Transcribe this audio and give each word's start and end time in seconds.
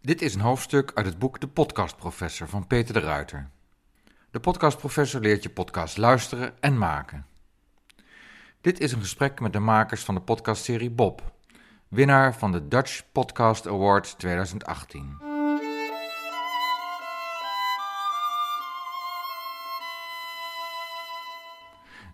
Dit 0.00 0.22
is 0.22 0.34
een 0.34 0.40
hoofdstuk 0.40 0.90
uit 0.94 1.06
het 1.06 1.18
boek 1.18 1.40
De 1.40 1.48
Podcastprofessor 1.48 2.48
van 2.48 2.66
Peter 2.66 2.94
de 2.94 3.00
Ruiter. 3.00 3.50
De 4.30 4.40
Podcastprofessor 4.40 5.20
leert 5.20 5.42
je 5.42 5.50
podcast 5.50 5.96
luisteren 5.96 6.62
en 6.62 6.78
maken. 6.78 7.26
Dit 8.60 8.80
is 8.80 8.92
een 8.92 9.00
gesprek 9.00 9.40
met 9.40 9.52
de 9.52 9.58
makers 9.58 10.02
van 10.02 10.14
de 10.14 10.20
podcastserie 10.20 10.90
Bob, 10.90 11.32
winnaar 11.88 12.34
van 12.34 12.52
de 12.52 12.68
Dutch 12.68 13.02
Podcast 13.12 13.66
Award 13.66 14.18
2018. 14.18 15.16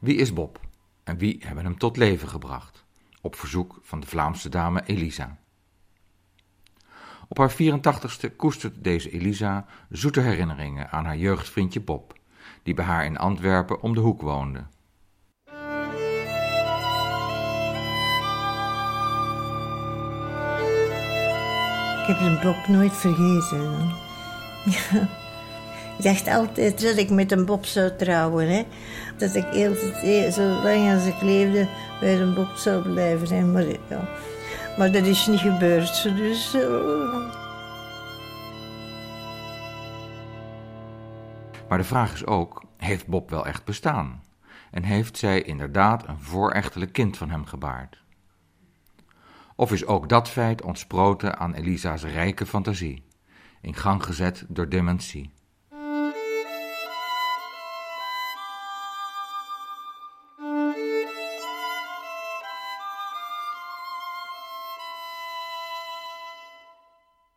Wie 0.01 0.17
is 0.17 0.33
Bob 0.33 0.61
en 1.05 1.19
wie 1.19 1.43
hebben 1.47 1.65
hem 1.65 1.79
tot 1.79 1.97
leven 1.97 2.29
gebracht? 2.29 2.85
Op 3.21 3.37
verzoek 3.37 3.79
van 3.83 4.01
de 4.01 4.07
Vlaamse 4.07 4.49
dame 4.49 4.83
Elisa. 4.87 5.39
Op 7.35 7.41
haar 7.41 7.53
84ste 7.53 8.37
koestert 8.37 8.85
deze 8.85 9.11
Elisa 9.11 9.67
zoete 9.89 10.21
herinneringen 10.21 10.91
aan 10.91 11.05
haar 11.05 11.17
jeugdvriendje 11.17 11.81
Bob, 11.81 12.13
die 12.63 12.75
bij 12.75 12.85
haar 12.85 13.05
in 13.05 13.19
Antwerpen 13.19 13.83
om 13.83 13.95
de 13.95 14.01
hoek 14.01 14.23
woonde. 14.23 14.59
Ik 22.01 22.07
heb 22.07 22.19
zijn 22.19 22.41
Bob 22.43 22.67
nooit 22.69 22.97
vergeten. 22.97 23.93
Ja. 24.65 25.09
Ik 25.99 26.05
dacht 26.05 26.29
altijd 26.29 26.81
dat 26.81 26.97
ik 26.97 27.11
met 27.11 27.33
een 27.33 27.45
Bob 27.45 27.65
zou 27.65 27.97
trouwen. 27.97 28.49
Hè? 28.49 28.65
Dat 29.17 29.35
ik 29.35 29.45
heel, 29.45 29.75
zo 30.33 30.43
lang 30.43 30.93
als 30.95 31.07
ik 31.07 31.23
leefde 31.23 31.69
bij 32.01 32.21
een 32.21 32.35
Bob 32.35 32.57
zou 32.57 32.93
blijven. 32.93 33.37
Hè? 33.37 33.45
Maar, 33.45 33.65
ja. 33.89 34.09
Maar 34.79 34.93
dat 34.93 35.05
is 35.05 35.27
niet 35.27 35.41
gebeurd. 35.41 36.03
Dus, 36.03 36.55
uh... 36.55 37.43
Maar 41.69 41.79
de 41.79 41.85
vraag 41.85 42.13
is 42.13 42.27
ook, 42.27 42.65
heeft 42.77 43.07
Bob 43.07 43.31
wel 43.31 43.47
echt 43.47 43.65
bestaan? 43.65 44.23
En 44.71 44.83
heeft 44.83 45.19
zij 45.19 45.43
inderdaad 45.43 46.09
een 46.09 46.21
voorechtelijk 46.21 46.93
kind 46.93 47.17
van 47.17 47.31
hem 47.31 47.45
gebaard? 47.45 48.03
Of 49.57 49.73
is 49.73 49.87
ook 49.87 50.09
dat 50.09 50.29
feit 50.29 50.63
ontsproten 50.63 51.39
aan 51.39 51.55
Elisa's 51.55 52.03
rijke 52.03 52.47
fantasie, 52.47 53.05
in 53.61 53.75
gang 53.75 54.05
gezet 54.05 54.45
door 54.49 54.69
dementie? 54.69 55.34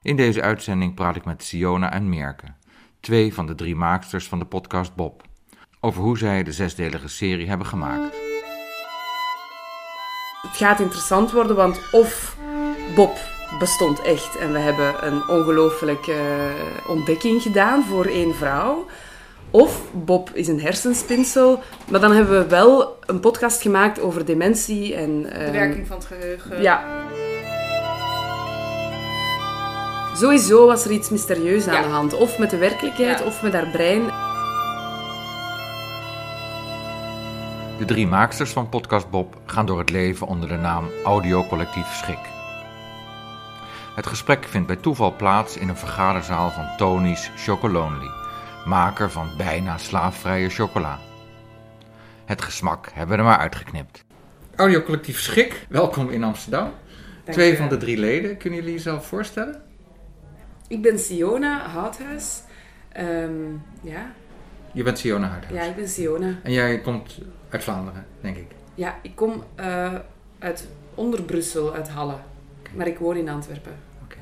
In 0.07 0.15
deze 0.15 0.41
uitzending 0.41 0.93
praat 0.93 1.15
ik 1.15 1.25
met 1.25 1.43
Siona 1.43 1.91
en 1.91 2.09
Merke, 2.09 2.45
twee 2.99 3.33
van 3.33 3.45
de 3.45 3.55
drie 3.55 3.75
maaksters 3.75 4.27
van 4.27 4.39
de 4.39 4.45
podcast 4.45 4.95
Bob, 4.95 5.23
over 5.79 6.01
hoe 6.01 6.17
zij 6.17 6.43
de 6.43 6.51
zesdelige 6.51 7.07
serie 7.07 7.47
hebben 7.47 7.67
gemaakt. 7.67 8.15
Het 10.41 10.57
gaat 10.57 10.79
interessant 10.79 11.31
worden, 11.31 11.55
want 11.55 11.79
of 11.91 12.37
Bob 12.95 13.17
bestond 13.59 14.01
echt 14.01 14.37
en 14.37 14.51
we 14.51 14.59
hebben 14.59 15.07
een 15.07 15.27
ongelooflijke 15.27 16.11
uh, 16.11 16.89
ontdekking 16.89 17.41
gedaan 17.41 17.83
voor 17.83 18.05
één 18.05 18.35
vrouw. 18.35 18.85
Of 19.51 19.91
Bob 19.93 20.29
is 20.33 20.47
een 20.47 20.61
hersenspinsel, 20.61 21.63
maar 21.91 21.99
dan 21.99 22.11
hebben 22.11 22.39
we 22.39 22.47
wel 22.47 22.97
een 23.05 23.19
podcast 23.19 23.61
gemaakt 23.61 23.99
over 23.99 24.25
dementie 24.25 24.95
en... 24.95 25.25
Uh, 25.25 25.45
de 25.45 25.51
werking 25.51 25.87
van 25.87 25.97
het 25.97 26.05
geheugen. 26.05 26.61
Ja. 26.61 27.05
Sowieso 30.17 30.65
was 30.67 30.85
er 30.85 30.91
iets 30.91 31.09
mysterieus 31.09 31.67
aan 31.67 31.73
Ja. 31.73 31.81
de 31.81 31.87
hand. 31.87 32.13
Of 32.13 32.37
met 32.39 32.49
de 32.49 32.57
werkelijkheid, 32.57 33.19
Ja. 33.19 33.25
of 33.25 33.41
met 33.43 33.53
haar 33.53 33.67
brein. 33.67 34.05
De 37.77 37.85
drie 37.85 38.07
maaksters 38.07 38.51
van 38.51 38.69
podcast 38.69 39.09
Bob 39.09 39.37
gaan 39.45 39.65
door 39.65 39.79
het 39.79 39.89
leven 39.89 40.27
onder 40.27 40.49
de 40.49 40.55
naam 40.55 40.89
Audiocollectief 41.05 41.93
Schik. 41.93 42.19
Het 43.95 44.07
gesprek 44.07 44.45
vindt 44.49 44.67
bij 44.67 44.75
toeval 44.75 45.15
plaats 45.15 45.57
in 45.57 45.69
een 45.69 45.77
vergaderzaal 45.77 46.51
van 46.51 46.67
Tony's 46.77 47.31
Chocolonely, 47.35 48.09
maker 48.65 49.11
van 49.11 49.29
bijna 49.37 49.77
slaafvrije 49.77 50.49
chocola. 50.49 50.99
Het 52.25 52.41
gesmak 52.41 52.89
hebben 52.93 53.15
we 53.17 53.21
er 53.23 53.27
maar 53.29 53.37
uitgeknipt. 53.39 54.05
Audiocollectief 54.55 55.19
Schik, 55.19 55.65
welkom 55.69 56.09
in 56.09 56.23
Amsterdam. 56.23 56.71
Twee 57.31 57.51
je. 57.51 57.57
van 57.57 57.67
de 57.69 57.77
drie 57.77 57.97
leden, 57.97 58.37
kunnen 58.37 58.59
jullie 58.59 58.73
jezelf 58.75 59.07
voorstellen? 59.07 59.61
Ik 60.67 60.81
ben 60.81 60.99
Siona 60.99 61.67
Houthuis. 61.67 62.41
Ehm, 62.91 63.51
ja. 63.81 64.11
Je 64.71 64.83
bent 64.83 64.99
Siona 64.99 65.27
Harthuis. 65.27 65.55
ja, 65.63 65.69
ik 65.69 65.75
ben 65.75 65.87
Siona. 65.87 66.33
En 66.43 66.51
jij 66.51 66.79
komt 66.81 67.17
uit 67.49 67.63
Vlaanderen, 67.63 68.05
denk 68.21 68.37
ik. 68.37 68.51
Ja, 68.75 68.95
ik 69.01 69.15
kom 69.15 69.43
eh, 69.55 69.93
uit 70.39 70.67
onder 70.95 71.21
Brussel, 71.23 71.73
uit 71.73 71.89
Halle. 71.89 72.15
Maar 72.75 72.87
ik 72.87 72.97
woon 72.99 73.15
in 73.17 73.29
Antwerpen. 73.29 73.71
Oké. 74.03 74.15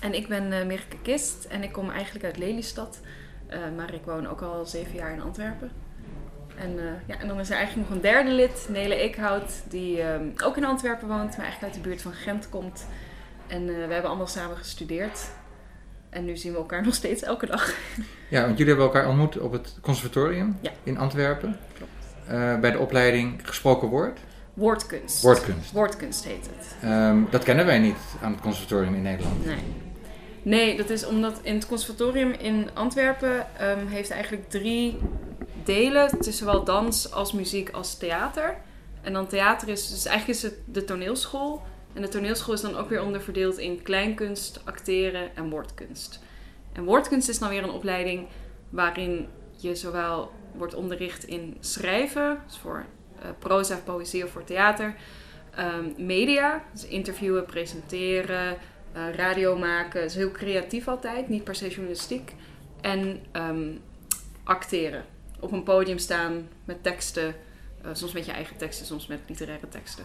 En 0.00 0.14
ik 0.14 0.28
ben 0.28 0.66
Mirke 0.66 0.96
Kist 1.02 1.44
en 1.44 1.62
ik 1.62 1.72
kom 1.72 1.90
eigenlijk 1.90 2.24
uit 2.24 2.36
Lelystad. 2.38 3.00
eh, 3.46 3.58
maar 3.76 3.94
ik 3.94 4.02
woon 4.04 4.26
ook 4.28 4.40
al 4.42 4.64
zeven 4.66 4.94
jaar 4.94 5.12
in 5.12 5.22
Antwerpen. 5.22 5.70
En, 6.56 6.78
eh, 6.78 6.84
ja, 7.06 7.18
en 7.18 7.28
dan 7.28 7.40
is 7.40 7.50
er 7.50 7.56
eigenlijk 7.56 7.88
nog 7.88 7.96
een 7.96 8.02
derde 8.02 8.30
lid, 8.30 8.66
Nele 8.70 8.94
Eekhout, 8.94 9.62
die 9.68 10.02
ehm, 10.02 10.24
ook 10.44 10.56
in 10.56 10.64
Antwerpen 10.64 11.08
woont, 11.08 11.36
maar 11.36 11.46
eigenlijk 11.46 11.62
uit 11.74 11.82
de 11.82 11.88
buurt 11.88 12.02
van 12.02 12.12
Gent 12.12 12.48
komt. 12.48 12.86
En 13.50 13.68
eh, 13.68 13.74
we 13.74 13.92
hebben 13.92 14.04
allemaal 14.10 14.26
samen 14.26 14.56
gestudeerd. 14.56 15.20
En 16.10 16.24
nu 16.24 16.36
zien 16.36 16.52
we 16.52 16.58
elkaar 16.58 16.82
nog 16.86 16.94
steeds 16.94 17.22
elke 17.22 17.46
dag. 17.46 17.74
Ja, 18.28 18.40
want 18.44 18.58
jullie 18.58 18.74
hebben 18.74 18.84
elkaar 18.92 19.08
ontmoet 19.08 19.38
op 19.38 19.52
het 19.52 19.78
conservatorium 19.80 20.58
Ja. 20.60 20.70
in 20.82 20.98
Antwerpen. 20.98 21.56
Klopt. 21.76 21.92
Eh, 22.26 22.58
bij 22.58 22.70
de 22.70 22.78
opleiding 22.78 23.40
Gesproken 23.42 23.88
Woord. 23.88 24.18
Woordkunst. 24.54 25.22
Woordkunst. 25.22 25.72
Woordkunst 25.72 26.24
heet 26.24 26.48
het. 26.56 26.74
Ehm, 26.82 27.18
dat 27.30 27.42
kennen 27.42 27.66
wij 27.66 27.78
niet 27.78 27.96
aan 28.22 28.32
het 28.32 28.40
conservatorium 28.40 28.94
in 28.94 29.02
Nederland. 29.02 29.44
Nee. 29.46 29.58
Nee, 30.42 30.76
dat 30.76 30.90
is 30.90 31.06
omdat 31.06 31.40
in 31.42 31.54
het 31.54 31.66
conservatorium 31.66 32.32
in 32.32 32.70
Antwerpen 32.74 33.46
ehm, 33.58 33.86
heeft 33.86 34.10
eigenlijk 34.10 34.50
drie 34.50 34.98
delen. 35.64 36.10
Het 36.10 36.26
is 36.26 36.36
zowel 36.38 36.64
dans 36.64 37.12
als 37.12 37.32
muziek 37.32 37.70
als 37.70 37.96
theater. 37.98 38.56
En 39.02 39.12
dan 39.12 39.26
theater 39.26 39.68
is, 39.68 39.90
dus 39.90 40.04
eigenlijk 40.06 40.38
is 40.38 40.42
het 40.44 40.54
de 40.64 40.84
toneelschool. 40.84 41.62
En 41.92 42.02
de 42.02 42.08
toneelschool 42.08 42.54
is 42.54 42.60
dan 42.60 42.76
ook 42.76 42.88
weer 42.88 43.02
onderverdeeld 43.02 43.58
in 43.58 43.82
kleinkunst, 43.82 44.60
acteren 44.64 45.36
en 45.36 45.50
woordkunst. 45.50 46.20
En 46.72 46.84
woordkunst 46.84 47.28
is 47.28 47.38
dan 47.38 47.48
weer 47.48 47.62
een 47.62 47.70
opleiding 47.70 48.26
waarin 48.68 49.28
je 49.56 49.74
zowel 49.74 50.32
wordt 50.54 50.74
onderricht 50.74 51.24
in 51.24 51.56
schrijven, 51.60 52.42
dus 52.46 52.58
voor 52.58 52.84
eh, 53.22 53.28
proza, 53.38 53.76
poëzie 53.76 54.24
of 54.24 54.30
voor 54.30 54.44
theater. 54.44 54.94
Ehm, 55.54 55.84
media, 55.96 56.64
dus 56.72 56.86
interviewen, 56.86 57.44
presenteren, 57.44 58.56
eh, 58.92 59.14
radio 59.14 59.56
maken. 59.56 60.04
is 60.04 60.14
heel 60.14 60.30
creatief 60.30 60.88
altijd, 60.88 61.28
niet 61.28 61.44
per 61.44 61.54
se 61.54 61.68
journalistiek. 61.68 62.34
En 62.80 63.20
ehm, 63.32 63.72
acteren. 64.44 65.04
Op 65.40 65.52
een 65.52 65.62
podium 65.62 65.98
staan 65.98 66.48
met 66.64 66.82
teksten, 66.82 67.34
eh, 67.82 67.90
soms 67.92 68.12
met 68.12 68.26
je 68.26 68.32
eigen 68.32 68.56
teksten, 68.56 68.86
soms 68.86 69.06
met 69.06 69.20
literaire 69.26 69.68
teksten. 69.68 70.04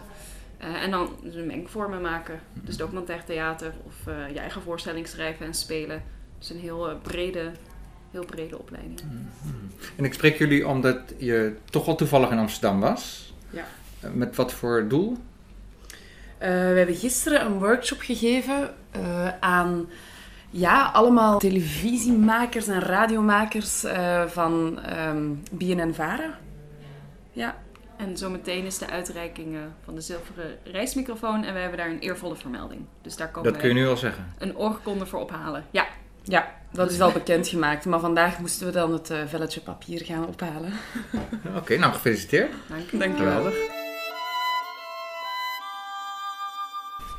Eh, 0.58 0.82
en 0.82 0.90
dan 0.90 1.08
dus 1.22 1.44
mengvormen 1.44 2.00
maken. 2.00 2.40
Dus 2.52 2.76
documentair 2.76 3.24
theater 3.24 3.72
of 3.86 4.06
eh, 4.06 4.32
je 4.32 4.38
eigen 4.38 4.62
voorstelling 4.62 5.08
schrijven 5.08 5.46
en 5.46 5.54
spelen. 5.54 6.02
Dus 6.38 6.50
een 6.50 6.58
heel 6.58 6.90
eh, 6.90 6.96
brede, 7.02 7.52
heel 8.10 8.24
brede 8.24 8.58
opleiding. 8.58 9.00
En 9.96 10.04
ik 10.04 10.14
spreek 10.14 10.38
jullie 10.38 10.68
omdat 10.68 10.98
je 11.18 11.56
toch 11.70 11.86
wel 11.86 11.94
toevallig 11.94 12.30
in 12.30 12.38
Amsterdam 12.38 12.80
was. 12.80 13.34
Ja. 13.50 13.64
Met 14.12 14.36
wat 14.36 14.52
voor 14.52 14.88
doel? 14.88 15.16
Eh, 16.38 16.48
we 16.48 16.54
hebben 16.54 16.94
gisteren 16.94 17.46
een 17.46 17.58
workshop 17.58 18.00
gegeven 18.00 18.74
eh, 18.90 19.28
aan 19.40 19.88
ja, 20.50 20.90
allemaal 20.92 21.38
televisiemakers 21.38 22.68
en 22.68 22.80
radiomakers 22.80 23.84
eh, 23.84 24.26
van 24.26 24.80
ehm 24.82 25.34
BNN 25.50 25.92
Vara. 25.94 26.38
Ja, 27.32 27.56
En 27.96 28.16
zometeen 28.16 28.64
is 28.64 28.78
de 28.78 28.86
uitreiking 28.90 29.54
eh, 29.54 29.60
van 29.84 29.94
de 29.94 30.00
zilveren 30.00 30.58
reismicrofoon. 30.64 31.44
En 31.44 31.54
we 31.54 31.60
hebben 31.60 31.78
daar 31.78 31.90
een 31.90 31.98
eervolle 31.98 32.36
vermelding. 32.36 32.80
Dus 33.02 33.16
daar 33.16 33.30
komen 33.30 33.52
Dat 33.52 33.60
kun 33.60 33.68
je 33.68 33.74
we 33.74 33.80
nu 33.80 33.86
al 33.88 33.96
zeggen. 33.96 34.26
een 34.38 34.56
oorkonde 34.56 35.06
voor 35.06 35.20
ophalen. 35.20 35.64
Ja, 35.70 35.86
ja, 36.22 36.54
dat 36.72 36.90
is 36.90 37.00
al 37.00 37.12
bekendgemaakt. 37.12 37.84
Maar 37.84 38.00
vandaag 38.00 38.38
moesten 38.38 38.66
we 38.66 38.72
dan 38.72 38.92
het 38.92 39.10
eh, 39.10 39.18
velletje 39.26 39.60
papier 39.60 40.04
gaan 40.04 40.26
ophalen. 40.26 40.72
Oké, 41.58 41.76
nou 41.76 41.92
gefeliciteerd. 41.92 42.52
dank 42.68 42.90
je. 42.90 42.96
Dankjewel. 42.98 43.32
Geweldig. 43.36 43.74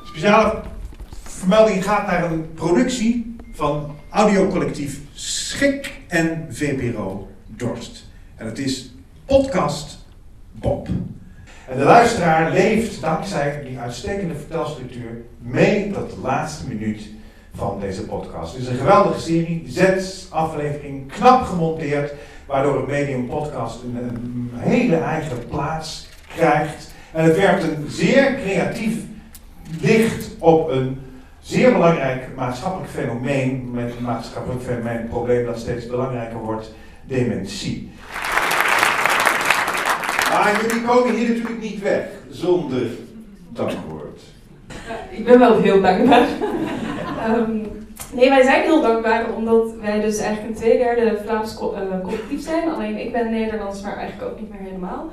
Speciale 0.06 0.62
vermelding 1.24 1.84
gaat 1.84 2.08
naar 2.08 2.32
een 2.32 2.54
productie 2.54 3.36
van 3.54 3.96
audiocollectief 4.10 5.00
Schik 5.14 6.00
en 6.08 6.48
VPRO 6.50 7.28
Dorst. 7.48 8.06
En 8.36 8.46
het 8.46 8.60
is 8.60 8.92
podcast 9.26 9.97
Bob. 10.60 10.88
En 11.68 11.78
de 11.78 11.84
luisteraar 11.84 12.52
leeft 12.52 13.02
dankzij 13.02 13.64
die 13.68 13.80
uitstekende 13.80 14.36
vertelstructuur 14.36 15.22
mee 15.38 15.92
tot 15.92 16.10
de 16.10 16.20
laatste 16.22 16.68
minuut 16.68 17.10
van 17.56 17.80
deze 17.80 18.06
podcast. 18.06 18.54
Het 18.54 18.62
is 18.62 18.68
een 18.68 18.78
geweldige 18.78 19.20
serie, 19.20 19.64
zes 19.68 20.28
afleveringen, 20.30 21.06
knap 21.06 21.42
gemonteerd, 21.44 22.14
waardoor 22.46 22.78
het 22.78 22.88
medium 22.88 23.28
podcast 23.28 23.84
een, 23.84 23.96
een 23.96 24.52
hele 24.56 24.96
eigen 24.96 25.48
plaats 25.48 26.08
krijgt. 26.36 26.92
En 27.12 27.24
het 27.24 27.38
werpt 27.38 27.64
een 27.64 27.86
zeer 27.90 28.36
creatief 28.36 28.96
licht 29.82 30.30
op 30.40 30.70
een 30.70 31.00
zeer 31.40 31.72
belangrijk 31.72 32.28
maatschappelijk 32.36 32.92
fenomeen, 32.92 33.72
met 33.72 33.94
een 33.98 34.04
maatschappelijk 34.04 34.64
fenomeen, 34.64 35.02
een 35.02 35.08
probleem 35.08 35.46
dat 35.46 35.60
steeds 35.60 35.88
belangrijker 35.88 36.38
wordt, 36.38 36.74
dementie. 37.06 37.92
Maar 40.52 40.62
jullie 40.62 40.86
komen 40.86 41.16
hier 41.16 41.28
natuurlijk 41.30 41.60
niet 41.62 41.82
weg 41.82 42.04
zonder 42.30 42.84
dankwoord. 43.50 44.22
Ik 45.10 45.26
ben 45.26 45.40
wel 45.40 45.58
heel 45.62 45.82
dankbaar. 45.82 46.28
Ehm, 47.26 47.52
nee, 48.14 48.30
wij 48.30 48.44
zijn 48.44 48.62
heel 48.62 48.82
dankbaar 48.82 49.26
omdat 49.36 49.74
wij 49.82 50.02
dus 50.02 50.18
eigenlijk 50.18 50.50
een 50.56 50.62
tweederde 50.62 51.18
Vlaams 51.26 51.56
co- 51.56 51.74
eh, 51.74 52.02
collectief 52.04 52.44
zijn. 52.44 52.70
Alleen 52.70 52.98
ik 53.00 53.12
ben 53.12 53.32
Nederlands, 53.32 53.82
maar 53.82 53.98
eigenlijk 53.98 54.32
ook 54.32 54.40
niet 54.40 54.50
meer 54.50 54.60
helemaal. 54.60 55.10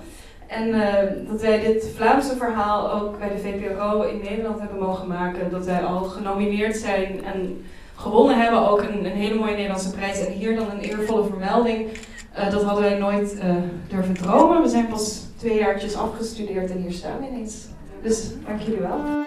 En 0.47 0.73
eh, 0.75 1.11
dat 1.31 1.41
wij 1.41 1.61
dit 1.61 1.91
Vlaamse 1.97 2.37
verhaal 2.37 2.93
ook 2.93 3.19
bij 3.19 3.29
de 3.29 3.39
VPRO 3.39 4.03
in 4.03 4.21
Nederland 4.23 4.61
hebben 4.61 4.79
mogen 4.79 5.09
maken. 5.09 5.51
Dat 5.51 5.67
wij 5.67 5.83
al 5.83 6.03
genomineerd 6.03 6.77
zijn 6.77 7.25
en 7.25 7.65
gewonnen 7.95 8.41
hebben. 8.41 8.69
Ook 8.69 8.81
een, 8.83 9.05
een 9.05 9.11
hele 9.11 9.39
mooie 9.39 9.55
Nederlandse 9.55 9.93
prijs. 9.93 10.27
En 10.27 10.33
hier 10.33 10.57
dan 10.57 10.71
een 10.71 10.81
eervolle 10.81 11.25
vermelding. 11.25 11.87
Eh, 12.33 12.51
dat 12.51 12.63
hadden 12.63 12.85
wij 12.85 12.99
nooit 12.99 13.39
eh, 13.39 13.55
durven 13.89 14.15
dromen. 14.15 14.63
We 14.63 14.69
zijn 14.69 14.87
pas 14.89 15.24
twee 15.45 15.59
jaartjes 15.59 15.95
afgestudeerd 15.95 16.71
en 16.71 16.77
hier 16.77 16.93
staan 16.93 17.21
we 17.21 17.27
ineens. 17.27 17.67
Dus 18.03 18.31
dank 18.47 18.61
jullie 18.61 18.81
wel. 18.81 19.25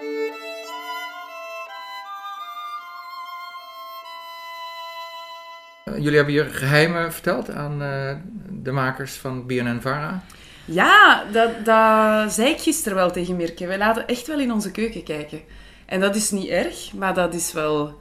Jullie 5.84 6.16
hebben 6.16 6.34
hier 6.34 6.44
geheimen 6.44 7.12
verteld 7.12 7.50
aan 7.50 7.82
eh, 7.82 8.16
de 8.62 8.70
makers 8.70 9.14
van 9.14 9.46
BNN 9.46 9.80
Vara. 9.80 10.22
Ja, 10.64 11.24
dat, 11.32 11.64
dat 11.64 12.32
zei 12.32 12.48
ik 12.48 12.60
gisteren 12.60 12.98
wel 12.98 13.10
tegen 13.10 13.36
Mirke. 13.36 13.66
Wij 13.66 13.78
laten 13.78 14.06
echt 14.06 14.26
wel 14.26 14.38
in 14.38 14.52
onze 14.52 14.70
keuken 14.70 15.04
kijken. 15.04 15.40
En 15.86 16.00
dat 16.00 16.16
is 16.16 16.30
niet 16.30 16.48
erg, 16.48 16.92
maar 16.92 17.14
dat 17.14 17.34
is 17.34 17.52
wel... 17.52 18.00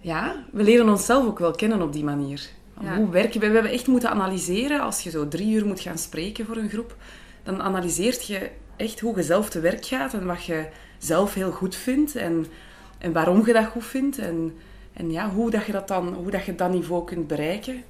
Ja, 0.00 0.44
we 0.52 0.62
leren 0.62 0.88
onszelf 0.88 1.26
ook 1.26 1.38
wel 1.38 1.50
kennen 1.50 1.82
op 1.82 1.92
die 1.92 2.04
manier. 2.04 2.48
Ja. 2.80 2.96
Hoe 2.96 3.10
werken 3.10 3.40
we? 3.40 3.46
We 3.46 3.54
hebben 3.54 3.72
echt 3.72 3.86
moeten 3.86 4.10
analyseren. 4.10 4.80
Als 4.80 5.00
je 5.00 5.10
zo 5.10 5.28
drie 5.28 5.54
uur 5.54 5.66
moet 5.66 5.80
gaan 5.80 5.98
spreken 5.98 6.46
voor 6.46 6.56
een 6.56 6.68
groep, 6.68 6.96
dan 7.46 7.62
analyseert 7.62 8.26
je 8.26 8.50
echt 8.76 9.00
hoe 9.00 9.16
je 9.16 9.22
zelf 9.22 9.50
te 9.50 9.60
werk 9.60 9.86
gaat 9.86 10.14
en 10.14 10.26
wat 10.26 10.44
je 10.44 10.66
zelf 10.98 11.34
heel 11.34 11.52
goed 11.52 11.74
vindt 11.74 12.16
en, 12.16 12.46
en 12.98 13.12
waarom 13.12 13.46
je 13.46 13.52
dat 13.52 13.66
goed 13.66 13.84
vindt. 13.84 14.18
En, 14.18 14.56
en 14.92 15.10
ja, 15.10 15.30
hoe, 15.30 15.50
dat 15.50 15.66
je 15.66 15.72
dat 15.72 15.88
dan, 15.88 16.14
hoe 16.14 16.30
dat 16.30 16.44
je 16.44 16.54
dat 16.54 16.70
niveau 16.70 17.04
kunt 17.04 17.26
bereiken. 17.26 17.84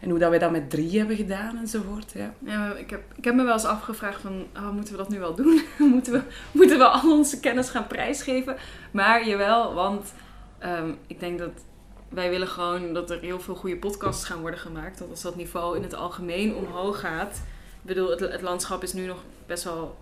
En 0.00 0.10
hoe 0.10 0.18
dat 0.18 0.30
wij 0.30 0.38
dat 0.38 0.50
met 0.50 0.70
drie 0.70 0.98
hebben 0.98 1.16
gedaan 1.16 1.58
enzovoort. 1.58 2.12
Ja. 2.44 2.74
Ik, 2.74 2.90
heb, 2.90 3.02
ik 3.14 3.24
heb 3.24 3.34
me 3.34 3.44
wel 3.44 3.52
eens 3.52 3.64
afgevraagd 3.64 4.20
van, 4.20 4.46
oh, 4.56 4.70
moeten 4.70 4.92
we 4.92 4.98
dat 4.98 5.08
nu 5.08 5.18
wel 5.18 5.34
doen? 5.34 5.62
moeten, 5.94 6.12
we, 6.12 6.22
moeten 6.52 6.78
we 6.78 6.84
al 6.84 7.12
onze 7.12 7.40
kennis 7.40 7.68
gaan 7.68 7.86
prijsgeven? 7.86 8.56
Maar 8.90 9.28
jawel, 9.28 9.74
want 9.74 10.14
ehm, 10.58 10.90
ik 11.06 11.20
denk 11.20 11.38
dat 11.38 11.52
wij 12.08 12.30
willen 12.30 12.48
gewoon 12.48 12.92
dat 12.92 13.10
er 13.10 13.20
heel 13.20 13.40
veel 13.40 13.54
goede 13.54 13.76
podcasts 13.76 14.24
gaan 14.24 14.40
worden 14.40 14.60
gemaakt. 14.60 14.98
Dat 14.98 15.10
als 15.10 15.22
dat 15.22 15.36
niveau 15.36 15.76
in 15.76 15.82
het 15.82 15.94
algemeen 15.94 16.54
omhoog 16.54 17.00
gaat. 17.00 17.42
Ik 17.84 17.90
bedoel, 17.90 18.10
het, 18.10 18.20
het 18.20 18.42
landschap 18.42 18.82
is 18.82 18.92
nu 18.92 19.06
nog 19.06 19.22
best 19.46 19.64
wel 19.64 19.96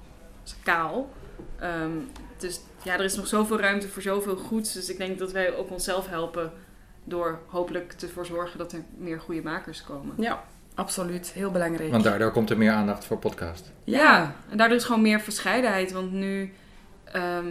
kaal. 0.62 1.10
Ehm, 1.58 1.90
dus 2.38 2.60
ja, 2.82 2.94
er 2.94 3.04
is 3.04 3.16
nog 3.16 3.26
zoveel 3.26 3.60
ruimte 3.60 3.88
voor 3.88 4.02
zoveel 4.02 4.36
goeds. 4.36 4.72
Dus 4.72 4.88
ik 4.88 4.98
denk 4.98 5.18
dat 5.18 5.32
wij 5.32 5.56
ook 5.56 5.70
onszelf 5.70 6.08
helpen 6.08 6.52
door 7.04 7.38
hopelijk 7.46 7.94
ervoor 8.00 8.26
zorgen 8.26 8.58
dat 8.58 8.72
er 8.72 8.82
meer 8.96 9.20
goede 9.20 9.42
makers 9.42 9.84
komen. 9.84 10.14
Ja, 10.18 10.44
absoluut. 10.74 11.32
Heel 11.32 11.50
belangrijk. 11.50 11.90
Want 11.90 12.04
daardoor 12.04 12.30
komt 12.30 12.50
er 12.50 12.58
meer 12.58 12.72
aandacht 12.72 13.04
voor 13.04 13.18
podcast. 13.18 13.72
Ja, 13.84 14.34
en 14.50 14.56
daardoor 14.56 14.76
is 14.76 14.84
gewoon 14.84 15.02
meer 15.02 15.20
verscheidenheid. 15.20 15.92
Want 15.92 16.12
nu, 16.12 16.52
ehm, 17.04 17.46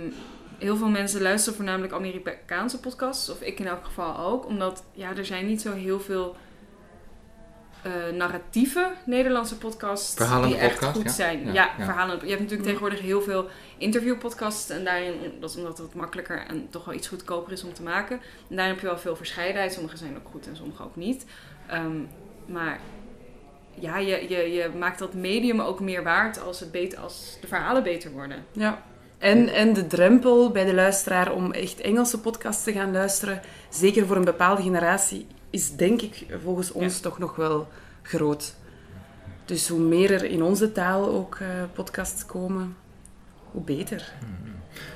heel 0.58 0.78
veel 0.78 0.90
mensen 0.90 1.22
luisteren 1.22 1.56
voornamelijk 1.56 1.94
Amerikaanse 1.94 2.80
podcasts. 2.80 3.30
Of 3.30 3.42
ik 3.42 3.60
in 3.60 3.68
elk 3.68 3.86
geval 3.86 4.18
ook. 4.18 4.46
Omdat, 4.46 4.84
ja, 4.92 5.16
er 5.16 5.26
zijn 5.26 5.46
niet 5.46 5.62
zo 5.62 5.74
heel 5.74 6.00
veel 6.00 6.36
eh, 7.84 7.92
narratieve 8.18 8.92
Nederlandse 9.06 9.58
podcasts 9.58 10.16
Verhalende 10.16 10.56
die 10.56 10.64
echt 10.64 10.86
goed 10.86 11.04
ja? 11.04 11.12
zijn. 11.12 11.46
Ja, 11.46 11.54
Ja, 11.54 11.70
ja. 11.78 11.86
verhalen. 11.86 12.20
Je 12.22 12.28
hebt 12.28 12.40
natuurlijk 12.40 12.64
tegenwoordig 12.64 13.02
heel 13.02 13.22
veel 13.22 13.48
interviewpodcasts. 13.78 14.70
En 14.70 14.84
daarin, 14.84 15.14
dat 15.40 15.50
is 15.50 15.56
omdat 15.56 15.78
het 15.78 15.94
makkelijker 15.94 16.46
en 16.48 16.68
toch 16.70 16.86
wel 16.86 16.94
iets 16.96 17.08
goedkoper 17.08 17.52
is 17.52 17.64
om 17.64 17.74
te 17.74 17.84
maken. 17.84 18.20
En 18.50 18.56
daarin 18.56 18.74
heb 18.74 18.82
je 18.82 18.88
wel 18.88 18.98
veel 18.98 19.16
verscheidenheid. 19.16 19.74
Sommige 19.74 19.98
zijn 19.98 20.16
ook 20.18 20.32
goed 20.32 20.48
en 20.48 20.56
sommige 20.56 20.84
ook 20.84 20.96
niet. 20.96 21.26
Ehm, 21.68 21.98
maar 22.46 22.80
ja, 23.80 23.98
je, 23.98 24.26
je, 24.30 24.52
je 24.52 24.70
maakt 24.80 25.00
dat 25.00 25.14
medium 25.14 25.60
ook 25.60 25.80
meer 25.80 26.04
waard 26.04 26.42
als, 26.42 26.60
het 26.60 26.72
beter, 26.72 27.00
als 27.00 27.38
de 27.42 27.48
verhalen 27.48 27.84
beter 27.84 28.12
worden. 28.12 28.46
Ja. 28.52 28.82
En, 29.18 29.48
en 29.48 29.74
de 29.74 29.88
drempel 29.88 30.52
bij 30.52 30.66
de 30.66 30.74
luisteraar 30.74 31.32
om 31.32 31.52
echt 31.52 31.82
Engelse 31.82 32.20
podcasts 32.20 32.64
te 32.64 32.72
gaan 32.72 32.92
luisteren, 32.92 33.42
zeker 33.70 34.08
voor 34.08 34.16
een 34.16 34.26
bepaalde 34.26 34.62
generatie, 34.62 35.28
is 35.52 35.76
denk 35.76 36.02
ik 36.02 36.26
volgens 36.44 36.72
ons 36.72 37.00
toch 37.00 37.20
nog 37.20 37.36
wel 37.36 37.68
groot. 38.02 38.56
Dus 39.46 39.68
hoe 39.68 39.80
meer 39.80 40.12
er 40.12 40.24
in 40.24 40.44
onze 40.44 40.72
taal 40.72 41.10
ook 41.10 41.36
eh, 41.36 41.48
podcasts 41.74 42.26
komen, 42.26 42.76
hoe 43.52 43.62
beter. 43.62 44.14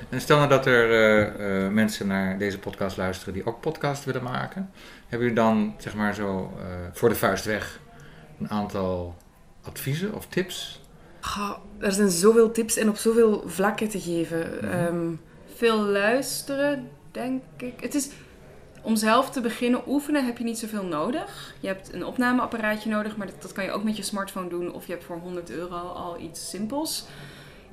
En 0.08 0.20
stel 0.20 0.36
nou 0.36 0.48
dat 0.48 0.66
er 0.66 0.90
eh, 0.90 1.64
eh, 1.64 1.72
mensen 1.72 2.06
naar 2.06 2.38
deze 2.38 2.58
podcast 2.58 2.96
luisteren 2.96 3.34
die 3.34 3.46
ook 3.46 3.60
podcast 3.60 4.04
willen 4.04 4.22
maken. 4.22 4.70
Hebben 5.00 5.28
jullie 5.28 5.42
dan, 5.42 5.74
zeg 5.78 5.94
maar 5.94 6.14
zo, 6.14 6.58
voor 6.92 7.08
de 7.08 7.14
vuist 7.14 7.44
weg 7.44 7.80
een 8.40 8.50
aantal 8.50 9.16
adviezen 9.62 10.14
of 10.14 10.26
tips? 10.26 10.80
Er 11.78 11.92
zijn 11.92 12.10
zoveel 12.10 12.50
tips 12.50 12.76
en 12.76 12.88
op 12.88 12.96
zoveel 12.96 13.42
vlakken 13.46 13.88
te 13.88 14.00
geven. 14.00 14.50
Mhm. 14.60 14.70
Ehm, 14.70 15.14
Veel 15.56 15.78
luisteren, 15.78 16.88
denk 17.10 17.42
ik. 17.56 17.80
Het 17.80 17.94
is, 17.94 18.08
om 18.86 18.96
zelf 18.96 19.30
te 19.30 19.40
beginnen 19.40 19.82
oefenen 19.86 20.24
heb 20.26 20.38
je 20.38 20.44
niet 20.44 20.58
zoveel 20.58 20.84
nodig. 20.84 21.54
Je 21.60 21.66
hebt 21.66 21.92
een 21.92 22.04
opnameapparaatje 22.04 22.90
nodig, 22.90 23.16
maar 23.16 23.26
dat, 23.26 23.42
dat 23.42 23.52
kan 23.52 23.64
je 23.64 23.70
ook 23.70 23.82
met 23.84 23.96
je 23.96 24.02
smartphone 24.02 24.48
doen. 24.48 24.72
Of 24.72 24.86
je 24.86 24.92
hebt 24.92 25.04
voor 25.04 25.18
100 25.18 25.50
euro 25.50 25.76
al 25.76 26.18
iets 26.20 26.48
simpels. 26.50 27.04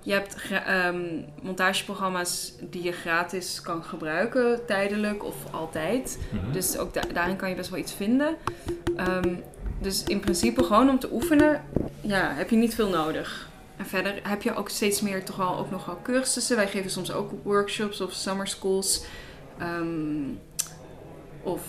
Je 0.03 0.11
hebt 0.11 0.35
ehm, 0.65 1.01
montageprogramma's 1.41 2.53
die 2.69 2.83
je 2.83 2.91
gratis 2.91 3.61
kan 3.61 3.83
gebruiken, 3.83 4.65
tijdelijk 4.65 5.23
of 5.23 5.35
altijd. 5.51 6.19
Dus 6.51 6.77
ook 6.77 6.93
da- 6.93 7.01
daarin 7.13 7.35
kan 7.35 7.49
je 7.49 7.55
best 7.55 7.69
wel 7.69 7.79
iets 7.79 7.93
vinden. 7.93 8.35
Ehm, 8.97 9.35
dus 9.81 10.03
in 10.03 10.19
principe 10.19 10.63
gewoon 10.63 10.89
om 10.89 10.99
te 10.99 11.09
oefenen, 11.11 11.63
ja, 12.01 12.33
heb 12.33 12.49
je 12.49 12.55
niet 12.55 12.75
veel 12.75 12.89
nodig. 12.89 13.49
En 13.77 13.85
verder 13.85 14.19
heb 14.23 14.41
je 14.41 14.55
ook 14.55 14.69
steeds 14.69 15.01
meer 15.01 15.25
toch 15.25 15.35
wel 15.35 15.57
ook 15.57 15.71
nog 15.71 15.85
wel 15.85 15.99
cursussen. 16.03 16.55
Wij 16.55 16.67
geven 16.67 16.91
soms 16.91 17.11
ook 17.11 17.31
workshops 17.43 18.01
of 18.01 18.11
summer 18.13 18.47
schools. 18.47 19.03
Ehm, 19.57 20.23
of 21.43 21.61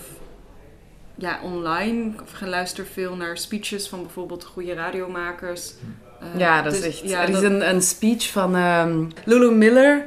ja, 1.15 1.39
online. 1.43 2.11
Of 2.23 2.39
je 2.39 2.47
luistert 2.47 2.87
veel 2.93 3.15
naar 3.15 3.37
speeches 3.37 3.87
van 3.87 4.01
bijvoorbeeld 4.01 4.43
goede 4.43 4.73
radiomakers. 4.73 5.73
Eh, 6.19 6.39
Ja, 6.39 6.61
dat 6.61 6.73
is 6.73 6.81
dus- 6.81 6.87
echt. 7.01 7.09
ja, 7.09 7.21
er 7.21 7.27
is 7.29 7.33
dat- 7.33 7.43
een, 7.43 7.69
een 7.69 7.81
speech 7.81 8.29
van 8.31 8.55
ehm, 8.55 9.03
Lulu 9.25 9.51
Miller. 9.51 10.05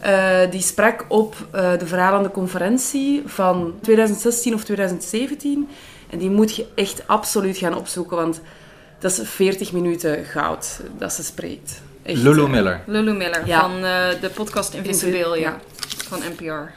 eh, 0.00 0.50
die 0.50 0.60
sprak 0.60 1.04
op 1.08 1.34
eh, 1.52 1.78
de 1.78 1.86
verhalende 1.86 2.30
conferentie 2.30 3.22
van 3.26 3.74
2016 3.80 4.54
of 4.54 4.64
2017. 4.64 5.68
En 6.10 6.18
die 6.18 6.30
moet 6.30 6.56
je 6.56 6.66
echt 6.74 7.02
absoluut 7.08 7.56
gaan 7.56 7.74
opzoeken, 7.76 8.16
want 8.16 8.40
dat 8.98 9.10
is 9.10 9.28
40 9.28 9.72
minuten 9.72 10.24
goud 10.24 10.80
dat 10.98 11.12
ze 11.12 11.22
spreekt. 11.22 11.82
Echt, 12.02 12.22
Lulu 12.22 12.48
Miller. 12.48 12.80
Lulu 12.86 13.12
Miller 13.12 13.46
Ja. 13.46 13.60
van 13.60 13.74
eh, 13.84 14.06
de 14.20 14.30
podcast 14.34 14.74
Invisibilia 14.74 15.34
Ja. 15.36 15.56
van 16.08 16.18
NPR. 16.18 16.72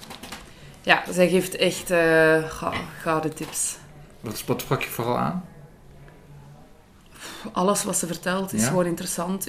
Ja, 0.87 1.03
zij 1.11 1.29
geeft 1.29 1.55
echt 1.55 1.91
eh, 1.91 2.49
gou- 2.49 2.75
gouden 3.01 3.33
tips. 3.35 3.77
Wat, 4.19 4.43
wat 4.45 4.61
sprak 4.61 4.81
je 4.81 4.89
vooral 4.89 5.17
aan? 5.17 5.45
Alles 7.51 7.83
wat 7.83 7.95
ze 7.97 8.07
vertelt 8.07 8.53
is 8.53 8.61
Ja? 8.61 8.67
gewoon 8.67 8.85
interessant. 8.85 9.47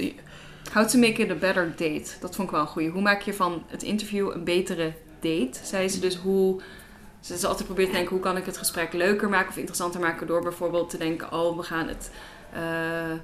How 0.73 0.88
to 0.88 0.99
make 0.99 1.23
it 1.23 1.30
a 1.30 1.35
better 1.35 1.71
date. 1.76 2.11
Dat 2.21 2.35
vond 2.37 2.49
ik 2.49 2.50
wel 2.54 2.61
een 2.61 2.66
goeie. 2.66 2.90
Hoe 2.90 3.02
maak 3.02 3.23
je 3.23 3.35
van 3.35 3.64
het 3.66 3.83
interview 3.83 4.30
een 4.35 4.45
betere 4.45 4.92
date? 5.21 5.59
Zei 5.62 5.88
ze 5.88 6.00
dus 6.00 6.16
hoe... 6.16 6.61
Ze 7.21 7.35
is 7.35 7.45
altijd 7.45 7.64
probeert 7.66 7.88
te 7.88 7.95
denken, 7.95 8.12
hoe 8.12 8.23
kan 8.25 8.37
ik 8.37 8.45
het 8.45 8.57
gesprek 8.57 8.92
leuker 8.92 9.28
maken 9.28 9.49
of 9.49 9.57
interessanter 9.57 10.00
maken 10.00 10.26
door 10.26 10.42
bijvoorbeeld 10.42 10.90
te 10.90 10.99
denken, 10.99 11.33
oh, 11.33 11.57
we 11.57 11.62
gaan 11.62 11.88
het... 11.88 12.11
eh, 12.52 12.61
het 12.61 13.21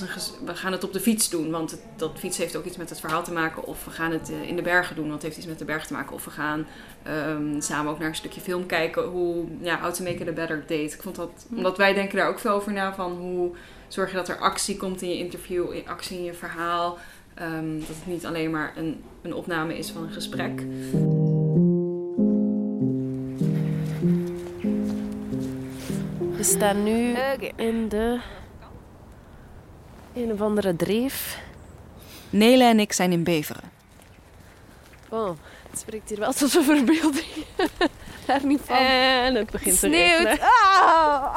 een 0.00 0.46
we 0.46 0.54
gaan 0.54 0.72
het 0.72 0.84
op 0.84 0.92
de 0.92 1.00
fiets 1.00 1.30
doen, 1.30 1.50
want 1.50 1.78
dat 1.96 2.10
fiets 2.18 2.38
heeft 2.38 2.56
ook 2.56 2.64
iets 2.64 2.76
met 2.76 2.88
het 2.88 3.00
verhaal 3.00 3.24
te 3.24 3.32
maken. 3.32 3.64
Of 3.64 3.84
we 3.84 3.90
gaan 3.90 4.12
het 4.12 4.30
eh, 4.30 4.48
in 4.48 4.56
de 4.56 4.62
bergen 4.62 4.96
doen, 4.96 5.08
want 5.08 5.14
het 5.14 5.22
heeft 5.22 5.36
iets 5.36 5.46
met 5.46 5.58
de 5.58 5.64
berg 5.64 5.86
te 5.86 5.92
maken. 5.92 6.14
Of 6.14 6.24
we 6.24 6.30
gaan 6.30 6.66
ehm, 7.02 7.60
samen 7.60 7.92
ook 7.92 7.98
naar 7.98 8.08
een 8.08 8.14
stukje 8.14 8.40
film 8.40 8.66
kijken, 8.66 9.04
hoe 9.04 9.44
ja, 9.60 9.80
How 9.80 9.92
to 9.92 10.04
Make 10.04 10.16
It 10.16 10.28
a 10.28 10.32
Better 10.32 10.60
Date. 10.60 10.74
Ik 10.74 11.02
vond 11.02 11.16
dat, 11.16 11.46
hm. 11.48 11.56
omdat 11.56 11.76
wij 11.76 11.94
denken 11.94 12.16
daar 12.16 12.28
ook 12.28 12.38
veel 12.38 12.50
over 12.50 12.72
na, 12.72 12.94
van 12.94 13.12
hoe 13.12 13.50
zorg 13.88 14.10
je 14.10 14.16
dat 14.16 14.28
er 14.28 14.38
actie 14.38 14.76
komt 14.76 15.02
in 15.02 15.08
je 15.08 15.18
interview, 15.18 15.66
actie 15.86 16.18
in 16.18 16.24
je 16.24 16.34
verhaal. 16.34 16.98
Ehm, 17.34 17.78
dat 17.78 17.88
het 17.88 18.06
niet 18.06 18.26
alleen 18.26 18.50
maar 18.50 18.72
een, 18.76 19.02
een 19.22 19.34
opname 19.34 19.78
is 19.78 19.90
van 19.90 20.02
een 20.02 20.12
gesprek. 20.12 20.62
We 26.36 26.42
staan 26.42 26.82
nu 26.82 27.14
in 27.56 27.88
de 27.88 28.20
een 30.14 30.32
of 30.32 30.40
andere 30.40 30.76
dreef. 30.76 31.38
Nele 32.30 32.64
en 32.64 32.80
ik 32.80 32.92
zijn 32.92 33.12
in 33.12 33.24
Beveren. 33.24 33.70
Oh, 35.08 35.30
het 35.70 35.78
spreekt 35.78 36.08
hier 36.08 36.18
wel 36.18 36.32
tot 36.32 36.54
een 36.54 36.64
verbeelding. 36.64 37.44
Daar 38.26 38.46
niet 38.46 38.60
van. 38.64 38.76
En 38.76 39.34
het 39.34 39.50
begint 39.50 39.80
te 39.80 39.86
Sneeuwt. 39.86 40.22
regenen. 40.22 40.40
Ah! 40.40 41.36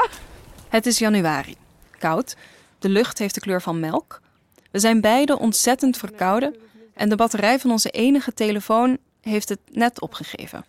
Het 0.70 0.86
is 0.86 1.00
januari. 1.00 1.56
Koud. 1.98 2.36
De 2.80 2.90
lucht 2.90 3.20
heeft 3.20 3.34
de 3.34 3.42
kleur 3.42 3.62
van 3.62 3.80
melk. 3.80 4.22
We 4.72 4.80
zijn 4.80 5.02
beide 5.02 5.40
ontzettend 5.40 5.98
verkouden. 5.98 6.56
En 6.94 7.10
de 7.10 7.16
batterij 7.16 7.60
van 7.60 7.72
onze 7.72 7.90
enige 7.90 8.34
telefoon 8.34 8.98
heeft 9.22 9.50
het 9.50 9.60
net 9.72 10.02
opgegeven. 10.02 10.66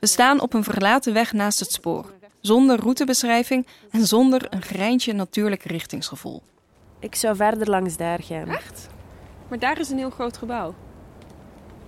We 0.00 0.06
staan 0.06 0.40
op 0.40 0.54
een 0.54 0.64
verlaten 0.64 1.12
weg 1.12 1.32
naast 1.32 1.58
het 1.60 1.72
spoor. 1.72 2.12
Zonder 2.40 2.80
routebeschrijving 2.80 3.66
en 3.90 4.06
zonder 4.06 4.46
een 4.50 4.62
greintje 4.62 5.12
natuurlijk 5.12 5.62
richtingsgevoel. 5.62 6.42
Ik 7.00 7.14
zou 7.14 7.36
verder 7.36 7.70
langs 7.70 7.96
daar 7.96 8.22
gaan. 8.22 8.48
Echt? 8.48 8.88
Maar 9.48 9.58
daar 9.58 9.80
is 9.80 9.90
een 9.90 9.98
heel 9.98 10.10
groot 10.10 10.36
gebouw. 10.36 10.74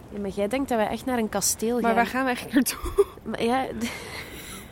Ja, 0.08 0.20
maar 0.20 0.30
jij 0.30 0.48
denkt 0.48 0.68
dat 0.68 0.78
we 0.78 0.84
echt 0.84 1.04
naar 1.04 1.18
een 1.18 1.28
kasteel 1.28 1.72
gaan. 1.72 1.82
Maar 1.82 1.94
waar 1.94 2.06
gaan 2.06 2.24
we 2.24 2.26
eigenlijk 2.26 2.54
naartoe? 2.54 3.04
Maar 3.22 3.42
ja, 3.42 3.66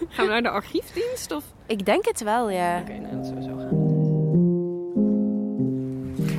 Gaan 0.09 0.27
we 0.27 0.33
naar 0.33 0.43
de 0.43 0.51
archiefdienst? 0.51 1.33
Of? 1.33 1.45
ik 1.67 1.87
denk 1.87 2.05
het 2.07 2.23
wel, 2.23 2.51
ja. 2.51 2.81
Oké, 2.81 2.99
nou, 2.99 3.17
dat 3.17 3.27
zo 3.27 3.57
gaan. 3.57 3.99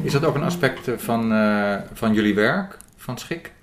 Is 0.03 0.11
dat 0.11 0.25
ook 0.25 0.35
een 0.35 0.43
aspect 0.43 0.87
eh, 0.87 0.97
van, 0.97 1.31
eh, 1.33 1.75
van 1.93 2.13
jullie 2.13 2.35
werk, 2.35 2.77
van 2.95 3.17
Schik? 3.17 3.53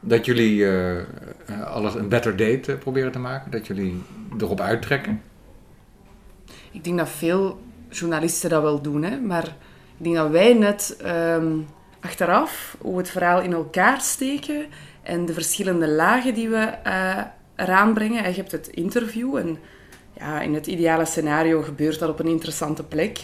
Dat 0.00 0.24
jullie 0.24 0.70
eh, 0.70 1.02
alles 1.64 1.94
een 1.94 2.08
better 2.08 2.36
date 2.36 2.76
proberen 2.76 3.12
te 3.12 3.18
maken? 3.18 3.50
Dat 3.50 3.66
jullie 3.66 4.02
erop 4.38 4.60
uittrekken? 4.60 5.22
Ik 6.70 6.84
denk 6.84 6.98
dat 6.98 7.08
veel 7.08 7.60
journalisten 7.90 8.50
dat 8.50 8.62
wel 8.62 8.80
doen, 8.80 9.02
hè? 9.02 9.20
maar 9.20 9.44
ik 9.98 10.04
denk 10.04 10.16
dat 10.16 10.30
wij 10.30 10.54
net 10.54 10.96
ehm, 11.02 11.52
achteraf 12.00 12.76
hoe 12.80 12.92
we 12.92 12.98
het 12.98 13.10
verhaal 13.10 13.40
in 13.40 13.52
elkaar 13.52 14.00
steken 14.00 14.66
en 15.02 15.26
de 15.26 15.32
verschillende 15.32 15.88
lagen 15.88 16.34
die 16.34 16.48
we 16.48 16.72
eh, 16.82 17.22
eraan 17.56 17.94
brengen. 17.94 18.24
En 18.24 18.30
je 18.30 18.36
hebt 18.36 18.52
het 18.52 18.66
interview 18.66 19.36
en 19.36 19.58
ja, 20.18 20.40
in 20.40 20.54
het 20.54 20.66
ideale 20.66 21.04
scenario 21.04 21.62
gebeurt 21.62 21.98
dat 21.98 22.08
op 22.08 22.18
een 22.18 22.26
interessante 22.26 22.84
plek. 22.84 23.20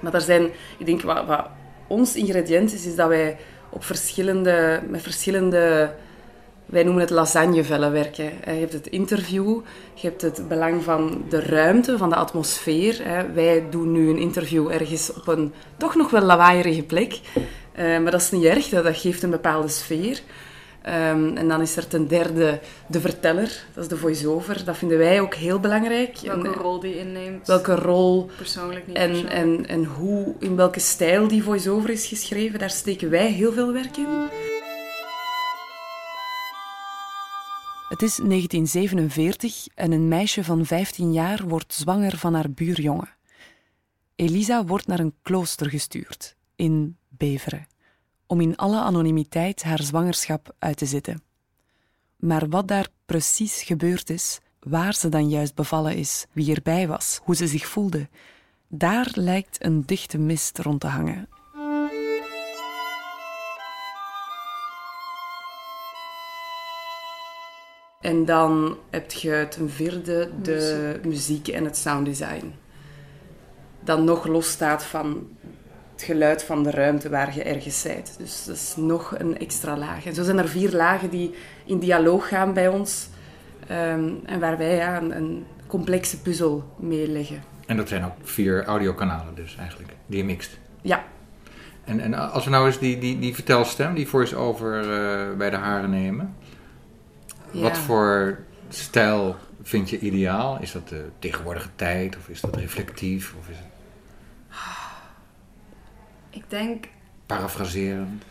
Maar 0.00 0.14
er 0.14 0.20
zijn, 0.20 0.48
ik 0.78 0.86
denk 0.86 1.02
wat, 1.02 1.26
wat 1.26 1.46
ons 1.86 2.14
ingrediënt 2.14 2.72
is, 2.72 2.86
is 2.86 2.94
dat 2.96 3.08
wij 3.08 3.36
op 3.70 3.84
verschillende, 3.84 4.82
met 4.88 5.02
verschillende 5.02 5.94
wij 6.70 6.82
noemen 6.82 7.02
het 7.02 7.10
lasagnevellen 7.10 7.92
werken. 7.92 8.24
Je 8.24 8.50
hebt 8.50 8.72
het 8.72 8.86
interview, 8.86 9.60
je 9.94 10.06
hebt 10.08 10.22
het 10.22 10.48
belang 10.48 10.82
van 10.82 11.24
de 11.28 11.40
ruimte, 11.40 11.98
van 11.98 12.08
de 12.08 12.14
atmosfeer. 12.16 13.02
Wij 13.34 13.64
doen 13.70 13.92
nu 13.92 14.08
een 14.08 14.18
interview 14.18 14.70
ergens 14.70 15.12
op 15.12 15.26
een 15.28 15.52
toch 15.76 15.94
nog 15.94 16.10
wel 16.10 16.22
lawaaierige 16.22 16.82
plek. 16.82 17.20
Eh, 17.72 17.84
maar 17.84 18.10
dat 18.10 18.20
is 18.20 18.30
niet 18.30 18.44
erg, 18.44 18.68
dat, 18.68 18.96
geeft 18.96 19.22
een 19.22 19.30
bepaalde 19.30 19.68
sfeer. 19.68 20.20
Ehm, 20.82 21.36
en 21.36 21.48
dan 21.48 21.60
is 21.60 21.76
er 21.76 21.86
ten 21.88 22.08
derde 22.08 22.58
de 22.86 23.00
verteller, 23.00 23.64
dat 23.74 23.82
is 23.84 23.90
de 23.90 23.96
voice-over. 23.96 24.64
Dat 24.64 24.76
vinden 24.76 24.98
wij 24.98 25.20
ook 25.20 25.34
heel 25.34 25.60
belangrijk. 25.60 26.18
Welke 26.22 26.48
En, 26.48 26.54
eh, 26.54 26.60
rol 26.60 26.80
die 26.80 26.98
inneemt. 26.98 27.46
welke 27.46 27.74
rol 27.74 28.30
Persoonlijk 28.36 28.86
niet 28.86 28.96
en, 28.96 29.10
persoonlijk. 29.10 29.34
en, 29.34 29.66
en 29.68 29.84
hoe, 29.84 30.34
in 30.38 30.56
welke 30.56 30.80
stijl 30.80 31.28
die 31.28 31.42
voice-over 31.42 31.90
is 31.90 32.06
geschreven, 32.06 32.58
daar 32.58 32.70
steken 32.70 33.10
wij 33.10 33.30
heel 33.30 33.52
veel 33.52 33.72
werk 33.72 33.96
in. 33.96 34.06
Het 37.90 38.02
is 38.02 38.16
1947 38.16 39.66
en 39.74 39.92
een 39.92 40.08
meisje 40.08 40.44
van 40.44 40.66
15 40.66 41.12
jaar 41.12 41.48
wordt 41.48 41.74
zwanger 41.74 42.16
van 42.16 42.34
haar 42.34 42.50
buurjongen. 42.50 43.08
Elisa 44.14 44.64
wordt 44.64 44.86
naar 44.86 44.98
een 44.98 45.14
klooster 45.22 45.70
gestuurd, 45.70 46.36
in 46.56 46.96
Beveren, 47.08 47.66
om 48.26 48.40
in 48.40 48.56
alle 48.56 48.80
anonimiteit 48.80 49.62
haar 49.62 49.82
zwangerschap 49.82 50.54
uit 50.58 50.76
te 50.76 50.86
zitten. 50.86 51.22
Maar 52.16 52.48
wat 52.48 52.68
daar 52.68 52.88
precies 53.06 53.62
gebeurd 53.62 54.10
is, 54.10 54.38
waar 54.60 54.94
ze 54.94 55.08
dan 55.08 55.28
juist 55.28 55.54
bevallen 55.54 55.96
is, 55.96 56.26
wie 56.32 56.54
erbij 56.54 56.88
was, 56.88 57.20
hoe 57.22 57.36
ze 57.36 57.46
zich 57.46 57.66
voelde, 57.66 58.08
daar 58.68 59.10
lijkt 59.14 59.64
een 59.64 59.82
dichte 59.86 60.18
mist 60.18 60.58
rond 60.58 60.80
te 60.80 60.86
hangen. 60.86 61.28
En 68.00 68.24
dan 68.24 68.76
heb 68.90 69.10
je 69.10 69.46
ten 69.50 69.70
vierde 69.70 70.30
de 70.42 71.00
muziek 71.04 71.48
en 71.48 71.64
het 71.64 71.76
sounddesign. 71.76 72.54
Dat 73.80 74.02
nog 74.02 74.26
los 74.26 74.50
staat 74.50 74.84
van 74.84 75.28
het 75.92 76.02
geluid 76.02 76.42
van 76.44 76.62
de 76.62 76.70
ruimte 76.70 77.08
waar 77.08 77.34
je 77.34 77.42
ergens 77.42 77.82
bent. 77.82 78.14
Dus 78.18 78.44
dat 78.44 78.54
is 78.54 78.74
nog 78.76 79.14
een 79.18 79.38
extra 79.38 79.76
laag. 79.76 80.06
En 80.06 80.14
zo 80.14 80.22
zijn 80.22 80.38
er 80.38 80.48
vier 80.48 80.70
lagen 80.72 81.10
die 81.10 81.34
in 81.64 81.78
dialoog 81.78 82.28
gaan 82.28 82.52
bij 82.52 82.68
ons. 82.68 83.08
ehm, 83.66 84.10
en 84.24 84.40
waar 84.40 84.58
wij 84.58 84.76
ja, 84.76 84.96
een, 84.96 85.16
een 85.16 85.46
complexe 85.66 86.20
puzzel 86.20 86.74
mee 86.78 87.08
leggen. 87.08 87.42
En 87.66 87.76
dat 87.76 87.88
zijn 87.88 88.04
ook 88.04 88.14
vier 88.22 88.64
audiokanalen 88.64 89.34
dus 89.34 89.56
eigenlijk, 89.56 89.92
die 90.06 90.18
je 90.18 90.24
mixt. 90.24 90.58
Ja, 90.82 91.04
En, 91.84 92.00
en 92.00 92.14
als 92.14 92.44
we 92.44 92.50
nou 92.50 92.66
eens 92.66 92.78
die, 92.78 92.98
die, 92.98 93.18
die 93.18 93.34
vertelstem, 93.34 93.94
die 93.94 94.08
voice-over 94.08 94.80
eh, 94.80 95.36
bij 95.36 95.50
de 95.50 95.56
haren 95.56 95.90
nemen. 95.90 96.34
Ja. 97.52 97.60
Wat 97.60 97.78
voor 97.78 98.38
stijl 98.68 99.36
vind 99.62 99.90
je 99.90 99.98
ideaal? 99.98 100.58
Is 100.60 100.72
dat 100.72 100.88
de 100.88 101.08
tegenwoordige 101.18 101.68
tijd 101.76 102.16
of 102.16 102.28
is 102.28 102.40
dat 102.40 102.56
reflectief 102.56 103.34
of 103.38 103.48
is 103.48 103.56
het 103.56 103.66
Ik 106.30 106.44
denk, 106.48 106.84
parafraserend? 107.26 108.22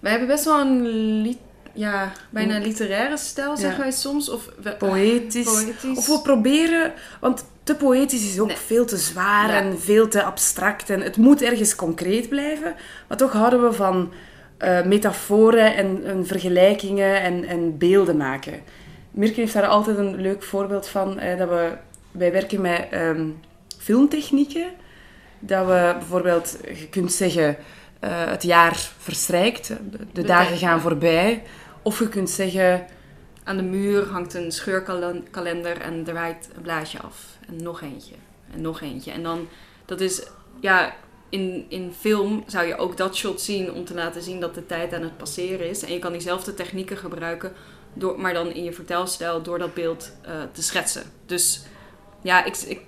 wij 0.00 0.10
hebben 0.10 0.28
best 0.28 0.44
wel 0.44 0.60
een 0.60 0.82
li- 1.22 1.38
ja, 1.72 2.12
bijna 2.30 2.58
literaire 2.58 3.16
stijl, 3.16 3.56
zeggen 3.56 3.76
Ja. 3.78 3.82
wij 3.82 3.92
soms. 3.92 4.28
Of 4.30 4.48
we- 4.62 4.76
Poëtisch. 4.76 5.44
poëtisch. 5.44 5.98
Of 5.98 6.06
we 6.06 6.20
proberen, 6.22 6.92
want 7.20 7.44
te 7.62 7.74
poëtisch 7.74 8.30
is 8.32 8.38
ook 8.40 8.46
Nee. 8.46 8.56
veel 8.56 8.84
te 8.84 8.96
zwaar 8.96 9.48
Ja. 9.48 9.60
en 9.60 9.80
veel 9.80 10.08
te 10.08 10.22
abstract. 10.22 10.90
En 10.90 11.00
het 11.00 11.16
moet 11.16 11.42
ergens 11.42 11.74
concreet 11.74 12.28
blijven. 12.28 12.74
Maar 13.08 13.16
toch 13.16 13.32
houden 13.32 13.62
we 13.62 13.72
van 13.72 14.12
eh, 14.62 14.84
metaforen 14.84 15.74
en, 15.76 16.04
en 16.04 16.26
vergelijkingen 16.26 17.20
en, 17.22 17.44
en 17.44 17.78
beelden 17.78 18.16
maken. 18.16 18.60
Mirke 19.10 19.40
heeft 19.40 19.52
daar 19.52 19.66
altijd 19.66 19.98
een 19.98 20.20
leuk 20.20 20.42
voorbeeld 20.42 20.88
van. 20.88 21.18
eh, 21.18 21.38
dat 21.38 21.48
we, 21.48 21.72
wij 22.10 22.32
werken 22.32 22.60
met 22.60 22.86
ehm, 22.90 23.26
filmtechnieken. 23.78 24.70
Dat 25.38 25.66
we 25.66 25.94
bijvoorbeeld, 25.98 26.58
je 26.62 26.88
kunt 26.88 27.12
zeggen, 27.12 27.56
eh, 28.00 28.24
het 28.30 28.42
jaar 28.42 28.76
verstrijkt, 28.98 29.68
de, 29.68 29.98
de 30.12 30.22
dagen 30.22 30.56
gaan 30.56 30.80
voorbij. 30.80 31.42
Of 31.82 31.98
je 31.98 32.08
kunt 32.08 32.30
zeggen, 32.30 32.86
Aan 33.44 33.56
de 33.56 33.62
muur 33.62 34.06
hangt 34.06 34.34
een 34.34 34.52
scheurkalender 34.52 35.80
en 35.80 36.04
draait 36.04 36.48
een 36.56 36.62
blaadje 36.62 37.00
af. 37.00 37.26
En 37.48 37.62
nog 37.62 37.82
eentje. 37.82 38.14
En 38.54 38.60
nog 38.60 38.80
eentje. 38.80 39.10
En 39.10 39.22
dan, 39.22 39.48
dat 39.84 40.00
is, 40.00 40.22
ja, 40.60 40.94
in, 41.32 41.64
in 41.68 41.92
film 42.00 42.44
zou 42.46 42.66
je 42.66 42.76
ook 42.76 42.96
dat 42.96 43.16
shot 43.16 43.40
zien 43.40 43.72
om 43.72 43.84
te 43.84 43.94
laten 43.94 44.22
zien 44.22 44.40
dat 44.40 44.54
de 44.54 44.66
tijd 44.66 44.94
aan 44.94 45.02
het 45.02 45.16
passeren 45.16 45.68
is. 45.68 45.82
En 45.82 45.92
je 45.92 45.98
kan 45.98 46.12
diezelfde 46.12 46.54
technieken 46.54 46.96
gebruiken, 46.96 47.52
door, 47.94 48.20
maar 48.20 48.34
dan 48.34 48.52
in 48.52 48.64
je 48.64 48.72
vertelstijl 48.72 49.42
door 49.42 49.58
dat 49.58 49.74
beeld 49.74 50.12
eh, 50.22 50.32
te 50.52 50.62
schetsen. 50.62 51.02
Dus 51.26 51.62
ja, 52.22 52.44
ik, 52.44 52.56
ik, 52.56 52.80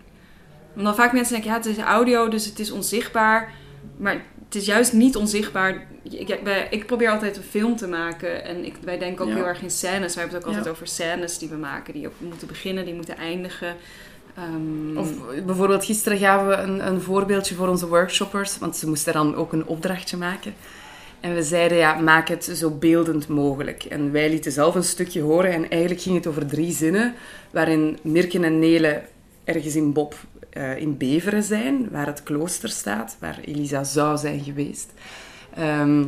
omdat 0.77 0.95
vaak 0.95 1.13
mensen 1.13 1.33
denken, 1.33 1.51
ja, 1.51 1.57
het 1.57 1.67
is 1.67 1.79
audio, 1.79 2.29
dus 2.29 2.45
het 2.45 2.59
is 2.59 2.71
onzichtbaar. 2.71 3.53
Maar 3.97 4.25
het 4.45 4.55
is 4.55 4.67
juist 4.67 4.93
niet 4.93 5.17
onzichtbaar. 5.17 5.87
Ik, 6.03 6.39
wij- 6.45 6.67
ik 6.71 6.87
probeer 6.87 7.11
altijd 7.11 7.37
een 7.37 7.43
film 7.43 7.77
te 7.77 7.87
maken. 7.89 8.45
En 8.45 8.65
ik, 8.65 8.75
wij 8.85 8.99
denken 8.99 9.25
ook 9.25 9.31
Ja. 9.31 9.37
heel 9.37 9.47
erg 9.47 9.63
in 9.63 9.71
scènes. 9.71 10.15
Wij 10.15 10.23
hebben 10.23 10.35
het 10.41 10.49
ook 10.49 10.55
altijd 10.55 10.75
over 10.75 10.87
scènes 10.87 11.39
die 11.39 11.49
we 11.49 11.57
maken. 11.57 11.93
Die 11.95 12.07
ook 12.07 12.15
moeten 12.19 12.47
beginnen, 12.49 12.85
die 12.85 12.95
moeten 12.95 13.17
eindigen. 13.17 13.77
Ehm, 14.35 14.97
Of 14.97 15.11
bijvoorbeeld 15.45 15.85
gisteren 15.85 16.19
gaven 16.19 16.49
we 16.49 16.55
een, 16.55 16.87
een 16.87 17.01
voorbeeldje 17.01 17.55
voor 17.55 17.69
onze 17.69 17.89
workshoppers, 17.89 18.59
want 18.59 18.77
ze 18.77 18.89
moesten 18.89 19.13
dan 19.13 19.35
ook 19.35 19.53
een 19.53 19.67
opdrachtje 19.67 20.17
maken. 20.17 20.55
En 21.21 21.35
we 21.35 21.43
zeiden, 21.43 21.79
ja, 21.79 21.95
maak 21.95 22.29
het 22.29 22.45
zo 22.45 22.71
beeldend 22.71 23.29
mogelijk. 23.29 23.85
En 23.85 24.13
wij 24.13 24.29
lieten 24.29 24.53
zelf 24.53 24.75
een 24.75 24.85
stukje 24.85 25.21
horen 25.21 25.53
en 25.53 25.71
eigenlijk 25.71 26.03
ging 26.03 26.17
het 26.17 26.27
over 26.27 26.47
drie 26.47 26.73
zinnen, 26.73 27.15
waarin 27.51 27.99
Mirke 28.03 28.41
en 28.41 28.59
Nele 28.59 29.03
ergens 29.45 29.77
in 29.77 29.93
Bob 29.93 30.15
eh, 30.51 30.77
in 30.77 30.97
Beveren 30.97 31.43
zijn, 31.43 31.89
waar 31.91 32.07
het 32.07 32.23
klooster 32.23 32.69
staat, 32.69 33.17
waar 33.21 33.39
Elisa 33.45 33.85
zou 33.85 34.19
zijn 34.19 34.41
geweest. 34.41 34.93
Ehm, 35.55 36.05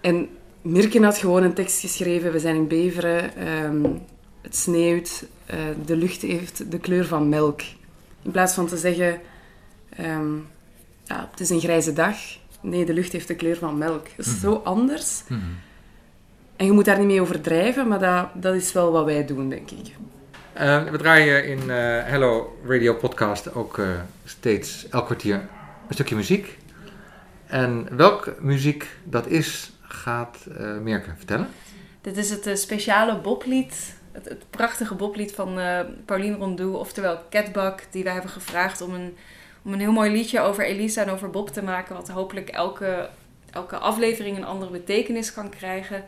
en 0.00 0.28
Mirke 0.62 1.04
had 1.04 1.18
gewoon 1.18 1.42
een 1.42 1.54
tekst 1.54 1.80
geschreven, 1.80 2.32
we 2.32 2.38
zijn 2.38 2.56
in 2.56 2.68
Beveren, 2.68 3.36
ehm, 3.36 3.84
het 4.42 4.56
sneeuwt, 4.56 5.24
eh, 5.50 5.58
de 5.86 5.96
lucht 5.96 6.22
heeft 6.22 6.70
de 6.70 6.78
kleur 6.78 7.06
van 7.06 7.28
melk. 7.28 7.60
In 8.22 8.30
plaats 8.30 8.54
van 8.54 8.66
te 8.66 8.76
zeggen, 8.76 9.20
ehm, 9.96 10.34
ja, 11.04 11.28
het 11.30 11.40
is 11.40 11.50
een 11.50 11.60
grijze 11.60 11.92
dag. 11.92 12.16
Nee, 12.60 12.84
de 12.84 12.92
lucht 12.92 13.12
heeft 13.12 13.28
de 13.28 13.34
kleur 13.34 13.56
van 13.56 13.78
melk. 13.78 14.06
Dat 14.16 14.26
is 14.26 14.40
zo 14.40 14.60
anders. 14.64 15.22
En 16.56 16.66
je 16.66 16.72
moet 16.72 16.84
daar 16.84 16.98
niet 16.98 17.06
mee 17.06 17.20
overdrijven, 17.20 17.88
maar 17.88 17.98
dat, 17.98 18.42
dat 18.42 18.54
is 18.54 18.72
wel 18.72 18.92
wat 18.92 19.04
wij 19.04 19.26
doen, 19.26 19.48
denk 19.48 19.70
ik. 19.70 19.94
Uh, 20.60 20.84
we 20.90 20.98
draaien 20.98 21.46
in 21.46 21.58
uh, 21.58 21.74
Hello 22.04 22.58
Radio 22.66 22.94
Podcast 22.94 23.54
ook 23.54 23.78
uh, 23.78 23.88
steeds 24.24 24.88
elk 24.88 25.04
kwartier 25.04 25.34
een 25.88 25.94
stukje 25.94 26.16
muziek. 26.16 26.58
En 27.46 27.96
welke 27.96 28.36
muziek 28.40 28.86
dat 29.04 29.26
is, 29.26 29.72
gaat 29.82 30.38
Merke 30.82 31.10
vertellen. 31.16 31.48
Dit 32.00 32.16
is 32.16 32.30
het 32.30 32.58
speciale 32.58 33.18
Boblied, 33.20 33.94
het, 34.12 34.50
prachtige 34.50 34.94
Boblied 34.94 35.32
van 35.32 35.58
Pauline 36.04 36.36
Rondoux, 36.36 36.78
oftewel 36.78 37.18
Catbug, 37.30 37.90
die 37.90 38.04
wij 38.04 38.12
hebben 38.12 38.30
gevraagd 38.30 38.80
om 38.80 38.94
een, 38.94 39.16
om 39.62 39.72
een 39.72 39.80
heel 39.80 39.92
mooi 39.92 40.10
liedje 40.10 40.40
over 40.40 40.64
Elisa 40.64 41.02
en 41.02 41.10
over 41.10 41.30
Bob 41.30 41.48
te 41.48 41.62
maken, 41.62 41.94
wat 41.94 42.08
hopelijk 42.08 42.48
elke, 42.48 43.08
elke 43.50 43.76
aflevering 43.76 44.36
een 44.36 44.44
andere 44.44 44.70
betekenis 44.70 45.32
kan 45.32 45.48
krijgen. 45.50 46.04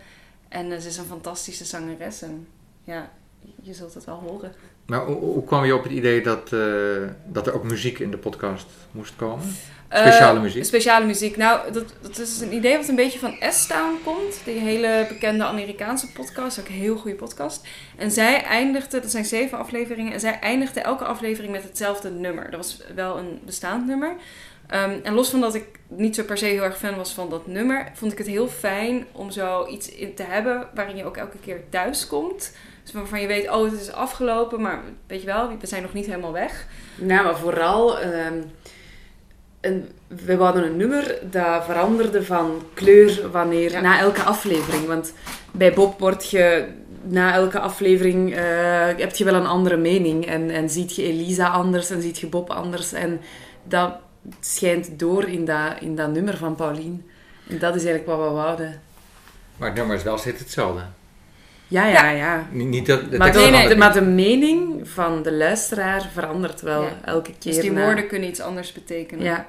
En 0.49 0.83
ze 0.83 0.89
is 0.89 0.97
een 0.97 1.05
fantastische 1.05 1.65
zangeres 1.65 2.23
en 2.23 2.49
ja, 2.85 3.11
je 3.63 3.75
zult 3.75 3.95
het 3.95 4.05
wel 4.05 4.19
horen. 4.19 4.53
Maar 4.87 5.01
hoe, 5.01 5.17
hoe 5.17 5.45
kwam 5.45 5.65
je 5.65 5.75
op 5.75 5.83
het 5.83 5.93
idee 5.93 6.23
dat, 6.23 6.53
uh, 6.53 6.61
dat 7.27 7.47
er 7.47 7.55
ook 7.55 7.65
muziek 7.65 7.99
in 7.99 8.11
de 8.11 8.17
podcast 8.17 8.67
moest 8.91 9.17
komen? 9.17 9.47
Speciale 9.89 10.37
uh, 10.37 10.43
muziek? 10.43 10.65
Speciale 10.65 11.07
muziek. 11.07 11.37
Nou, 11.37 11.73
dat, 11.73 11.95
dat 12.01 12.19
is 12.19 12.41
een 12.41 12.55
idee 12.55 12.77
wat 12.77 12.89
een 12.89 12.95
beetje 12.95 13.19
van 13.19 13.37
S-Town 13.51 13.99
komt. 14.05 14.41
Die 14.45 14.59
hele 14.59 15.07
bekende 15.09 15.45
Amerikaanse 15.45 16.13
podcast. 16.13 16.61
Ook 16.61 16.69
een 16.69 16.73
heel 16.73 16.97
goede 16.97 17.17
podcast. 17.17 17.67
En 17.97 18.11
zij 18.11 18.43
eindigde, 18.43 19.01
dat 19.01 19.11
zijn 19.11 19.25
zeven 19.25 19.59
afleveringen. 19.59 20.13
En 20.13 20.21
zij 20.21 20.39
eindigde 20.41 20.81
elke 20.81 21.05
aflevering 21.05 21.53
met 21.53 21.63
hetzelfde 21.63 22.11
nummer. 22.11 22.51
Dat 22.51 22.57
was 22.57 22.81
wel 22.95 23.19
een 23.19 23.41
bestaand 23.45 23.87
nummer. 23.87 24.17
Um, 24.75 25.01
en 25.03 25.15
los 25.15 25.31
van 25.31 25.41
dat 25.41 25.55
ik 25.55 25.65
niet 25.89 26.15
zo 26.15 26.23
per 26.23 26.39
se 26.39 26.45
heel 26.45 26.63
erg 26.63 26.79
fan 26.79 26.97
was 26.97 27.13
van 27.13 27.31
dat 27.31 27.47
nummer, 27.47 27.91
vond 27.95 28.13
ik 28.13 28.19
het 28.19 28.27
heel 28.27 28.49
fijn 28.49 29.07
om 29.13 29.31
zo 29.31 29.67
iets 29.67 29.89
in 29.89 30.15
te 30.15 30.23
hebben 30.23 30.69
waarin 30.75 30.97
je 30.97 31.05
ook 31.05 31.17
elke 31.17 31.39
keer 31.39 31.61
thuis 31.69 32.07
komt. 32.07 32.53
Dus 32.83 32.93
waarvan 32.93 33.21
je 33.21 33.27
weet, 33.27 33.51
oh, 33.51 33.65
het 33.65 33.81
is 33.81 33.93
afgelopen, 33.93 34.61
maar 34.61 34.81
weet 35.07 35.21
je 35.21 35.27
wel, 35.27 35.49
we 35.61 35.67
zijn 35.67 35.83
nog 35.83 35.93
niet 35.93 36.07
helemaal 36.07 36.33
weg. 36.33 36.67
Nou, 36.97 37.25
maar 37.25 37.37
vooral, 37.37 38.03
um, 38.03 38.51
een, 39.61 39.89
we 40.09 40.35
hadden 40.35 40.65
een 40.65 40.77
nummer 40.77 41.19
dat 41.31 41.65
veranderde 41.65 42.25
van 42.25 42.63
kleur 42.75 43.31
wanneer, 43.31 43.83
na 43.83 43.99
elke 43.99 44.23
aflevering. 44.23 44.87
Want 44.87 45.13
bij 45.51 45.73
Bob 45.73 46.01
word 46.01 46.31
je 46.31 46.69
na 47.03 47.35
elke 47.35 47.59
aflevering 47.59 48.31
uh, 48.31 48.39
heb 48.97 49.17
je 49.17 49.25
wel 49.25 49.35
een 49.35 49.47
andere 49.47 49.77
mening. 49.77 50.27
En, 50.27 50.51
en 50.51 50.71
ziet 50.71 50.97
je 50.97 51.03
Elisa 51.03 51.49
anders 51.49 51.91
en 51.91 52.03
ziet 52.03 52.19
je 52.19 52.27
Bob 52.27 52.51
anders. 52.51 52.93
En 52.93 53.21
dat 53.65 53.95
schijnt 54.41 54.99
door 54.99 55.29
in 55.29 55.45
dat, 55.45 55.75
in 55.81 55.97
dat 55.97 56.13
nummer 56.13 56.37
van 56.37 56.55
Pauline. 56.55 56.99
En 57.49 57.59
dat 57.59 57.75
is 57.75 57.85
eigenlijk 57.85 58.07
wat 58.07 58.29
we 58.29 58.35
wouden. 58.35 58.81
Maar 59.57 59.69
het 59.69 59.79
nummer 59.79 59.97
is 59.97 60.03
wel 60.03 60.19
steeds 60.19 60.41
hetzelfde. 60.41 60.83
Ja, 61.73 61.87
ja, 61.87 62.11
ja. 62.11 62.47
Niet, 62.51 62.87
dat, 62.87 63.11
maar, 63.17 63.35
nee, 63.35 63.69
de, 63.69 63.77
maar 63.77 63.93
de 63.93 64.01
mening 64.01 64.89
van 64.89 65.23
de 65.23 65.33
luisteraar 65.33 66.09
verandert 66.13 66.61
wel 66.61 66.89
elke 67.05 67.33
keer. 67.39 67.53
Dus 67.53 67.63
die 67.63 67.73
woorden 67.73 68.07
kunnen 68.07 68.29
iets 68.29 68.41
anders 68.41 68.73
betekenen. 68.73 69.25
Ja. 69.25 69.47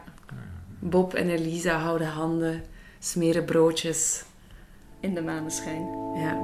Bob 0.80 1.13
en 1.13 1.30
Elisa 1.30 1.77
houden 1.77 2.08
handen, 2.08 2.63
smeren 3.00 3.46
broodjes. 3.46 4.24
In 5.00 5.13
de 5.13 5.22
maneschijn. 5.22 5.88
Ja. 6.15 6.42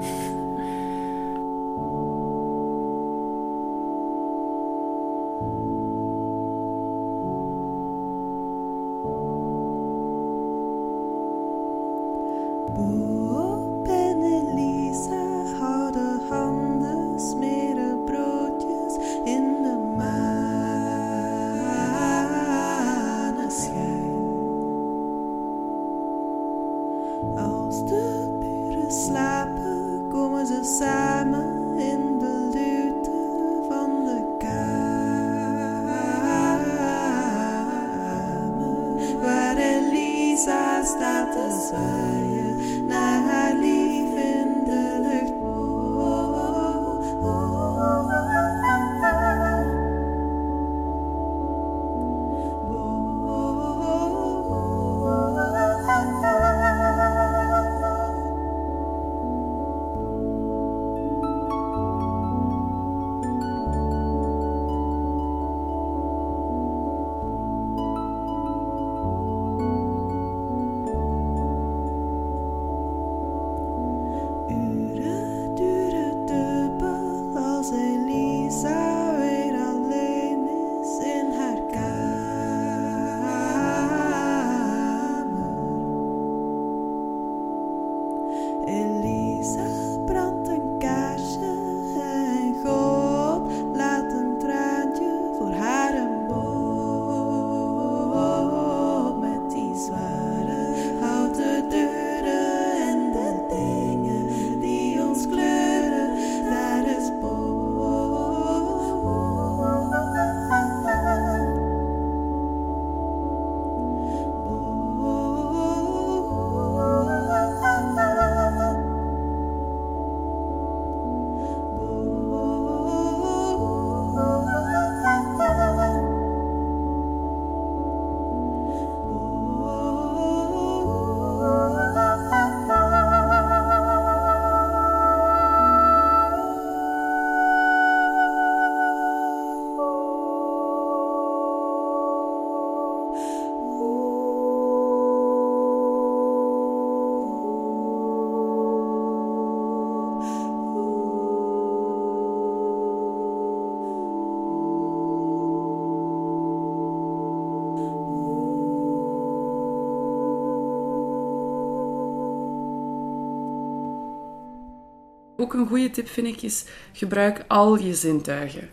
Ook 165.39 165.53
een 165.53 165.67
goede 165.67 165.89
tip 165.89 166.07
vind 166.07 166.27
ik 166.27 166.41
is 166.41 166.65
gebruik 166.93 167.43
al 167.47 167.77
je 167.77 167.93
zintuigen. 167.93 168.69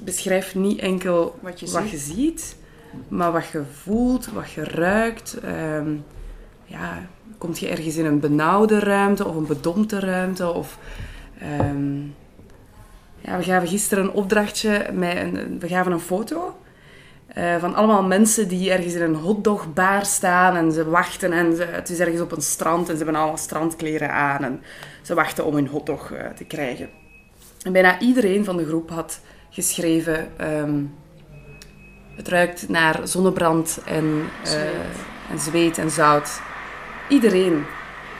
Beschrijf 0.00 0.54
niet 0.54 0.78
enkel 0.78 1.38
wat 1.40 1.60
je, 1.60 1.70
wat 1.70 1.90
je 1.90 1.98
ziet, 1.98 2.56
maar 3.08 3.32
wat 3.32 3.48
je 3.48 3.62
voelt, 3.82 4.26
wat 4.26 4.50
je 4.50 4.64
ruikt. 4.64 5.38
Um, 5.44 6.04
ja, 6.64 7.08
komt 7.38 7.58
je 7.58 7.68
ergens 7.68 7.96
in 7.96 8.04
een 8.04 8.20
benauwde 8.20 8.78
ruimte 8.78 9.26
of 9.26 9.36
een 9.36 9.46
bedompte 9.46 9.98
ruimte? 10.00 10.52
Of, 10.52 10.78
um, 11.60 12.14
ja, 13.18 13.36
we 13.36 13.42
gaven 13.42 13.68
gisteren 13.68 14.04
een 14.04 14.10
opdrachtje, 14.10 14.86
met 14.92 15.16
een, 15.16 15.58
we 15.58 15.68
gaven 15.68 15.92
een 15.92 16.00
foto 16.00 16.57
uh, 17.36 17.56
van 17.56 17.74
allemaal 17.74 18.02
mensen 18.02 18.48
die 18.48 18.70
ergens 18.72 18.94
in 18.94 19.02
een 19.02 19.14
hotdogbar 19.14 20.04
staan 20.06 20.56
en 20.56 20.72
ze 20.72 20.88
wachten. 20.88 21.32
En 21.32 21.56
ze, 21.56 21.64
het 21.64 21.88
is 21.90 21.98
ergens 21.98 22.20
op 22.20 22.32
een 22.32 22.42
strand 22.42 22.88
en 22.88 22.96
ze 22.96 23.02
hebben 23.04 23.20
allemaal 23.20 23.36
strandkleren 23.38 24.12
aan. 24.12 24.44
En 24.44 24.62
ze 25.02 25.14
wachten 25.14 25.44
om 25.44 25.54
hun 25.54 25.66
hotdog 25.68 26.10
uh, 26.10 26.18
te 26.36 26.44
krijgen. 26.44 26.88
En 27.62 27.72
bijna 27.72 28.00
iedereen 28.00 28.44
van 28.44 28.56
de 28.56 28.66
groep 28.66 28.90
had 28.90 29.20
geschreven... 29.50 30.28
ehm, 30.36 30.82
het 32.16 32.28
ruikt 32.28 32.68
naar 32.68 33.00
zonnebrand 33.04 33.80
en 33.86 34.22
Zweet. 34.42 34.56
eh, 34.56 35.30
en, 35.30 35.38
zweet 35.38 35.78
en 35.78 35.90
zout. 35.90 36.40
Iedereen. 37.08 37.64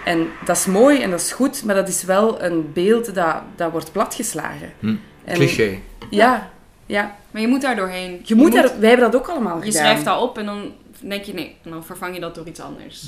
En 0.05 0.27
dat 0.44 0.57
is 0.57 0.66
mooi 0.66 1.03
en 1.03 1.11
dat 1.11 1.21
is 1.21 1.33
goed, 1.33 1.64
maar 1.64 1.75
dat 1.75 1.88
is 1.88 2.03
wel 2.03 2.42
een 2.42 2.73
beeld 2.73 3.14
dat, 3.14 3.37
dat 3.57 3.71
wordt 3.71 3.92
platgeslagen. 3.92 4.73
Hm. 4.81 4.94
En- 5.25 5.35
Cliché. 5.35 5.79
Ja, 6.11 6.51
ja. 6.88 7.16
Maar 7.31 7.40
je 7.42 7.48
moet 7.48 7.61
daar 7.62 7.77
doorheen. 7.77 8.20
Je 8.24 8.35
moet 8.35 8.53
daar, 8.53 8.81
wij 8.81 8.88
hebben 8.88 9.11
dat 9.11 9.20
ook 9.20 9.29
allemaal 9.29 9.57
Je 9.57 9.64
gedaan. 9.64 9.81
schrijft 9.83 10.05
dat 10.05 10.20
op 10.20 10.38
en 10.38 10.44
dan 10.46 10.72
denk 11.01 11.24
je 11.24 11.35
nee. 11.35 11.57
En 11.64 11.70
dan 11.70 11.85
vervang 11.85 12.14
je 12.14 12.20
dat 12.20 12.35
door 12.35 12.46
iets 12.46 12.61
anders. 12.61 13.05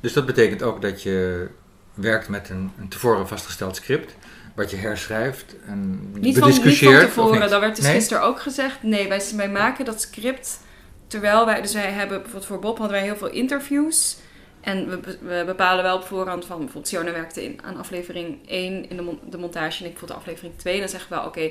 Dus 0.00 0.12
dat 0.12 0.26
betekent 0.26 0.62
ook 0.62 0.82
dat 0.82 1.02
je 1.02 1.48
werkt 1.94 2.28
met 2.28 2.48
een, 2.50 2.70
een 2.78 2.88
tevoren 2.88 3.28
vastgesteld 3.28 3.76
script, 3.76 4.14
wat 4.54 4.70
je 4.70 4.76
herschrijft 4.76 5.56
en 5.66 6.10
Niet 6.20 6.38
van, 6.38 6.48
niet 6.48 6.78
van 6.78 6.98
tevoren, 6.98 7.50
dat 7.50 7.60
werd 7.60 7.76
dus 7.76 7.84
Nee? 7.84 7.94
gisteren 7.94 8.22
ook 8.22 8.40
gezegd. 8.40 8.82
Nee, 8.82 9.08
wij, 9.08 9.22
wij 9.36 9.48
maken 9.50 9.84
dat 9.84 10.00
script 10.00 10.60
terwijl 11.06 11.46
wij... 11.46 11.60
Dus 11.62 11.72
wij 11.72 11.90
hebben 11.90 12.16
bijvoorbeeld 12.18 12.46
voor 12.46 12.58
Bob 12.58 12.78
hadden 12.78 12.96
wij 12.96 13.06
heel 13.06 13.16
veel 13.16 13.30
interviews. 13.30 14.16
En 14.60 14.88
we, 14.88 15.18
we 15.20 15.42
bepalen 15.46 15.84
wel 15.84 15.96
op 15.96 16.04
voorhand 16.04 16.44
van... 16.44 16.56
Bijvoorbeeld 16.58 16.88
Siona 16.88 17.12
werkte 17.12 17.44
in, 17.44 17.58
aan 17.64 17.76
aflevering 17.76 18.38
1 18.48 18.90
in 18.90 18.96
de, 18.96 19.02
mon- 19.02 19.20
de 19.30 19.38
montage 19.38 19.84
en 19.84 19.90
ik 19.90 19.98
voor 19.98 20.08
de 20.08 20.14
aflevering 20.14 20.54
2. 20.56 20.74
En 20.74 20.80
dan 20.80 20.88
zeggen 20.88 21.10
we 21.10 21.16
wel, 21.16 21.26
oké, 21.26 21.50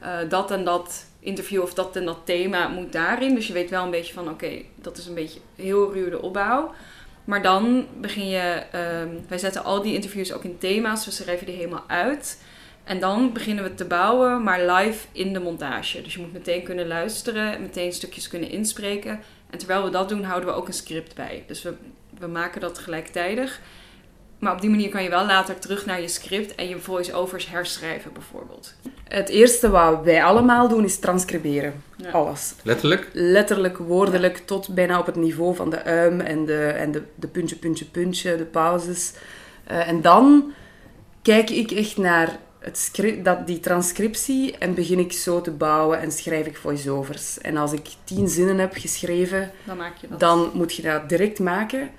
eh, 0.00 0.10
dat 0.28 0.50
en 0.50 0.64
dat 0.64 1.04
interview 1.20 1.62
of 1.62 1.74
dat 1.74 1.96
en 1.96 2.04
dat 2.04 2.20
thema 2.24 2.68
moet 2.68 2.92
daarin. 2.92 3.34
Dus 3.34 3.46
je 3.46 3.52
weet 3.52 3.70
wel 3.70 3.84
een 3.84 3.90
beetje 3.90 4.14
van, 4.14 4.28
oké, 4.28 4.62
dat 4.74 4.96
is 4.96 5.06
een 5.06 5.14
beetje 5.14 5.40
heel 5.56 5.92
ruw 5.92 6.10
de 6.10 6.22
opbouw. 6.22 6.74
Maar 7.24 7.42
dan 7.42 7.86
begin 8.00 8.28
je... 8.28 8.62
ehm, 8.72 9.08
wij 9.28 9.38
zetten 9.38 9.64
al 9.64 9.82
die 9.82 9.94
interviews 9.94 10.32
ook 10.32 10.44
in 10.44 10.58
thema's. 10.58 11.04
We 11.04 11.10
schrijven 11.10 11.46
die 11.46 11.56
helemaal 11.56 11.84
uit. 11.86 12.42
En 12.84 13.00
dan 13.00 13.32
beginnen 13.32 13.64
we 13.64 13.74
te 13.74 13.84
bouwen, 13.84 14.42
maar 14.42 14.60
live 14.60 15.06
in 15.12 15.32
de 15.32 15.40
montage. 15.40 16.02
Dus 16.02 16.14
je 16.14 16.20
moet 16.20 16.32
meteen 16.32 16.62
kunnen 16.62 16.86
luisteren, 16.86 17.60
meteen 17.60 17.92
stukjes 17.92 18.28
kunnen 18.28 18.50
inspreken. 18.50 19.20
En 19.50 19.58
terwijl 19.58 19.84
we 19.84 19.90
dat 19.90 20.08
doen, 20.08 20.22
houden 20.22 20.48
we 20.48 20.54
ook 20.54 20.66
een 20.66 20.72
script 20.72 21.14
bij. 21.14 21.44
Dus 21.46 21.62
we, 21.62 21.74
we 22.18 22.26
maken 22.26 22.60
dat 22.60 22.78
gelijktijdig. 22.78 23.60
Maar 24.38 24.52
op 24.52 24.60
die 24.60 24.70
manier 24.70 24.88
kan 24.88 25.02
je 25.02 25.10
wel 25.10 25.26
later 25.26 25.58
terug 25.58 25.86
naar 25.86 26.00
je 26.00 26.08
script 26.08 26.54
en 26.54 26.68
je 26.68 26.78
voice-overs 26.78 27.48
herschrijven, 27.48 28.12
bijvoorbeeld. 28.12 28.74
Het 29.08 29.28
eerste 29.28 29.70
wat 29.70 30.02
wij 30.02 30.24
allemaal 30.24 30.68
doen 30.68 30.84
is 30.84 30.98
transcriberen. 30.98 31.82
Ja. 31.96 32.10
Alles. 32.10 32.54
Letterlijk? 32.62 33.08
Letterlijk, 33.12 33.78
woordelijk, 33.78 34.36
tot 34.36 34.74
bijna 34.74 34.98
op 34.98 35.06
het 35.06 35.16
niveau 35.16 35.54
van 35.54 35.70
de 35.70 35.82
uim 35.84 36.20
en 36.20 36.46
de, 36.46 36.64
en 36.66 36.92
de, 36.92 37.02
de 37.14 37.26
puntje, 37.28 37.56
puntje, 37.56 37.84
puntje, 37.84 38.36
de 38.36 38.44
pauzes. 38.44 39.12
Eh, 39.64 39.88
en 39.88 40.02
dan 40.02 40.52
kijk 41.22 41.50
ik 41.50 41.70
echt 41.70 41.96
naar 41.96 42.36
het 42.58 42.78
script, 42.78 43.24
dat, 43.24 43.46
die 43.46 43.60
transcriptie 43.60 44.58
en 44.58 44.74
begin 44.74 44.98
ik 44.98 45.12
zo 45.12 45.40
te 45.40 45.50
bouwen 45.50 46.00
en 46.00 46.12
schrijf 46.12 46.46
ik 46.46 46.56
voice-overs. 46.56 47.40
En 47.40 47.56
als 47.56 47.72
ik 47.72 47.86
tien 48.04 48.28
zinnen 48.28 48.58
heb 48.58 48.72
geschreven, 48.74 49.50
Dan 49.64 49.76
maak 49.76 49.96
je 50.00 50.08
dat. 50.08 50.20
dan 50.20 50.50
moet 50.54 50.74
je 50.74 50.82
dat 50.82 51.08
direct 51.08 51.38
maken. 51.38 51.90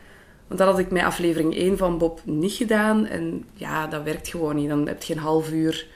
Want 0.49 0.62
dat 0.62 0.69
had 0.69 0.79
ik 0.79 0.91
met 0.91 1.03
aflevering 1.03 1.55
1 1.55 1.77
van 1.77 1.97
Bob 1.97 2.19
niet 2.25 2.51
gedaan. 2.51 3.05
En 3.05 3.45
ja, 3.53 3.88
dat 3.88 4.03
werkt 4.03 4.27
gewoon 4.27 4.55
niet. 4.55 4.69
Dan 4.69 4.88
heb 4.88 5.03
je 5.03 5.13
een 5.13 5.19
half 5.19 5.51
uur 5.51 5.88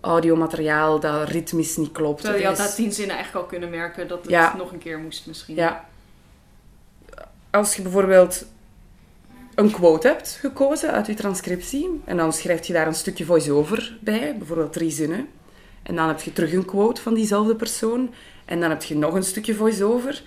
audiomateriaal 0.00 1.00
dat 1.00 1.28
ritmisch 1.28 1.76
niet 1.76 1.92
klopt. 1.92 2.20
Terwijl 2.20 2.42
je 2.42 2.48
had 2.48 2.58
na 2.58 2.66
tien 2.66 2.92
zinnen 2.92 3.14
eigenlijk 3.16 3.44
al 3.44 3.50
kunnen 3.50 3.70
merken 3.70 4.08
dat 4.08 4.22
het 4.22 4.30
Ja. 4.30 4.56
nog 4.56 4.72
een 4.72 4.78
keer 4.78 4.98
moest 4.98 5.26
misschien. 5.26 5.54
Ja. 5.54 5.84
Als 7.50 7.76
je 7.76 7.82
bijvoorbeeld 7.82 8.46
een 9.54 9.70
quote 9.70 10.08
hebt 10.08 10.38
gekozen 10.40 10.92
uit 10.92 11.06
je 11.06 11.14
transcriptie, 11.14 12.00
en 12.04 12.16
dan 12.16 12.32
schrijf 12.32 12.66
je 12.66 12.72
daar 12.72 12.86
een 12.86 12.94
stukje 12.94 13.24
voice-over 13.24 13.98
bij, 14.00 14.34
bijvoorbeeld 14.38 14.72
drie 14.72 14.90
zinnen, 14.90 15.28
en 15.82 15.96
dan 15.96 16.08
heb 16.08 16.20
je 16.20 16.32
terug 16.32 16.52
een 16.52 16.64
quote 16.64 17.00
van 17.00 17.14
diezelfde 17.14 17.56
persoon, 17.56 18.14
en 18.44 18.60
dan 18.60 18.70
heb 18.70 18.82
je 18.82 18.96
nog 18.96 19.14
een 19.14 19.22
stukje 19.22 19.54
voice-over, 19.54 20.22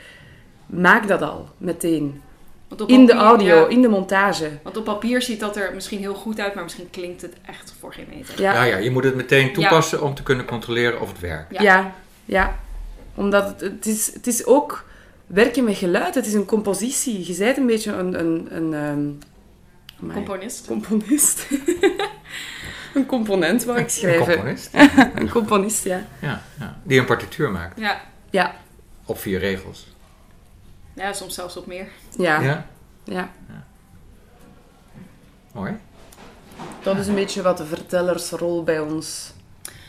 maak 0.66 1.08
dat 1.08 1.22
al 1.22 1.50
meteen. 1.58 2.22
Want 2.70 2.82
op 2.82 2.90
In 2.90 3.06
de 3.06 3.14
audio, 3.14 3.56
ja. 3.56 3.68
in 3.68 3.82
de 3.82 3.88
montage. 3.88 4.50
Want 4.64 4.78
op 4.78 4.84
papier 4.84 5.22
ziet 5.22 5.40
dat 5.40 5.56
er 5.56 5.74
misschien 5.74 6.00
heel 6.00 6.14
goed 6.14 6.40
uit, 6.40 6.54
maar 6.54 6.64
misschien 6.64 6.90
klinkt 6.90 7.22
het 7.22 7.34
echt 7.46 7.74
voor 7.80 7.94
geen 7.94 8.08
meter. 8.10 8.42
Ja, 8.42 8.54
Ja, 8.54 8.64
ja, 8.64 8.78
je 8.78 8.92
moet 8.92 9.04
het 9.04 9.16
meteen 9.16 9.54
toepassen 9.54 10.02
om 10.02 10.14
te 10.14 10.24
kunnen 10.24 10.46
controleren 10.46 11.02
of 11.02 11.10
het 11.10 11.20
werkt. 11.20 11.52
Ja. 11.52 11.62
ja. 11.62 11.96
ja, 12.26 12.60
Omdat 13.16 13.48
het, 13.48 13.62
het, 13.62 13.86
is, 13.86 14.14
het 14.14 14.28
is 14.28 14.46
ook 14.46 14.86
werken 15.28 15.64
met 15.64 15.78
geluid, 15.78 16.16
het 16.16 16.26
is 16.26 16.34
een 16.34 16.46
compositie. 16.46 17.28
Je 17.28 17.38
bent 17.38 17.58
een 17.58 17.66
beetje 17.66 17.92
een... 17.92 18.20
een, 18.20 18.48
een 18.50 18.74
ehm, 18.74 19.10
amai. 20.02 20.14
Componist. 20.14 20.68
Componist. 20.68 21.48
een 22.96 23.06
component 23.06 23.64
wou 23.64 23.78
ik 23.78 23.84
Een 23.84 23.90
schrijven. 23.90 24.26
componist. 24.26 24.70
Een 25.16 25.30
componist, 25.30 25.84
ja. 25.84 26.06
Ja, 26.22 26.44
ja, 26.60 26.80
die 26.84 27.00
een 27.00 27.06
partituur 27.06 27.52
maakt 27.52 27.80
Ja. 27.80 28.02
Ja, 28.30 28.56
op 29.06 29.20
vier 29.20 29.40
regels. 29.40 29.88
Ja, 30.94 31.14
soms 31.14 31.34
zelfs 31.34 31.58
op 31.58 31.66
meer. 31.66 31.88
ja, 32.18 32.42
Ja, 32.42 32.66
ja. 33.06 33.32
mooi. 35.54 35.78
Dat 36.84 36.98
is 36.98 37.08
een 37.08 37.16
beetje 37.16 37.42
wat 37.42 37.58
de 37.58 37.66
vertellersrol 37.66 38.64
bij 38.64 38.80
ons 38.80 39.34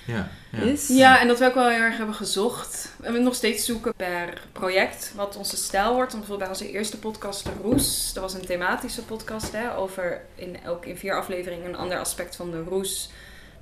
Ja, 0.07 0.29
ja. 0.53 0.59
is. 0.59 0.89
Ja, 0.89 1.21
en 1.21 1.29
dat 1.29 1.39
we 1.39 1.45
ook 1.47 1.55
wel 1.55 1.69
heel 1.69 1.81
erg 1.83 1.97
hebben 1.97 2.15
gezocht. 2.15 2.93
En 3.03 3.13
we 3.13 3.19
nog 3.19 3.35
steeds 3.35 3.65
zoeken 3.65 3.95
per 3.95 4.43
project 4.53 5.13
wat 5.17 5.37
onze 5.37 5.57
stijl 5.57 5.95
wordt. 5.95 6.11
Bijvoorbeeld 6.13 6.39
bij 6.39 6.49
onze 6.49 6.71
eerste 6.71 6.99
podcast, 6.99 7.45
De 7.45 7.51
Roes, 7.63 8.13
dat 8.13 8.23
was 8.23 8.35
een 8.35 8.47
thematische 8.47 9.03
podcast 9.03 9.53
hè, 9.53 9.77
over 9.77 10.21
in, 10.35 10.57
ook 10.67 10.87
in 10.87 10.97
vier 10.97 11.15
afleveringen 11.15 11.69
een 11.69 11.77
ander 11.77 11.99
aspect 11.99 12.37
van 12.37 12.51
de 12.51 12.63
roes. 12.63 13.11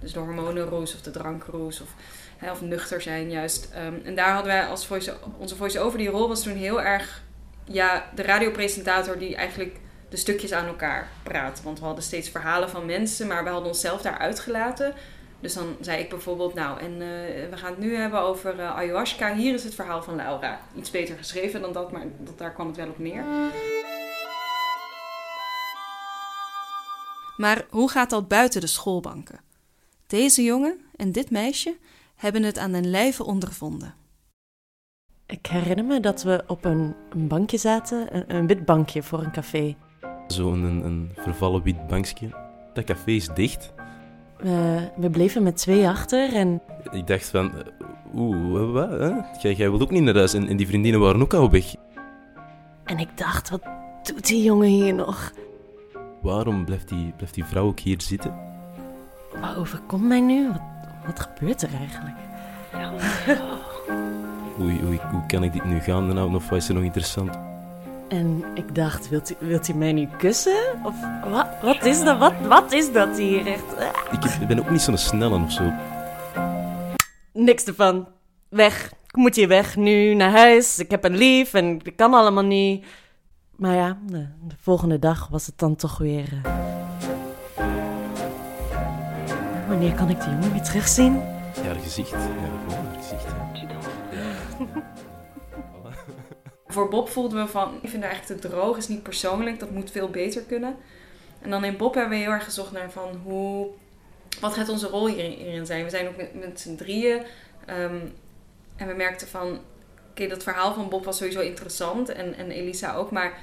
Dus 0.01 0.13
de 0.13 0.19
hormonenroes 0.19 0.95
of 0.95 1.01
de 1.01 1.11
drankroes 1.11 1.81
of, 1.81 1.89
hè, 2.37 2.51
of 2.51 2.61
nuchter 2.61 3.03
zijn 3.03 3.31
juist. 3.31 3.69
Ehm, 3.73 3.95
en 4.05 4.15
daar 4.15 4.33
hadden 4.33 4.53
wij 4.53 4.67
als 4.67 4.87
voice, 4.87 5.17
onze 5.39 5.57
voice-over, 5.57 5.99
die 5.99 6.09
rol 6.09 6.29
was 6.29 6.43
toen 6.43 6.57
heel 6.57 6.83
erg 6.83 7.23
ja, 7.71 8.11
de 8.15 8.23
radiopresentator 8.23 9.19
die 9.19 9.37
eigenlijk 9.37 9.77
de 10.09 10.17
stukjes 10.17 10.53
aan 10.53 10.67
elkaar 10.67 11.09
praat. 11.23 11.63
Want 11.63 11.79
we 11.79 11.85
hadden 11.85 12.05
steeds 12.05 12.29
verhalen 12.29 12.71
van 12.71 12.87
mensen, 12.87 13.27
maar 13.27 13.45
we 13.45 13.51
hadden 13.51 13.69
onszelf 13.69 14.03
daar 14.03 14.19
uitgelaten. 14.19 14.95
Dus 15.41 15.55
dan 15.55 15.77
zei 15.81 16.03
ik 16.03 16.09
bijvoorbeeld, 16.09 16.55
nou, 16.55 16.81
en 16.81 16.93
eh, 16.93 17.51
we 17.51 17.57
gaan 17.57 17.71
het 17.71 17.79
nu 17.79 17.97
hebben 17.97 18.21
over 18.21 18.61
eh, 18.61 18.77
ayahuasca. 18.77 19.35
Hier 19.35 19.55
is 19.55 19.65
het 19.65 19.75
verhaal 19.75 20.03
van 20.03 20.17
Laura. 20.17 20.61
Iets 20.77 20.91
beter 20.91 21.17
geschreven 21.17 21.61
dan 21.61 21.73
dat, 21.73 21.93
maar 21.93 22.05
dat, 22.19 22.39
daar 22.39 22.53
kwam 22.53 22.67
het 22.67 22.77
wel 22.77 22.89
op 22.89 22.99
neer. 22.99 23.25
Maar 27.37 27.67
hoe 27.71 27.91
gaat 27.91 28.11
dat 28.11 28.29
buiten 28.29 28.61
de 28.61 28.67
schoolbanken? 28.67 29.41
Deze 30.07 30.43
jongen 30.43 30.81
en 30.97 31.13
dit 31.13 31.31
meisje 31.31 31.77
hebben 32.17 32.43
het 32.43 32.59
aan 32.59 32.73
den 32.73 32.91
lijve 32.91 33.25
ondervonden. 33.25 33.95
Ik 35.31 35.47
herinner 35.47 35.85
me 35.85 36.01
dat 36.01 36.23
we 36.23 36.45
op 36.47 36.65
een, 36.65 36.95
een 37.11 37.29
bankje 37.29 37.59
zaten, 37.59 38.17
een, 38.17 38.35
een 38.37 38.47
wit 38.47 38.65
bankje 38.65 39.03
voor 39.03 39.23
een 39.23 39.31
café. 39.31 39.77
Zo'n 40.27 40.63
een, 40.63 40.85
een 40.85 41.11
vervallen 41.17 41.63
wit 41.63 41.87
bankje. 41.87 42.29
Dat 42.73 42.85
café 42.85 43.11
is 43.11 43.29
dicht. 43.35 43.73
We, 44.37 44.89
we 44.97 45.11
bleven 45.11 45.43
met 45.43 45.57
twee 45.57 45.89
achter 45.89 46.35
en 46.35 46.63
Ik 46.91 47.07
dacht 47.07 47.31
van, 47.31 47.53
eh, 47.57 47.65
oeh, 48.15 48.73
wat? 48.73 48.91
Hè? 48.91 49.11
Jij, 49.41 49.55
jij 49.55 49.69
wilt 49.69 49.83
ook 49.83 49.91
niet 49.91 50.03
naar 50.03 50.15
huis. 50.15 50.35
En, 50.35 50.49
en 50.49 50.57
die 50.57 50.67
vriendinnen 50.67 51.01
waren 51.01 51.23
ook 51.23 51.35
al 51.35 51.51
weg. 51.51 51.75
En 52.85 52.99
ik 52.99 53.19
dacht, 53.19 53.51
wat 53.51 53.63
doet 54.03 54.27
die 54.27 54.43
jongen 54.43 54.69
hier 54.69 54.95
nog? 54.95 55.33
Waarom 56.23 56.65
blijft 56.65 56.89
die, 56.89 57.13
blijft 57.17 57.35
die 57.35 57.45
vrouw 57.45 57.67
ook 57.67 57.81
hier 57.81 58.01
zitten? 58.01 58.35
Wat 59.41 59.57
overkomt 59.57 60.05
mij 60.05 60.21
nu? 60.21 60.49
Wat, 60.49 60.63
wat 61.07 61.21
gebeurt 61.21 61.63
er 61.63 61.71
eigenlijk? 61.75 62.17
Hoe, 64.59 64.99
kan 65.27 65.43
ik 65.43 65.53
dit 65.53 65.65
nu 65.65 65.81
gaan? 65.81 66.15
Nou, 66.15 66.35
of 66.35 66.49
wat 66.49 66.59
is 66.59 66.69
er 66.69 66.75
nog 66.75 66.83
interessant? 66.83 67.31
En 68.09 68.45
ik 68.55 68.75
dacht, 68.75 69.09
wilt 69.09 69.29
hij, 69.29 69.49
wilt 69.49 69.67
hij 69.67 69.77
mij 69.77 69.93
nu 69.93 70.09
kussen? 70.19 70.57
Of 70.85 70.95
wat, 71.31 71.47
wat 71.63 71.85
is 71.85 72.03
dat? 72.05 72.19
Wat, 72.19 72.33
wat 72.49 72.73
is 72.73 72.93
dat 72.93 73.17
hier 73.19 73.47
echt? 73.47 73.77
Ah, 73.79 74.39
Ik 74.41 74.47
ben 74.49 74.59
ook 74.59 74.71
niet 74.71 74.81
zo'n 74.81 74.97
snelle 74.97 75.43
of 75.45 75.53
zo. 75.53 75.73
Niks 77.33 77.65
ervan. 77.65 78.09
Weg. 78.49 78.93
Ik 79.07 79.17
moet 79.17 79.35
hier 79.35 79.49
weg 79.49 79.77
nu 79.77 80.15
naar 80.15 80.31
huis. 80.31 80.79
Ik 80.79 80.91
heb 80.91 81.05
een 81.05 81.17
lief 81.17 81.55
en 81.55 81.79
dat 81.79 81.95
kan 81.97 82.15
allemaal 82.15 82.45
niet. 82.45 82.85
Maar 83.57 83.75
ja, 83.75 83.99
de, 84.07 84.27
de 84.49 84.55
volgende 84.61 84.99
dag 84.99 85.29
was 85.29 85.47
het 85.47 85.59
dan 85.59 85.77
toch 85.77 85.99
weer. 85.99 86.41
eh, 86.43 86.53
Wanneer 89.69 89.93
kan 89.95 90.09
ik 90.11 90.21
die 90.21 90.31
jongen 90.31 90.53
weer 90.53 90.63
terugzien? 90.63 91.13
Ja, 91.55 91.63
haar 91.65 91.75
gezicht. 91.83 92.11
Ja, 92.11 92.19
gewoon 92.69 92.85
haar 92.87 92.97
gezicht. 93.03 93.23
ja. 93.25 93.48
Voor 96.67 96.89
Bob 96.89 97.09
voelden 97.09 97.45
we 97.45 97.51
van, 97.51 97.75
ik 97.75 97.89
vind 97.89 98.03
het 98.03 98.13
eigenlijk 98.13 98.41
te 98.41 98.49
droog, 98.49 98.77
is 98.77 98.89
niet 98.89 99.03
persoonlijk, 99.03 99.61
dat 99.61 99.71
moet 99.71 99.91
veel 99.91 100.09
beter 100.09 100.43
kunnen. 100.43 100.77
En 101.43 101.51
dan 101.51 101.65
in 101.65 101.77
Bob 101.77 101.95
hebben 101.95 102.19
we 102.19 102.25
heel 102.25 102.33
erg 102.33 102.45
gezocht 102.45 102.73
naar 102.73 102.91
van 102.91 103.21
hoe, 103.25 103.69
wat 104.41 104.55
gaat 104.55 104.69
onze 104.69 104.89
rol 104.89 105.07
hierin, 105.07 105.31
hierin 105.31 105.67
zijn. 105.67 105.85
We 105.85 105.91
zijn 105.91 106.09
ook 106.09 106.17
met, 106.17 106.35
met 106.35 106.61
z'n 106.61 106.77
drieën 106.77 107.23
ehm, 107.67 107.99
en 108.77 108.87
we 108.87 108.95
merkten 108.95 109.29
van, 109.29 109.61
oké, 110.11 110.27
dat 110.27 110.43
verhaal 110.43 110.75
van 110.75 110.89
Bob 110.89 111.05
was 111.05 111.17
sowieso 111.17 111.41
interessant 111.41 112.09
en, 112.09 112.35
en 112.35 112.51
Elisa 112.51 112.95
ook, 112.95 113.11
maar 113.11 113.39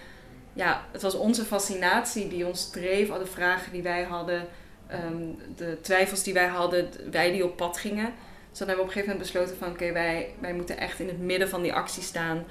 ja, 0.54 0.86
het 0.92 1.02
was 1.02 1.16
onze 1.16 1.46
fascinatie 1.46 2.28
die 2.28 2.46
ons 2.48 2.70
dreef, 2.70 3.10
al 3.10 3.20
de 3.20 3.26
vragen 3.26 3.72
die 3.72 3.84
wij 3.84 4.04
hadden. 4.04 4.48
ehm, 4.88 5.24
de 5.56 5.78
twijfels 5.82 6.24
die 6.24 6.34
wij 6.34 6.48
hadden, 6.48 6.90
wij 7.12 7.32
die 7.32 7.46
op 7.46 7.58
pad 7.58 7.78
gingen. 7.78 8.14
Dus 8.56 8.66
dan 8.66 8.76
hebben 8.76 8.86
we 8.86 8.92
op 8.92 8.98
een 8.98 9.04
gegeven 9.04 9.32
moment 9.32 9.48
besloten 9.48 9.66
van 9.66 9.88
oké, 9.88 9.94
wij, 9.94 10.34
wij 10.40 10.54
moeten 10.54 10.78
echt 10.78 11.00
in 11.00 11.08
het 11.08 11.20
midden 11.20 11.50
van 11.50 11.62
die 11.62 11.74
actie 11.74 12.04
staan. 12.04 12.44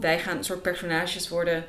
Wij 0.00 0.18
gaan 0.18 0.36
een 0.36 0.44
soort 0.44 0.62
personages 0.62 1.28
worden 1.28 1.64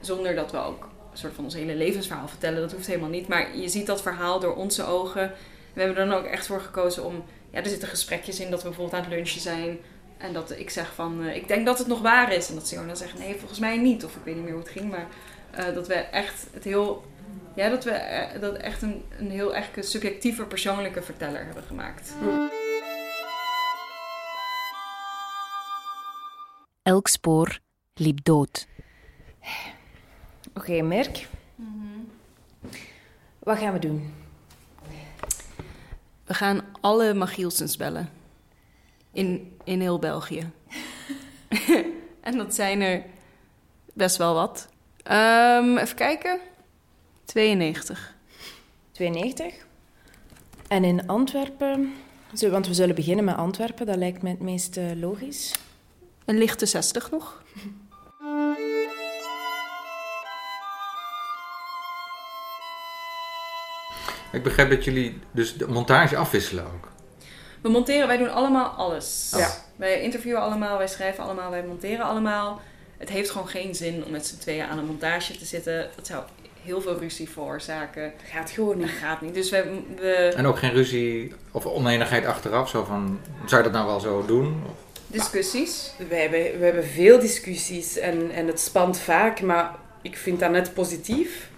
zonder 0.00 0.34
dat 0.34 0.50
we 0.50 0.58
ook 0.58 0.88
een 1.12 1.18
soort 1.18 1.34
van 1.34 1.44
ons 1.44 1.54
hele 1.54 1.74
levensverhaal 1.74 2.28
vertellen. 2.28 2.60
Dat 2.60 2.72
hoeft 2.72 2.86
helemaal 2.86 3.08
niet. 3.08 3.28
Maar 3.28 3.56
je 3.56 3.68
ziet 3.68 3.86
dat 3.86 4.02
verhaal 4.02 4.40
door 4.40 4.54
onze 4.54 4.84
ogen. 4.84 5.32
We 5.72 5.80
hebben 5.80 5.98
er 5.98 6.08
dan 6.08 6.18
ook 6.18 6.24
echt 6.24 6.46
voor 6.46 6.60
gekozen 6.60 7.04
om... 7.04 7.24
Ja, 7.50 7.58
er 7.58 7.68
zitten 7.68 7.88
gesprekjes 7.88 8.40
in 8.40 8.50
dat 8.50 8.62
we 8.62 8.68
bijvoorbeeld 8.68 8.96
aan 8.96 9.08
het 9.08 9.16
lunchen 9.16 9.40
zijn. 9.40 9.78
En 10.18 10.32
dat 10.32 10.58
ik 10.58 10.70
zeg 10.70 10.94
van, 10.94 11.24
eh, 11.26 11.36
ik 11.36 11.48
denk 11.48 11.66
dat 11.66 11.78
het 11.78 11.86
nog 11.86 12.00
waar 12.00 12.32
is. 12.32 12.48
En 12.48 12.54
dat 12.54 12.68
Siona 12.68 12.94
zegt, 12.94 13.18
nee, 13.18 13.36
volgens 13.38 13.58
mij 13.58 13.76
niet. 13.76 14.04
Of 14.04 14.16
ik 14.16 14.24
weet 14.24 14.34
niet 14.34 14.44
meer 14.44 14.52
hoe 14.52 14.62
het 14.62 14.72
ging. 14.72 14.90
Maar 14.90 15.06
eh, 15.50 15.74
dat 15.74 15.86
we 15.86 15.94
echt 15.94 16.46
het 16.52 16.64
heel... 16.64 17.04
Ja, 17.54 17.68
dat 17.68 17.84
we 17.84 17.90
eh, 17.90 18.40
dat 18.40 18.56
echt 18.56 18.82
een, 18.82 19.04
een 19.18 19.30
heel 19.30 19.54
subjectieve, 19.80 20.44
persoonlijke 20.44 21.02
verteller 21.02 21.44
hebben 21.44 21.62
gemaakt. 21.62 22.12
Elk 26.84 27.08
spoor 27.08 27.58
liep 27.94 28.24
dood. 28.24 28.66
Oké, 30.54 30.82
Merk. 30.82 31.28
Wat 33.38 33.58
gaan 33.58 33.72
we 33.72 33.78
doen? 33.78 34.14
We 36.24 36.34
gaan 36.34 36.64
alle 36.80 37.14
Magielsens 37.14 37.76
bellen. 37.76 38.10
In, 39.12 39.56
in 39.64 39.80
heel 39.80 39.98
België. 39.98 40.50
en 42.20 42.36
dat 42.36 42.54
zijn 42.54 42.80
er 42.80 43.04
best 43.92 44.16
wel 44.16 44.34
wat. 44.34 44.68
Ehm, 45.02 45.76
even 45.76 45.96
kijken. 45.96 46.40
92. 47.24 48.14
92. 48.92 49.66
En 50.68 50.84
in 50.84 51.06
Antwerpen, 51.06 51.92
zo- 52.34 52.50
want 52.50 52.66
we 52.66 52.74
zullen 52.74 52.94
beginnen 52.94 53.24
met 53.24 53.36
Antwerpen, 53.36 53.86
dat 53.86 53.96
lijkt 53.96 54.22
mij 54.22 54.30
het 54.30 54.40
meest 54.40 54.76
eh, 54.76 54.90
logisch. 54.94 55.54
Een 56.24 56.38
lichte 56.38 56.66
60 56.66 57.10
nog. 57.10 57.42
Ik 64.32 64.42
begrijp 64.42 64.70
dat 64.70 64.84
jullie 64.84 65.18
dus 65.30 65.56
de 65.56 65.68
montage 65.68 66.16
afwisselen 66.16 66.64
ook. 66.64 66.88
We 67.60 67.68
monteren, 67.68 68.06
wij 68.06 68.16
doen 68.16 68.32
allemaal 68.32 68.66
alles. 68.68 69.32
Ja. 69.36 69.50
Wij 69.76 70.00
interviewen 70.00 70.40
allemaal, 70.40 70.78
wij 70.78 70.88
schrijven 70.88 71.24
allemaal, 71.24 71.50
wij 71.50 71.64
monteren 71.66 72.04
allemaal. 72.04 72.60
Het 72.98 73.08
heeft 73.08 73.30
gewoon 73.30 73.48
geen 73.48 73.74
zin 73.74 74.04
om 74.04 74.10
met 74.10 74.26
z'n 74.26 74.38
tweeën 74.38 74.66
aan 74.66 74.78
een 74.78 74.86
montage 74.86 75.38
te 75.38 75.44
zitten. 75.44 75.90
Dat 75.96 76.06
zou 76.06 76.22
heel 76.62 76.80
veel 76.80 76.98
ruzie 76.98 77.28
veroorzaken. 77.28 78.12
Dat 78.18 78.28
gaat 78.30 78.50
gewoon 78.50 78.76
niet. 78.78 78.86
Dat 78.86 78.96
gaat 78.96 79.20
niet. 79.20 79.34
Dus 79.34 79.50
we, 79.50 79.80
we 79.96 80.32
En 80.36 80.46
ook 80.46 80.58
geen 80.58 80.72
ruzie 80.72 81.32
of 81.50 81.66
oneenigheid 81.66 82.26
achteraf. 82.26 82.68
Zo 82.68 82.84
van, 82.84 83.20
zou 83.46 83.62
je 83.62 83.70
dat 83.70 83.76
nou 83.80 83.86
wel 83.90 84.00
zo 84.00 84.24
doen? 84.26 84.62
Of- 84.66 84.93
discussies. 85.14 85.92
We 86.08 86.14
hebben, 86.14 86.58
we 86.58 86.64
hebben 86.64 86.84
veel 86.84 87.18
discussies 87.18 87.98
en, 87.98 88.30
en 88.30 88.46
het 88.46 88.60
spant 88.60 88.98
vaak, 88.98 89.40
maar 89.40 89.74
ik 90.02 90.16
vind 90.16 90.40
dat 90.40 90.50
net 90.50 90.74
positief. 90.74 91.48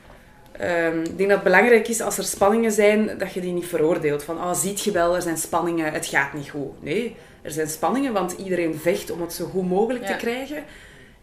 Ehm, 0.52 1.00
ik 1.00 1.16
denk 1.16 1.28
dat 1.28 1.38
het 1.38 1.42
belangrijk 1.42 1.88
is 1.88 2.00
als 2.00 2.18
er 2.18 2.24
spanningen 2.24 2.72
zijn, 2.72 3.18
dat 3.18 3.32
je 3.32 3.40
die 3.40 3.52
niet 3.52 3.66
veroordeelt. 3.66 4.22
Van, 4.22 4.36
oh, 4.36 4.52
ziet 4.54 4.80
je 4.82 4.90
wel, 4.90 5.14
er 5.14 5.22
zijn 5.22 5.38
spanningen, 5.38 5.92
het 5.92 6.06
gaat 6.06 6.32
niet 6.32 6.48
goed. 6.48 6.82
Nee, 6.82 7.16
er 7.42 7.50
zijn 7.50 7.68
spanningen, 7.68 8.12
want 8.12 8.32
iedereen 8.32 8.74
vecht 8.74 9.10
om 9.10 9.20
het 9.20 9.32
zo 9.32 9.44
goed 9.46 9.68
mogelijk 9.68 10.04
Ja. 10.04 10.10
te 10.10 10.16
krijgen. 10.16 10.64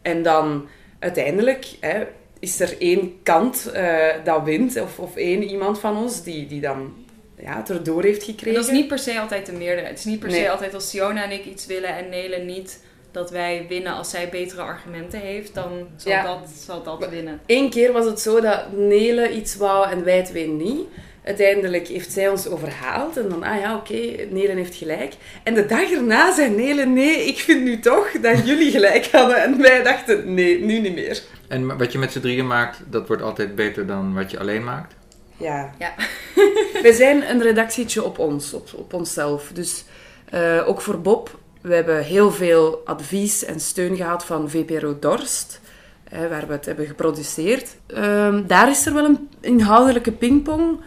En 0.01 0.23
dan 0.23 0.67
uiteindelijk 0.99 1.65
hè, 1.79 2.03
is 2.39 2.59
er 2.59 2.75
één 2.79 3.19
kant 3.23 3.71
eh, 3.71 4.07
dat 4.23 4.43
wint, 4.43 4.81
of, 4.81 4.99
of 4.99 5.15
één 5.15 5.43
iemand 5.43 5.79
van 5.79 5.97
ons 5.97 6.23
die, 6.23 6.47
die 6.47 6.61
dan 6.61 6.93
ja, 7.43 7.57
het 7.57 7.69
erdoor 7.69 8.03
heeft 8.03 8.23
gekregen. 8.23 8.47
En 8.47 8.53
dat 8.61 8.71
is 8.71 8.77
niet 8.77 8.87
per 8.87 8.99
se 8.99 9.19
altijd 9.19 9.45
de 9.45 9.51
meerderheid. 9.51 9.89
Het 9.89 9.99
is 9.99 10.05
niet 10.05 10.19
per 10.19 10.29
Nee. 10.29 10.41
se 10.43 10.49
altijd 10.49 10.73
als 10.73 10.89
Siona 10.89 11.23
en 11.23 11.31
ik 11.31 11.45
iets 11.45 11.65
willen 11.65 11.97
en 11.97 12.09
Nele 12.09 12.37
niet 12.37 12.79
dat 13.11 13.31
wij 13.31 13.65
winnen 13.69 13.93
als 13.93 14.09
zij 14.09 14.29
betere 14.29 14.61
argumenten 14.61 15.19
heeft, 15.19 15.53
dan 15.53 15.87
zal 15.95 16.11
Ja. 16.11 16.23
dat, 16.23 16.49
zal 16.65 16.83
dat 16.83 17.09
winnen. 17.09 17.39
Eén 17.45 17.69
keer 17.69 17.91
was 17.91 18.05
het 18.05 18.19
zo 18.19 18.41
dat 18.41 18.71
Nele 18.77 19.31
iets 19.31 19.55
wou 19.55 19.89
en 19.91 20.03
wij 20.03 20.23
twee 20.23 20.47
niet. 20.47 20.79
Uiteindelijk 21.23 21.87
heeft 21.87 22.11
zij 22.11 22.29
ons 22.29 22.47
overhaald. 22.47 23.17
En 23.17 23.29
dan, 23.29 23.43
ah 23.43 23.59
ja, 23.59 23.75
oké, 23.75 23.93
Nele 24.29 24.53
heeft 24.53 24.75
gelijk. 24.75 25.13
En 25.43 25.53
de 25.53 25.65
dag 25.65 25.91
erna 25.91 26.33
zei 26.33 26.49
Nele, 26.49 26.85
nee, 26.85 27.25
ik 27.25 27.37
vind 27.37 27.63
nu 27.63 27.79
toch 27.79 28.11
dat 28.21 28.47
jullie 28.47 28.71
gelijk 28.71 29.05
hadden. 29.11 29.43
En 29.43 29.61
wij 29.61 29.83
dachten, 29.83 30.33
nee, 30.33 30.59
nu 30.63 30.79
niet 30.79 30.93
meer. 30.95 31.21
En 31.47 31.77
wat 31.77 31.91
je 31.91 31.97
met 31.97 32.11
z'n 32.11 32.19
drieën 32.19 32.47
maakt, 32.47 32.79
dat 32.89 33.07
wordt 33.07 33.21
altijd 33.21 33.55
beter 33.55 33.87
dan 33.87 34.13
wat 34.13 34.31
je 34.31 34.39
alleen 34.39 34.63
maakt. 34.63 34.93
Ja. 35.43 35.71
Ja. 35.79 35.93
We 36.85 36.93
zijn 36.93 37.29
een 37.29 37.41
redactietje 37.41 38.03
op 38.03 38.19
ons, 38.19 38.53
op, 38.53 38.69
op 38.75 38.93
onszelf. 38.93 39.49
Dus 39.53 39.85
eh, 40.29 40.67
ook 40.67 40.81
voor 40.81 41.01
Bob, 41.01 41.37
we 41.61 41.75
hebben 41.75 42.03
heel 42.03 42.31
veel 42.31 42.81
advies 42.85 43.45
en 43.45 43.59
steun 43.59 43.95
gehad 43.95 44.25
van 44.25 44.49
VPRO 44.49 44.99
Dorst, 44.99 45.61
waar 46.29 46.47
we 46.47 46.53
het 46.53 46.65
hebben 46.65 46.85
geproduceerd. 46.85 47.75
Ehm, 47.87 48.47
daar 48.47 48.69
is 48.69 48.85
er 48.85 48.93
wel 48.93 49.05
een 49.05 49.29
inhoudelijke 49.39 50.11
pingpong, 50.11 50.79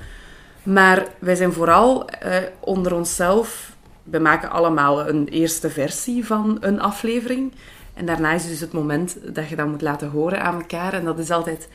maar 0.62 1.06
wij 1.18 1.34
zijn 1.34 1.52
vooral 1.52 2.08
eh, 2.08 2.36
onder 2.60 2.94
onszelf. 2.94 3.74
We 4.02 4.18
maken 4.18 4.50
allemaal 4.50 5.08
een 5.08 5.28
eerste 5.28 5.70
versie 5.70 6.26
van 6.26 6.56
een 6.60 6.80
aflevering. 6.80 7.52
En 7.94 8.06
daarna 8.06 8.32
is 8.32 8.46
dus 8.48 8.60
het 8.60 8.72
moment 8.72 9.16
dat 9.34 9.48
je 9.48 9.56
dat 9.56 9.66
moet 9.66 9.82
laten 9.82 10.08
horen 10.08 10.42
aan 10.42 10.54
elkaar. 10.54 10.92
En 10.92 11.04
dat 11.04 11.18
is 11.18 11.30
altijd 11.30 11.68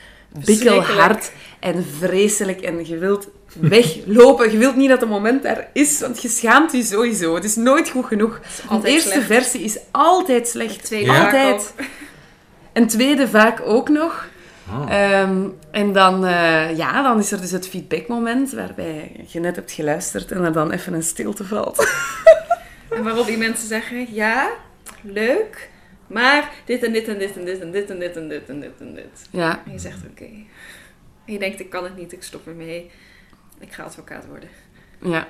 bikkelhard 0.45 1.31
en 1.59 1.85
vreselijk. 1.99 2.61
En 2.61 2.87
je 2.87 2.97
wilt 2.97 3.27
weglopen. 3.59 4.51
Je 4.51 4.57
wilt 4.57 4.75
niet 4.75 4.89
dat 4.89 5.01
het 5.01 5.09
moment 5.09 5.43
daar 5.43 5.69
is, 5.73 5.99
want 5.99 6.21
je 6.21 6.27
schaamt 6.27 6.71
je 6.71 6.83
sowieso. 6.83 7.35
Het 7.35 7.43
is 7.43 7.55
nooit 7.55 7.89
goed 7.89 8.05
genoeg. 8.05 8.39
Altijd 8.67 8.93
eerste 8.93 9.09
slecht. 9.09 9.25
versie 9.25 9.61
is 9.61 9.79
altijd 9.91 10.47
slecht. 10.47 10.85
tweede 10.85 11.11
Ja? 11.11 11.23
vaak 11.23 11.25
Altijd. 11.25 11.73
Een 12.73 12.87
tweede 12.87 13.27
vaak 13.27 13.61
ook 13.65 13.89
nog. 13.89 14.29
Oh. 14.69 14.93
Ehm, 14.93 15.47
en 15.71 15.93
dan, 15.93 16.25
eh, 16.25 16.77
ja, 16.77 17.03
dan 17.03 17.19
is 17.19 17.31
er 17.31 17.41
dus 17.41 17.51
het 17.51 17.67
feedbackmoment 17.67 18.51
waarbij 18.51 19.25
je 19.27 19.39
net 19.39 19.55
hebt 19.55 19.71
geluisterd 19.71 20.31
en 20.31 20.43
er 20.43 20.53
dan 20.53 20.71
even 20.71 20.93
een 20.93 21.03
stilte 21.03 21.43
valt. 21.43 21.87
En 22.89 23.03
waarop 23.03 23.25
die 23.25 23.37
mensen 23.37 23.67
zeggen, 23.67 24.13
ja, 24.13 24.49
leuk, 25.01 25.69
maar 26.11 26.51
dit 26.65 26.83
en 26.83 26.91
dit 26.91 27.07
en 27.07 27.17
dit 27.17 27.37
en 27.37 27.45
dit 27.45 27.61
en 27.61 27.71
dit 27.71 27.89
en 27.89 27.99
dit 27.99 28.15
en 28.15 28.29
dit 28.29 28.49
en 28.49 28.59
dit 28.59 28.79
en 28.79 28.93
dit. 28.93 29.27
Ja. 29.29 29.61
En 29.65 29.71
je 29.71 29.79
zegt, 29.79 29.99
oké. 30.11 30.23
En 31.25 31.33
je 31.33 31.39
denkt, 31.39 31.59
ik 31.59 31.69
kan 31.69 31.83
het 31.83 31.97
niet, 31.97 32.13
ik 32.13 32.23
stop 32.23 32.47
ermee. 32.47 32.91
Ik 33.59 33.73
ga 33.73 33.83
advocaat 33.83 34.25
worden. 34.27 34.49
Ja. 35.01 35.27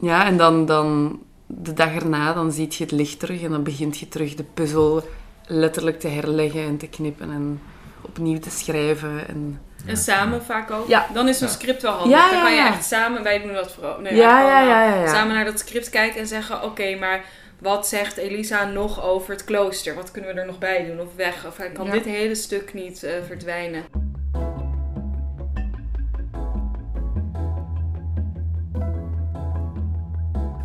Ja, 0.00 0.26
en 0.26 0.36
dan, 0.36 0.66
dan 0.66 1.20
de 1.46 1.72
dag 1.72 1.94
erna, 1.94 2.32
dan 2.32 2.52
ziet 2.52 2.74
je 2.74 2.84
het 2.84 2.92
licht 2.92 3.18
terug 3.18 3.42
en 3.42 3.50
dan 3.50 3.62
begint 3.62 3.98
je 3.98 4.08
terug 4.08 4.34
de 4.34 4.44
puzzel 4.54 5.04
letterlijk 5.46 6.00
te 6.00 6.08
herleggen 6.08 6.62
en 6.62 6.76
te 6.76 6.88
knippen 6.88 7.30
en 7.30 7.60
opnieuw 8.00 8.38
te 8.38 8.50
schrijven. 8.50 9.28
En... 9.28 9.60
En 9.86 9.96
samen 9.96 10.42
vaak 10.42 10.70
ook. 10.70 10.88
Ja. 10.88 11.06
Dan 11.14 11.28
is 11.28 11.38
zo'n 11.38 11.48
Ja. 11.48 11.52
script 11.52 11.82
wel 11.82 11.92
handig. 11.92 12.18
Ja, 12.18 12.30
dan 12.30 12.38
ja, 12.38 12.44
kan 12.44 12.54
je 12.54 12.60
echt 12.60 12.84
samen, 12.84 13.22
wij 13.22 13.42
doen 13.42 13.52
dat 13.52 13.72
vooral. 13.72 14.00
Nee, 14.00 14.14
ja, 14.14 14.40
ja, 14.40 14.84
ja. 14.94 15.06
Samen 15.06 15.34
naar 15.34 15.44
dat 15.44 15.58
script 15.58 15.90
kijken 15.90 16.20
en 16.20 16.26
zeggen, 16.26 16.62
oké, 16.62 16.96
maar 16.98 17.24
wat 17.62 17.86
zegt 17.86 18.16
Elisa 18.16 18.64
nog 18.64 19.02
over 19.02 19.30
het 19.32 19.44
klooster? 19.44 19.94
Wat 19.94 20.10
kunnen 20.10 20.34
we 20.34 20.40
er 20.40 20.46
nog 20.46 20.58
bij 20.58 20.84
doen? 20.86 21.00
Of 21.00 21.14
weg? 21.16 21.46
Of 21.46 21.56
kan 21.74 21.86
Ja. 21.86 21.92
dit 21.92 22.04
hele 22.04 22.34
stuk 22.34 22.74
niet 22.74 23.02
eh, 23.02 23.12
verdwijnen? 23.26 23.82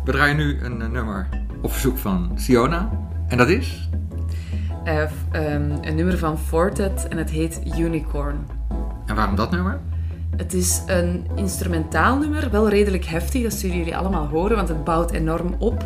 We 0.04 0.12
draaien 0.14 0.36
nu 0.36 0.58
een 0.62 0.82
eh, 0.82 0.88
nummer 0.88 1.28
op 1.62 1.72
verzoek 1.72 1.98
van 1.98 2.30
Siona. 2.34 2.90
En 3.28 3.36
dat 3.36 3.48
is? 3.48 3.88
Eh, 4.84 5.02
f- 5.06 5.12
ehm, 5.32 5.70
een 5.80 5.94
nummer 5.94 6.18
van 6.18 6.38
Fortet 6.38 7.08
en 7.08 7.16
het 7.18 7.30
heet 7.30 7.60
Unicorn. 7.78 8.46
En 9.06 9.14
waarom 9.14 9.34
dat 9.36 9.50
nummer? 9.50 9.80
Het 10.36 10.52
is 10.54 10.82
een 10.86 11.26
instrumentaal 11.34 12.16
nummer, 12.18 12.50
wel 12.50 12.68
redelijk 12.68 13.04
heftig, 13.04 13.42
dat 13.42 13.52
zullen 13.52 13.76
jullie 13.76 13.96
allemaal 13.96 14.26
horen, 14.26 14.56
want 14.56 14.68
het 14.68 14.84
bouwt 14.84 15.10
enorm 15.10 15.54
op. 15.58 15.84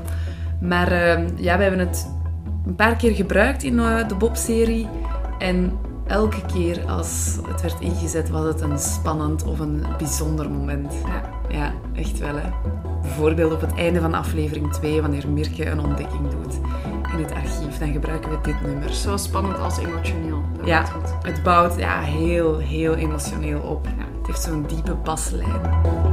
Maar 0.62 0.92
ehm, 0.92 1.28
ja, 1.36 1.56
we 1.56 1.62
hebben 1.62 1.80
het 1.80 2.06
een 2.66 2.74
paar 2.74 2.96
keer 2.96 3.14
gebruikt 3.14 3.62
in 3.62 3.78
eh, 3.78 4.08
de 4.08 4.14
Bob-serie. 4.14 4.88
En 5.38 5.78
elke 6.06 6.46
keer 6.46 6.84
als 6.86 7.38
het 7.48 7.62
werd 7.62 7.80
ingezet, 7.80 8.30
was 8.30 8.44
het 8.44 8.60
een 8.60 8.78
spannend 8.78 9.44
of 9.44 9.58
een 9.58 9.84
bijzonder 9.98 10.50
moment. 10.50 10.94
Ja, 11.06 11.22
ja 11.48 11.72
echt 11.94 12.18
wel. 12.18 12.34
Hè. 12.36 12.48
Bijvoorbeeld 13.02 13.52
op 13.52 13.60
het 13.60 13.74
einde 13.74 14.00
van 14.00 14.14
aflevering 14.14 14.72
2, 14.72 15.00
wanneer 15.00 15.28
Mirke 15.28 15.66
een 15.66 15.80
ontdekking 15.80 16.30
doet 16.30 16.60
in 17.12 17.24
het 17.24 17.32
archief, 17.32 17.78
dan 17.78 17.92
gebruiken 17.92 18.30
we 18.30 18.38
dit 18.42 18.62
nummer. 18.62 18.94
Zo 18.94 19.16
spannend 19.16 19.58
als 19.58 19.78
emotioneel. 19.78 20.42
Dat 20.56 20.66
Ja, 20.66 20.84
het 21.22 21.42
bouwt 21.42 21.78
ja, 21.78 22.00
heel, 22.00 22.58
heel 22.58 22.94
emotioneel 22.94 23.60
op. 23.60 23.86
Ja, 23.86 24.04
het 24.18 24.26
heeft 24.26 24.42
zo'n 24.42 24.64
diepe 24.66 24.94
baslijn. 24.94 26.11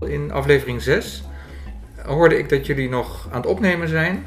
In 0.00 0.30
aflevering 0.32 0.82
6 0.82 1.22
hoorde 2.06 2.38
ik 2.38 2.48
dat 2.48 2.66
jullie 2.66 2.88
nog 2.88 3.28
aan 3.30 3.40
het 3.40 3.46
opnemen 3.50 3.88
zijn. 3.88 4.26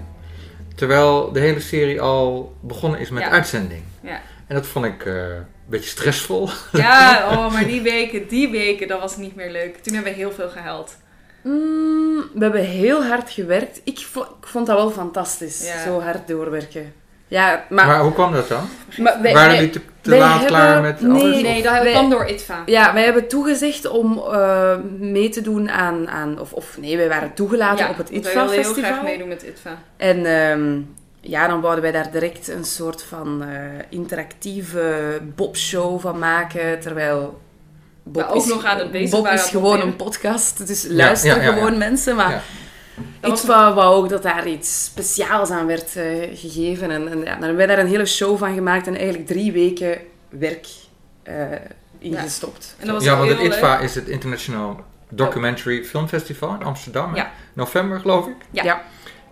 Terwijl 0.75 1.31
de 1.31 1.39
hele 1.39 1.59
serie 1.59 2.01
al 2.01 2.55
begonnen 2.59 2.99
is 2.99 3.09
met 3.09 3.23
Ja. 3.23 3.29
uitzending. 3.29 3.81
Ja. 4.01 4.21
En 4.47 4.55
dat 4.55 4.67
vond 4.67 4.85
ik 4.85 5.05
eh, 5.05 5.13
een 5.13 5.45
beetje 5.65 5.89
stressvol. 5.89 6.49
Ja, 6.71 7.23
oh, 7.31 7.53
maar 7.53 7.65
die 7.65 7.81
weken, 7.81 8.27
die 8.27 8.49
weken, 8.49 8.87
dat 8.87 8.99
was 8.99 9.17
niet 9.17 9.35
meer 9.35 9.51
leuk. 9.51 9.77
Toen 9.77 9.93
hebben 9.93 10.11
we 10.11 10.17
heel 10.17 10.31
veel 10.31 10.49
gehuild. 10.49 10.97
Mm, 11.43 12.23
we 12.33 12.39
hebben 12.43 12.63
heel 12.65 13.03
hard 13.05 13.29
gewerkt. 13.31 13.81
Ik, 13.83 13.99
vo- 13.99 14.35
ik 14.41 14.47
vond 14.47 14.67
dat 14.67 14.75
wel 14.77 14.91
fantastisch, 14.91 15.67
Ja. 15.67 15.83
zo 15.83 16.01
hard 16.01 16.27
doorwerken. 16.27 16.93
Ja, 17.27 17.65
maar... 17.69 17.85
Maar, 17.87 17.99
hoe 18.01 18.13
kwam 18.13 18.31
dat 18.33 18.47
dan? 18.47 18.63
Maar 18.97 19.21
wij- 19.21 19.33
Waren 19.33 19.47
wij- 19.49 19.55
jullie 19.55 19.69
te, 19.71 19.81
te 20.09 20.17
wij 20.17 20.27
laat 20.27 20.39
hebben- 20.39 20.47
klaar 20.57 20.81
met 20.81 21.01
nee, 21.01 21.21
alles? 21.21 21.41
Nee, 21.41 21.61
dat 21.63 21.71
Wij- 21.71 21.91
kwam 21.91 22.09
door 22.09 22.27
ITVA. 22.29 22.63
Ja, 22.65 22.93
wij 22.93 23.03
hebben 23.03 23.27
toegezegd 23.27 23.87
om 23.89 24.17
eh, 24.17 24.75
mee 24.99 25.29
te 25.29 25.41
doen 25.41 25.69
aan... 25.69 26.07
aan 26.09 26.39
of, 26.39 26.53
of 26.53 26.77
nee, 26.81 26.97
wij 26.97 27.07
waren 27.07 27.33
toegelaten 27.33 27.85
Ja, 27.85 27.91
op 27.91 27.97
het 27.97 28.09
want 28.11 28.23
wij 28.23 28.33
wilden 28.33 28.51
heel 28.53 28.63
graag 28.63 28.73
ITVA-festival. 28.75 29.03
meedoen 29.03 29.27
met 29.27 29.43
ITVA. 29.43 29.77
En 29.97 30.25
ehm, 30.25 30.79
ja, 31.21 31.47
dan 31.47 31.61
wouden 31.61 31.83
wij 31.83 31.91
daar 31.91 32.11
direct 32.11 32.47
een 32.47 32.65
soort 32.65 33.03
van 33.03 33.43
eh, 33.43 33.49
interactieve 33.89 35.19
Bob-show 35.35 35.99
van 35.99 36.19
maken, 36.19 36.79
terwijl... 36.79 37.39
Bob 38.03 38.23
Maar 38.23 38.33
ook 38.35 38.45
nog 38.45 38.65
aan 38.65 38.77
het 38.79 38.91
bezig 38.91 39.09
Bob 39.09 39.27
is 39.27 39.43
gewoon 39.49 39.81
een 39.81 39.95
podcast, 39.95 40.67
dus 40.67 40.85
luister 40.89 41.29
ja, 41.29 41.35
ja, 41.35 41.41
ja. 41.43 41.53
gewoon 41.53 41.77
mensen, 41.77 42.15
maar... 42.15 42.43
Dat 43.19 43.29
was 43.31 43.45
wou, 43.45 43.73
wou 43.73 43.95
ook 43.95 44.09
dat 44.09 44.23
daar 44.23 44.47
iets 44.47 44.83
speciaals 44.83 45.49
aan 45.49 45.65
werd 45.65 45.95
eh, 45.95 46.05
gegeven. 46.33 46.91
En, 46.91 47.07
en 47.11 47.17
ja, 47.17 47.23
dan 47.23 47.39
hebben 47.39 47.55
wij 47.55 47.65
daar 47.65 47.79
een 47.79 47.87
hele 47.87 48.05
show 48.05 48.37
van 48.37 48.53
gemaakt 48.53 48.87
en 48.87 48.95
eigenlijk 48.95 49.27
drie 49.27 49.51
weken 49.51 49.97
werk 50.29 50.67
eh 51.23 51.35
ingestopt. 51.99 52.75
En 52.79 52.85
dat 52.85 52.95
was 52.95 53.03
Ja, 53.03 53.17
want 53.17 53.29
het 53.29 53.39
ITVA 53.39 53.75
leuk. 53.75 53.83
is 53.83 53.95
het 53.95 54.07
International 54.07 54.83
Documentary 55.09 55.83
Film 55.83 56.07
Festival 56.07 56.53
in 56.53 56.63
Amsterdam. 56.63 57.15
Ja. 57.15 57.31
November, 57.53 57.99
geloof 57.99 58.27
ik. 58.27 58.35
Ja. 58.51 58.63
Ja. 58.63 58.81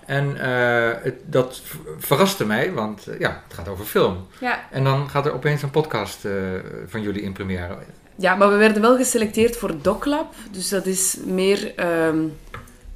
En 0.06 0.38
eh, 0.42 1.04
het, 1.04 1.16
dat 1.26 1.62
verraste 1.98 2.46
mij, 2.46 2.74
want 2.74 3.08
eh, 3.08 3.20
ja, 3.20 3.42
het 3.48 3.54
gaat 3.54 3.68
over 3.68 3.86
film. 3.86 4.28
Ja, 4.40 4.60
En 4.72 4.84
dan 4.84 5.10
gaat 5.10 5.26
er 5.26 5.34
opeens 5.34 5.62
een 5.62 5.70
podcast 5.72 6.26
eh, 6.26 6.32
van 6.88 7.02
jullie 7.02 7.22
in 7.22 7.34
première. 7.34 7.78
Ja, 8.16 8.36
maar 8.36 8.50
we 8.50 8.56
werden 8.56 8.82
wel 8.82 8.98
geselecteerd 8.98 9.58
voor 9.58 9.82
DocLab. 9.82 10.34
Dus 10.52 10.70
dat 10.70 10.86
is 10.86 11.18
meer 11.26 11.76
ehm, 11.76 12.18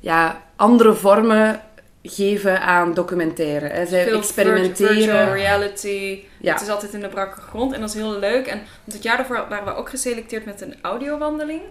ja, 0.02 0.44
andere 0.56 0.94
vormen 0.94 1.62
geven 2.04 2.62
aan 2.62 2.94
documentaire. 2.94 3.68
Hè. 3.68 3.86
Zij 3.86 4.04
veel 4.04 4.18
experimenteren. 4.18 4.96
virtual 4.96 5.34
reality. 5.34 6.24
Ja. 6.38 6.54
Het 6.54 6.62
is 6.62 6.70
altijd 6.70 6.94
in 6.94 7.00
de 7.00 7.08
brakke 7.08 7.42
grond 7.42 7.74
en 7.74 7.80
dat 7.80 7.90
is 7.90 7.96
heel 7.96 8.20
leuk. 8.20 8.48
En 8.48 8.58
want 8.58 8.94
het 8.94 9.04
jaar 9.04 9.18
daarvoor 9.18 9.46
waren 9.50 9.66
we 9.66 9.76
ook 9.76 9.90
geselecteerd 9.90 10.46
met 10.46 10.62
een 10.62 10.76
audiowandeling. 10.82 11.62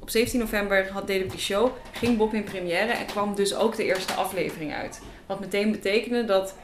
Op 0.00 0.10
17 0.10 0.40
november 0.40 0.88
had, 0.92 1.06
deden 1.06 1.26
we 1.26 1.32
die 1.32 1.40
show, 1.40 1.70
ging 1.92 2.16
Bob 2.16 2.34
in 2.34 2.44
première 2.44 2.92
en 2.92 3.06
kwam 3.06 3.34
dus 3.34 3.54
ook 3.54 3.76
de 3.76 3.84
eerste 3.84 4.12
aflevering 4.12 4.74
uit. 4.74 5.00
Wat 5.26 5.40
meteen 5.40 5.70
betekende 5.72 6.24
dat 6.24 6.54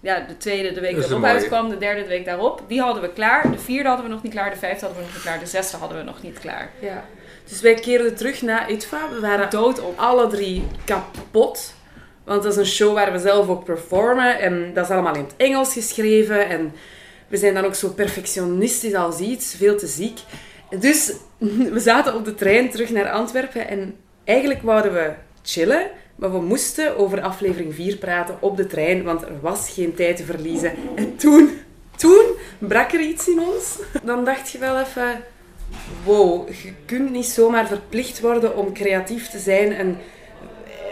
ja, 0.00 0.20
de 0.20 0.36
tweede 0.36 0.72
de 0.72 0.80
week 0.80 0.96
erop 0.96 1.24
uitkwam, 1.24 1.68
de 1.68 1.78
derde 1.78 2.02
de 2.02 2.08
week 2.08 2.24
daarop. 2.24 2.62
Die 2.68 2.80
hadden 2.80 3.02
we 3.02 3.12
klaar. 3.12 3.50
De 3.50 3.58
vierde 3.58 3.88
hadden 3.88 4.06
we 4.06 4.12
nog 4.12 4.22
niet 4.22 4.32
klaar, 4.32 4.50
de 4.50 4.56
vijfde 4.56 4.84
hadden 4.84 4.98
we 4.98 5.06
nog 5.06 5.14
niet 5.14 5.22
klaar, 5.22 5.38
de 5.38 5.46
zesde 5.46 5.76
hadden 5.76 5.98
we 5.98 6.04
nog 6.04 6.22
niet 6.22 6.38
klaar. 6.38 6.70
Ja. 6.80 7.04
Dus 7.48 7.60
wij 7.60 7.74
keerden 7.74 8.16
terug 8.16 8.42
naar 8.42 8.70
ITVA. 8.70 9.08
We 9.10 9.20
waren 9.20 9.50
Dood 9.50 9.80
op. 9.80 9.98
alle 9.98 10.26
drie 10.26 10.64
kapot. 10.84 11.74
Want 12.24 12.42
dat 12.42 12.52
is 12.52 12.58
een 12.58 12.66
show 12.66 12.94
waar 12.94 13.12
we 13.12 13.18
zelf 13.18 13.48
ook 13.48 13.64
performen. 13.64 14.38
En 14.38 14.70
dat 14.74 14.84
is 14.84 14.90
allemaal 14.90 15.14
in 15.14 15.22
het 15.22 15.34
Engels 15.36 15.72
geschreven. 15.72 16.48
En 16.48 16.72
we 17.28 17.36
zijn 17.36 17.54
dan 17.54 17.64
ook 17.64 17.74
zo 17.74 17.88
perfectionistisch 17.88 18.94
als 18.94 19.18
iets. 19.18 19.54
Veel 19.54 19.76
te 19.76 19.86
ziek. 19.86 20.18
Dus 20.78 21.12
we 21.76 21.80
zaten 21.80 22.14
op 22.14 22.24
de 22.24 22.34
trein 22.34 22.70
terug 22.70 22.90
naar 22.90 23.10
Antwerpen. 23.10 23.68
En 23.68 23.94
eigenlijk 24.24 24.62
wouden 24.62 24.92
we 24.92 25.12
chillen. 25.42 25.90
Maar 26.16 26.32
we 26.32 26.40
moesten 26.40 26.96
over 26.96 27.20
aflevering 27.20 27.74
4 27.74 27.96
praten 27.96 28.36
op 28.40 28.56
de 28.56 28.66
trein. 28.66 29.02
Want 29.02 29.22
er 29.22 29.40
was 29.40 29.70
geen 29.70 29.94
tijd 29.94 30.16
te 30.16 30.24
verliezen. 30.24 30.72
En 30.94 31.16
toen, 31.16 31.50
toen 31.96 32.24
brak 32.58 32.92
er 32.92 33.00
iets 33.00 33.28
in 33.28 33.40
ons. 33.40 33.78
Dan 34.02 34.24
dacht 34.24 34.50
je 34.50 34.58
wel 34.58 34.80
even... 34.80 35.24
Wow, 36.04 36.48
je 36.48 36.72
kunt 36.86 37.10
niet 37.10 37.26
zomaar 37.26 37.66
verplicht 37.66 38.20
worden 38.20 38.56
om 38.56 38.72
creatief 38.72 39.28
te 39.28 39.38
zijn 39.38 39.72
en 39.72 39.98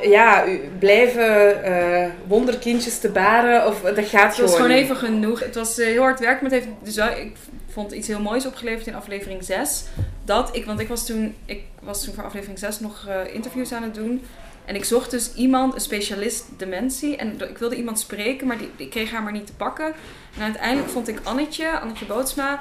ja, 0.03 0.45
blijven 0.79 1.65
eh, 1.65 2.11
wonderkindjes 2.27 2.99
te 2.99 3.09
baren. 3.09 3.67
Of, 3.67 3.81
dat 3.81 4.07
gaat 4.07 4.37
Het 4.37 4.41
was 4.41 4.57
gewoon 4.57 4.71
gewoon 4.71 4.71
even 4.71 4.97
genoeg. 4.97 5.41
Het 5.41 5.55
was 5.55 5.79
eh, 5.79 5.87
heel 5.87 6.03
hard 6.03 6.21
werk, 6.21 6.43
maar 6.43 6.51
het 6.51 6.65
heeft 6.65 6.75
dus 6.83 6.97
ik 6.97 7.37
vond 7.69 7.93
iets 7.93 8.09
heel 8.09 8.21
moois 8.21 8.47
opgeleverd 8.47 8.87
in 8.87 8.95
aflevering 8.95 9.45
6. 9.45 9.85
Dat 10.25 10.57
ik, 10.57 10.65
want 10.65 10.81
ik 10.81 10.89
was 10.89 11.07
toen, 11.07 11.35
ik 11.45 11.63
was 11.83 12.05
toen 12.05 12.15
voor 12.15 12.25
aflevering 12.25 12.59
6 12.59 12.81
nog 12.81 13.07
eh, 13.09 13.35
interviews 13.35 13.73
aan 13.73 13.83
het 13.83 13.95
doen. 13.95 14.23
En 14.65 14.75
ik 14.75 14.85
zocht 14.85 15.11
dus 15.11 15.35
iemand, 15.35 15.75
een 15.75 15.81
specialist 15.81 16.45
dementie. 16.57 17.17
En 17.17 17.41
ik 17.41 17.59
wilde 17.59 17.77
iemand 17.77 17.99
spreken, 17.99 18.47
maar 18.47 18.59
die, 18.59 18.71
ik 18.77 18.91
kreeg 18.91 19.11
haar 19.11 19.23
maar 19.23 19.33
niet 19.33 19.47
te 19.47 19.55
pakken. 19.55 19.93
En 20.37 20.43
uiteindelijk 20.43 20.93
vond 20.93 21.09
ik 21.09 21.21
Annetje, 21.23 21.79
Annetje 21.79 22.05
Bootsma. 22.05 22.61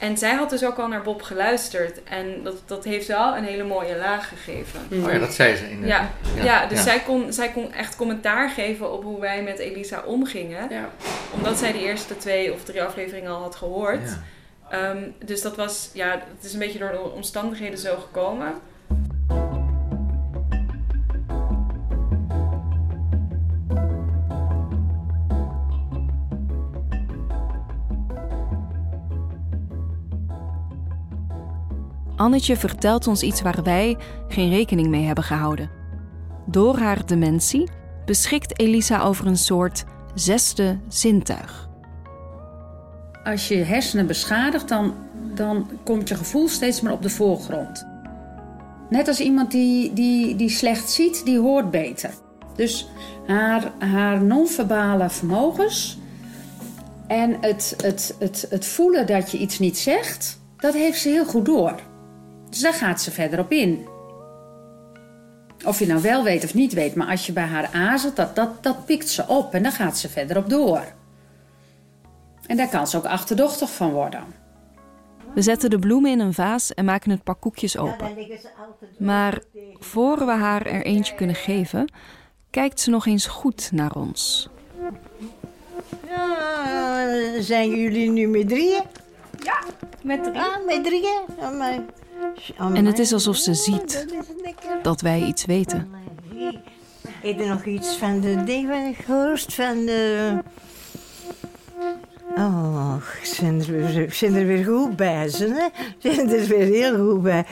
En 0.00 0.18
zij 0.18 0.34
had 0.34 0.50
dus 0.50 0.64
ook 0.64 0.78
al 0.78 0.88
naar 0.88 1.02
Bob 1.02 1.22
geluisterd. 1.22 2.02
En 2.04 2.42
dat, 2.42 2.62
dat 2.66 2.84
heeft 2.84 3.06
wel 3.06 3.36
een 3.36 3.44
hele 3.44 3.64
mooie 3.64 3.96
laag 3.96 4.28
gegeven. 4.28 4.80
Oh 4.92 5.12
ja, 5.12 5.18
dat 5.18 5.32
zei 5.32 5.56
ze 5.56 5.70
in 5.70 5.80
de... 5.80 5.86
Ja, 5.86 6.10
ja, 6.42 6.66
dus 6.66 6.78
ja. 6.78 6.84
Zij, 6.84 7.00
kon, 7.00 7.32
zij 7.32 7.50
kon 7.50 7.72
echt 7.72 7.96
commentaar 7.96 8.50
geven 8.50 8.92
op 8.92 9.02
hoe 9.02 9.20
wij 9.20 9.42
met 9.42 9.58
Elisa 9.58 10.02
omgingen. 10.06 10.70
Ja. 10.70 10.88
Omdat 11.30 11.58
zij 11.58 11.72
de 11.72 11.80
eerste 11.80 12.16
twee 12.16 12.52
of 12.52 12.64
drie 12.64 12.82
afleveringen 12.82 13.30
al 13.30 13.40
had 13.40 13.56
gehoord. 13.56 14.18
Ja. 14.70 14.88
Ehm, 14.90 15.10
dus 15.24 15.42
dat 15.42 15.56
was, 15.56 15.90
ja, 15.92 16.10
het 16.10 16.44
is 16.44 16.52
een 16.52 16.58
beetje 16.58 16.78
door 16.78 16.92
de 16.92 17.00
omstandigheden 17.00 17.78
zo 17.78 17.96
gekomen. 17.96 18.54
Annetje 32.20 32.56
vertelt 32.56 33.06
ons 33.06 33.22
iets 33.22 33.42
waar 33.42 33.62
wij 33.62 33.96
geen 34.28 34.50
rekening 34.50 34.88
mee 34.88 35.04
hebben 35.04 35.24
gehouden. 35.24 35.70
Door 36.46 36.78
haar 36.78 37.06
dementie 37.06 37.70
beschikt 38.04 38.60
Elisa 38.60 39.02
over 39.02 39.26
een 39.26 39.36
soort 39.36 39.84
zesde 40.14 40.78
zintuig. 40.88 41.68
Als 43.24 43.48
je 43.48 43.56
hersenen 43.56 44.06
beschadigt, 44.06 44.68
dan, 44.68 44.94
dan 45.34 45.70
komt 45.84 46.08
je 46.08 46.14
gevoel 46.14 46.48
steeds 46.48 46.80
meer 46.80 46.92
op 46.92 47.02
de 47.02 47.10
voorgrond. 47.10 47.86
Net 48.90 49.08
als 49.08 49.20
iemand 49.20 49.50
die, 49.50 49.92
die, 49.92 50.36
die 50.36 50.50
slecht 50.50 50.90
ziet, 50.90 51.24
die 51.24 51.38
hoort 51.38 51.70
beter. 51.70 52.10
Dus 52.56 52.88
haar, 53.26 53.72
haar 53.78 54.22
non-verbale 54.22 55.10
vermogens 55.10 55.98
en 57.06 57.36
het, 57.40 57.74
het, 57.82 58.16
het, 58.18 58.46
het 58.50 58.66
voelen 58.66 59.06
dat 59.06 59.30
je 59.30 59.38
iets 59.38 59.58
niet 59.58 59.78
zegt, 59.78 60.40
dat 60.56 60.74
heeft 60.74 61.00
ze 61.00 61.08
heel 61.08 61.26
goed 61.26 61.44
door. 61.44 61.88
Dus 62.50 62.60
daar 62.60 62.74
gaat 62.74 63.00
ze 63.00 63.10
verder 63.10 63.38
op 63.38 63.52
in. 63.52 63.86
Of 65.64 65.78
je 65.78 65.86
nou 65.86 66.02
wel 66.02 66.24
weet 66.24 66.44
of 66.44 66.54
niet 66.54 66.72
weet, 66.72 66.94
maar 66.94 67.06
als 67.06 67.26
je 67.26 67.32
bij 67.32 67.44
haar 67.44 67.70
aarzelt, 67.72 68.16
dat, 68.16 68.36
dat, 68.36 68.62
dat 68.62 68.84
pikt 68.84 69.08
ze 69.08 69.24
op 69.28 69.54
en 69.54 69.62
dan 69.62 69.72
gaat 69.72 69.98
ze 69.98 70.08
verder 70.08 70.36
op 70.36 70.48
door. 70.48 70.82
En 72.46 72.56
daar 72.56 72.68
kan 72.68 72.86
ze 72.86 72.96
ook 72.96 73.04
achterdochtig 73.04 73.70
van 73.70 73.90
worden. 73.90 74.24
We 75.34 75.42
zetten 75.42 75.70
de 75.70 75.78
bloemen 75.78 76.10
in 76.10 76.20
een 76.20 76.34
vaas 76.34 76.74
en 76.74 76.84
maken 76.84 77.10
het 77.10 77.24
pak 77.24 77.40
koekjes 77.40 77.76
open. 77.76 78.16
Maar 78.98 79.42
voor 79.78 80.18
we 80.18 80.32
haar 80.32 80.66
er 80.66 80.84
eentje 80.84 81.14
kunnen 81.14 81.36
geven, 81.36 81.92
kijkt 82.50 82.80
ze 82.80 82.90
nog 82.90 83.06
eens 83.06 83.26
goed 83.26 83.70
naar 83.72 83.94
ons. 83.94 84.48
Ja, 86.06 87.42
zijn 87.42 87.70
jullie 87.70 88.10
nu 88.10 88.26
met 88.26 88.48
drieën? 88.48 88.82
Ja, 89.42 89.58
met 90.02 90.22
drie. 90.22 90.40
Ah, 90.40 90.66
met 90.66 90.84
drieën? 90.84 91.20
Oh, 92.20 92.66
oh, 92.66 92.76
En 92.76 92.84
het 92.84 92.98
is 92.98 93.12
alsof 93.12 93.36
ze 93.36 93.54
ziet 93.54 94.06
Dat 94.08 94.26
lekker. 94.42 94.82
dat 94.82 95.00
wij 95.00 95.22
iets 95.22 95.44
weten. 95.44 95.88
Heb 97.08 97.38
je 97.38 97.46
nog 97.46 97.64
iets 97.64 97.96
van 97.96 98.20
de 98.20 98.44
ding 98.44 98.68
van 98.68 98.94
gehoord? 98.94 99.54
Van 99.54 99.86
de... 99.86 100.32
Oh, 102.36 102.96
ik 103.20 103.24
zijn 103.24 103.60
er 103.60 103.66
weer, 103.66 104.12
zijn 104.12 104.34
er 104.34 104.46
weer 104.46 104.64
goed 104.64 104.96
bij, 104.96 105.28
ze, 105.28 105.46
hè? 105.46 105.82
Zijn 105.98 106.30
er 106.30 106.46
weer 106.46 106.66
heel 106.66 107.10
goed 107.10 107.22
bij. 107.22 107.46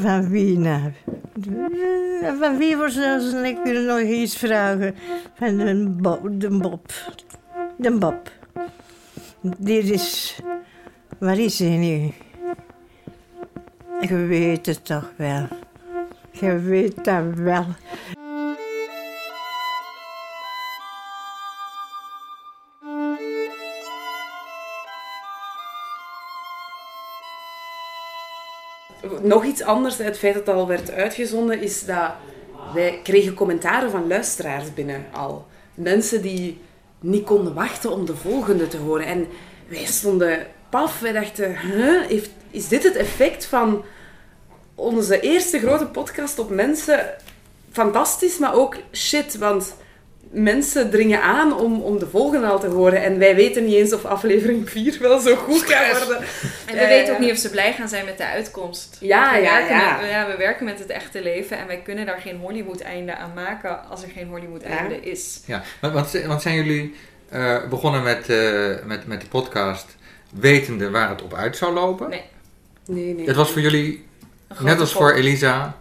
Van 0.00 0.28
wie 0.28 0.58
nou? 0.58 0.92
Van 2.40 2.56
wie 2.58 2.76
was 2.76 2.94
dat? 2.94 3.44
Ik 3.44 3.58
wil 3.64 3.82
nog 3.82 4.00
iets 4.00 4.36
vragen. 4.36 4.94
Van 5.34 5.56
de 5.56 5.94
Bob. 6.00 6.28
De 6.40 6.50
Bob. 6.58 6.92
De 7.76 7.92
Bob. 7.92 8.30
Dit 9.40 9.90
is... 9.90 10.38
Waar 11.18 11.38
is 11.38 11.58
hij 11.58 11.76
nu? 11.76 12.12
Je 14.00 14.16
weet 14.16 14.66
het 14.66 14.84
toch 14.84 15.12
wel. 15.16 15.48
Je 16.30 16.58
weet 16.58 17.04
dat 17.04 17.24
wel. 17.34 17.64
Nog 29.22 29.44
iets 29.44 29.62
anders, 29.62 29.98
het 29.98 30.18
feit 30.18 30.34
dat 30.34 30.46
het 30.46 30.54
al 30.54 30.66
werd 30.66 30.90
uitgezonden, 30.90 31.60
is 31.60 31.84
dat 31.84 32.12
wij 32.74 33.00
kregen 33.02 33.34
commentaren 33.34 33.90
van 33.90 34.06
luisteraars 34.06 34.74
binnen 34.74 35.04
al. 35.12 35.46
Mensen 35.74 36.22
die 36.22 36.60
niet 37.00 37.24
konden 37.24 37.54
wachten 37.54 37.90
om 37.90 38.06
de 38.06 38.16
volgende 38.16 38.68
te 38.68 38.76
horen. 38.76 39.06
En 39.06 39.26
wij 39.68 39.84
stonden 39.84 40.46
paf, 40.70 41.00
wij 41.00 41.12
dachten, 41.12 41.58
huh, 41.58 42.06
heeft, 42.06 42.30
is 42.50 42.68
dit 42.68 42.82
het 42.82 42.96
effect 42.96 43.46
van 43.46 43.84
onze 44.74 45.20
eerste 45.20 45.58
grote 45.58 45.86
podcast 45.86 46.38
op 46.38 46.50
mensen? 46.50 47.14
Fantastisch, 47.72 48.38
maar 48.38 48.54
ook 48.54 48.76
shit, 48.92 49.38
want 49.38 49.74
mensen 50.30 50.90
dringen 50.90 51.22
aan 51.22 51.58
om, 51.58 51.80
om 51.80 51.98
de 51.98 52.06
volgende 52.06 52.46
al 52.46 52.60
te 52.60 52.66
horen. 52.66 53.02
En 53.02 53.18
wij 53.18 53.34
weten 53.34 53.64
niet 53.64 53.74
eens 53.74 53.92
of 53.92 54.04
aflevering 54.04 54.70
4 54.70 54.96
wel 55.00 55.18
zo 55.18 55.36
goed 55.36 55.62
gaat 55.62 56.04
worden. 56.04 56.26
En 56.66 56.78
we 56.78 56.86
weten 56.86 57.14
ook 57.14 57.20
niet 57.20 57.30
of 57.30 57.36
ze 57.36 57.50
blij 57.50 57.72
gaan 57.72 57.88
zijn 57.88 58.04
met 58.04 58.18
de 58.18 58.26
uitkomst. 58.26 58.96
Ja, 59.00 59.34
we 59.34 59.40
ja, 59.40 59.58
ja. 59.58 59.96
Met, 60.00 60.10
ja. 60.10 60.26
We 60.26 60.36
werken 60.36 60.64
met 60.64 60.78
het 60.78 60.90
echte 60.90 61.22
leven 61.22 61.58
en 61.58 61.66
wij 61.66 61.80
kunnen 61.84 62.06
daar 62.06 62.20
geen 62.20 62.38
Hollywood-einde 62.38 63.16
aan 63.16 63.32
maken 63.34 63.88
als 63.88 64.02
er 64.02 64.08
geen 64.08 64.28
Hollywood-einde 64.28 65.00
is. 65.00 65.40
Ja, 65.46 65.62
want, 65.80 65.94
want, 65.94 66.24
want 66.26 66.42
zijn 66.42 66.54
jullie 66.54 66.94
eh, 67.28 67.68
begonnen 67.68 68.02
met, 68.02 68.28
eh, 68.28 68.84
met, 68.84 69.06
met 69.06 69.20
de 69.20 69.28
podcast 69.28 69.96
wetende 70.30 70.90
waar 70.90 71.08
het 71.08 71.22
op 71.22 71.34
uit 71.34 71.56
zou 71.56 71.74
lopen? 71.74 72.08
Nee. 72.08 72.24
Nee, 72.86 73.14
nee. 73.14 73.26
Het 73.26 73.36
was 73.36 73.50
voor 73.50 73.60
jullie, 73.60 74.06
net 74.58 74.80
als 74.80 74.92
voor. 74.92 75.12
Elisa 75.12 75.76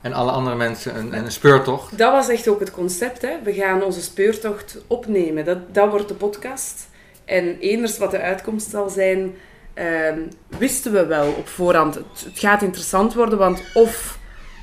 en 0.00 0.12
alle 0.12 0.30
andere 0.30 0.56
mensen, 0.56 0.96
een, 0.98 1.16
een 1.16 1.32
speurtocht. 1.32 1.98
Dat 1.98 2.12
was 2.12 2.28
echt 2.28 2.48
ook 2.48 2.60
het 2.60 2.70
concept. 2.70 3.22
Hè. 3.22 3.30
We 3.44 3.52
gaan 3.52 3.82
onze 3.82 4.02
speurtocht 4.02 4.78
opnemen. 4.86 5.44
Dat, 5.44 5.74
dat 5.74 5.90
wordt 5.90 6.08
de 6.08 6.14
podcast. 6.14 6.88
En 7.24 7.58
eners 7.58 7.98
wat 7.98 8.10
de 8.10 8.20
uitkomst 8.20 8.70
zal 8.70 8.88
zijn, 8.88 9.34
ehm, 9.74 10.18
wisten 10.58 10.92
we 10.92 11.06
wel 11.06 11.28
op 11.32 11.48
voorhand. 11.48 11.94
Het, 11.94 12.04
het 12.24 12.38
gaat 12.38 12.62
interessant 12.62 13.14
worden, 13.14 13.38
want 13.38 13.62
of 13.74 14.18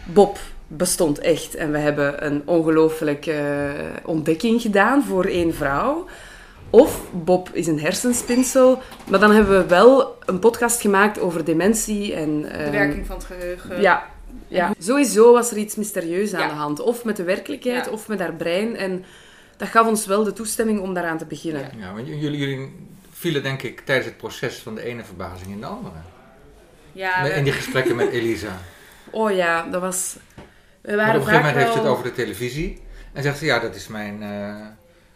Bob 0.05 0.37
bestond 0.67 1.19
echt 1.19 1.55
en 1.55 1.71
we 1.71 1.77
hebben 1.77 2.25
een 2.25 2.41
ongelooflijke 2.45 3.31
eh, 3.31 3.75
ontdekking 4.05 4.61
gedaan 4.61 5.03
voor 5.03 5.25
één 5.25 5.53
vrouw. 5.53 6.05
Of 6.73 7.01
Bob 7.11 7.49
is 7.51 7.67
een 7.67 7.79
hersenspinsel. 7.79 8.81
Maar 9.09 9.19
dan 9.19 9.31
hebben 9.31 9.57
we 9.57 9.65
wel 9.67 10.17
een 10.25 10.39
podcast 10.39 10.81
gemaakt 10.81 11.19
over 11.19 11.43
dementie 11.45 12.13
en... 12.13 12.41
De 12.41 12.47
ehm, 12.47 12.71
werking 12.71 13.05
van 13.05 13.15
het 13.15 13.25
geheugen. 13.25 13.81
ja, 13.81 14.09
ja. 14.47 14.71
Sowieso 14.79 15.33
was 15.33 15.51
er 15.51 15.57
iets 15.57 15.75
mysterieus 15.75 16.33
aan 16.33 16.41
Ja. 16.41 16.47
de 16.47 16.53
hand. 16.53 16.79
Of 16.79 17.03
met 17.03 17.15
de 17.15 17.23
werkelijkheid, 17.23 17.85
Ja. 17.85 17.91
of 17.91 18.07
met 18.07 18.19
haar 18.19 18.33
brein. 18.33 18.75
En 18.75 19.05
dat 19.57 19.67
gaf 19.67 19.87
ons 19.87 20.05
wel 20.05 20.23
de 20.23 20.33
toestemming 20.33 20.79
om 20.79 20.93
daaraan 20.93 21.17
te 21.17 21.25
beginnen. 21.25 21.69
Ja, 21.77 21.93
want 21.93 22.07
jullie, 22.07 22.37
jullie 22.37 22.75
vielen 23.11 23.43
denk 23.43 23.61
ik 23.61 23.79
tijdens 23.79 24.07
het 24.07 24.17
proces 24.17 24.57
van 24.57 24.75
de 24.75 24.83
ene 24.83 25.03
verbazing 25.03 25.51
in 25.51 25.59
de 25.59 25.65
andere. 25.65 25.95
Ja, 26.91 27.23
in 27.23 27.43
die 27.43 27.53
gesprekken 27.53 27.95
met 27.95 28.09
Elisa. 28.09 28.57
Oh 29.11 29.31
ja, 29.31 29.67
dat 29.71 29.81
was... 29.81 30.15
We 30.81 30.95
Maar 30.95 30.95
waren 30.95 31.15
op 31.15 31.19
een 31.21 31.27
gegeven 31.27 31.45
moment 31.45 31.63
heeft 31.63 31.73
ze 31.73 31.79
het 31.79 31.87
over 31.87 32.03
de 32.03 32.13
televisie. 32.13 32.81
En 33.13 33.23
zegt 33.23 33.37
ze, 33.37 33.45
ja, 33.45 33.59
dat 33.59 33.75
is 33.75 33.87
mijn 33.87 34.23
eh, 34.23 34.55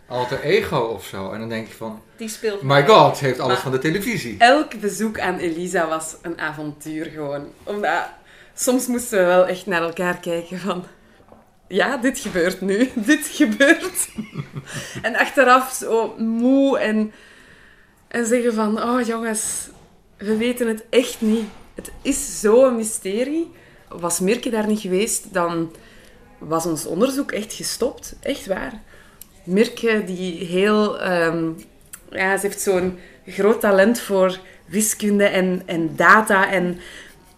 alter 0.07 0.39
ego 0.41 0.77
of 0.77 1.05
zo. 1.05 1.31
En 1.31 1.39
dan 1.39 1.49
denk 1.49 1.67
je 1.67 1.73
van, 1.73 2.01
Die 2.15 2.29
speelt 2.29 2.61
my 2.61 2.85
god, 2.87 3.17
ze 3.17 3.25
heeft 3.25 3.39
alles 3.39 3.53
Maar- 3.53 3.61
van 3.61 3.71
de 3.71 3.77
televisie. 3.79 4.35
Elk 4.39 4.79
bezoek 4.79 5.19
aan 5.19 5.37
Elisa 5.37 5.87
was 5.87 6.15
een 6.21 6.39
avontuur 6.39 7.05
gewoon. 7.05 7.47
Omdat 7.63 8.03
soms 8.53 8.87
moesten 8.87 9.19
we 9.19 9.25
wel 9.25 9.45
echt 9.47 9.65
naar 9.65 9.81
elkaar 9.81 10.17
kijken 10.17 10.59
van... 10.59 10.83
Ja, 11.67 11.97
dit 11.97 12.19
gebeurt 12.19 12.61
nu. 12.61 12.89
Dit 12.95 13.27
gebeurt. 13.27 14.07
en 15.01 15.15
achteraf 15.15 15.71
zo 15.73 16.15
moe 16.17 16.79
en, 16.79 17.11
en 18.07 18.25
zeggen 18.25 18.53
van... 18.53 18.83
Oh 18.83 19.01
jongens, 19.05 19.69
we 20.17 20.37
weten 20.37 20.67
het 20.67 20.85
echt 20.89 21.21
niet. 21.21 21.45
Het 21.75 21.91
is 22.01 22.39
zo'n 22.39 22.75
mysterie. 22.75 23.51
Was 23.87 24.19
Mirke 24.19 24.49
daar 24.49 24.67
niet 24.67 24.79
geweest, 24.79 25.33
dan 25.33 25.71
was 26.37 26.65
ons 26.65 26.85
onderzoek 26.85 27.31
echt 27.31 27.53
gestopt. 27.53 28.15
Echt 28.21 28.45
waar. 28.45 28.81
Mirke, 29.47 30.03
die 30.05 30.45
heel... 30.45 30.99
ehm, 30.99 31.43
ja, 32.11 32.37
ze 32.37 32.45
heeft 32.47 32.61
zo'n 32.61 32.99
groot 33.27 33.59
talent 33.61 33.99
voor 33.99 34.37
wiskunde 34.65 35.23
en, 35.25 35.61
en 35.65 35.93
data 35.95 36.51
en 36.51 36.79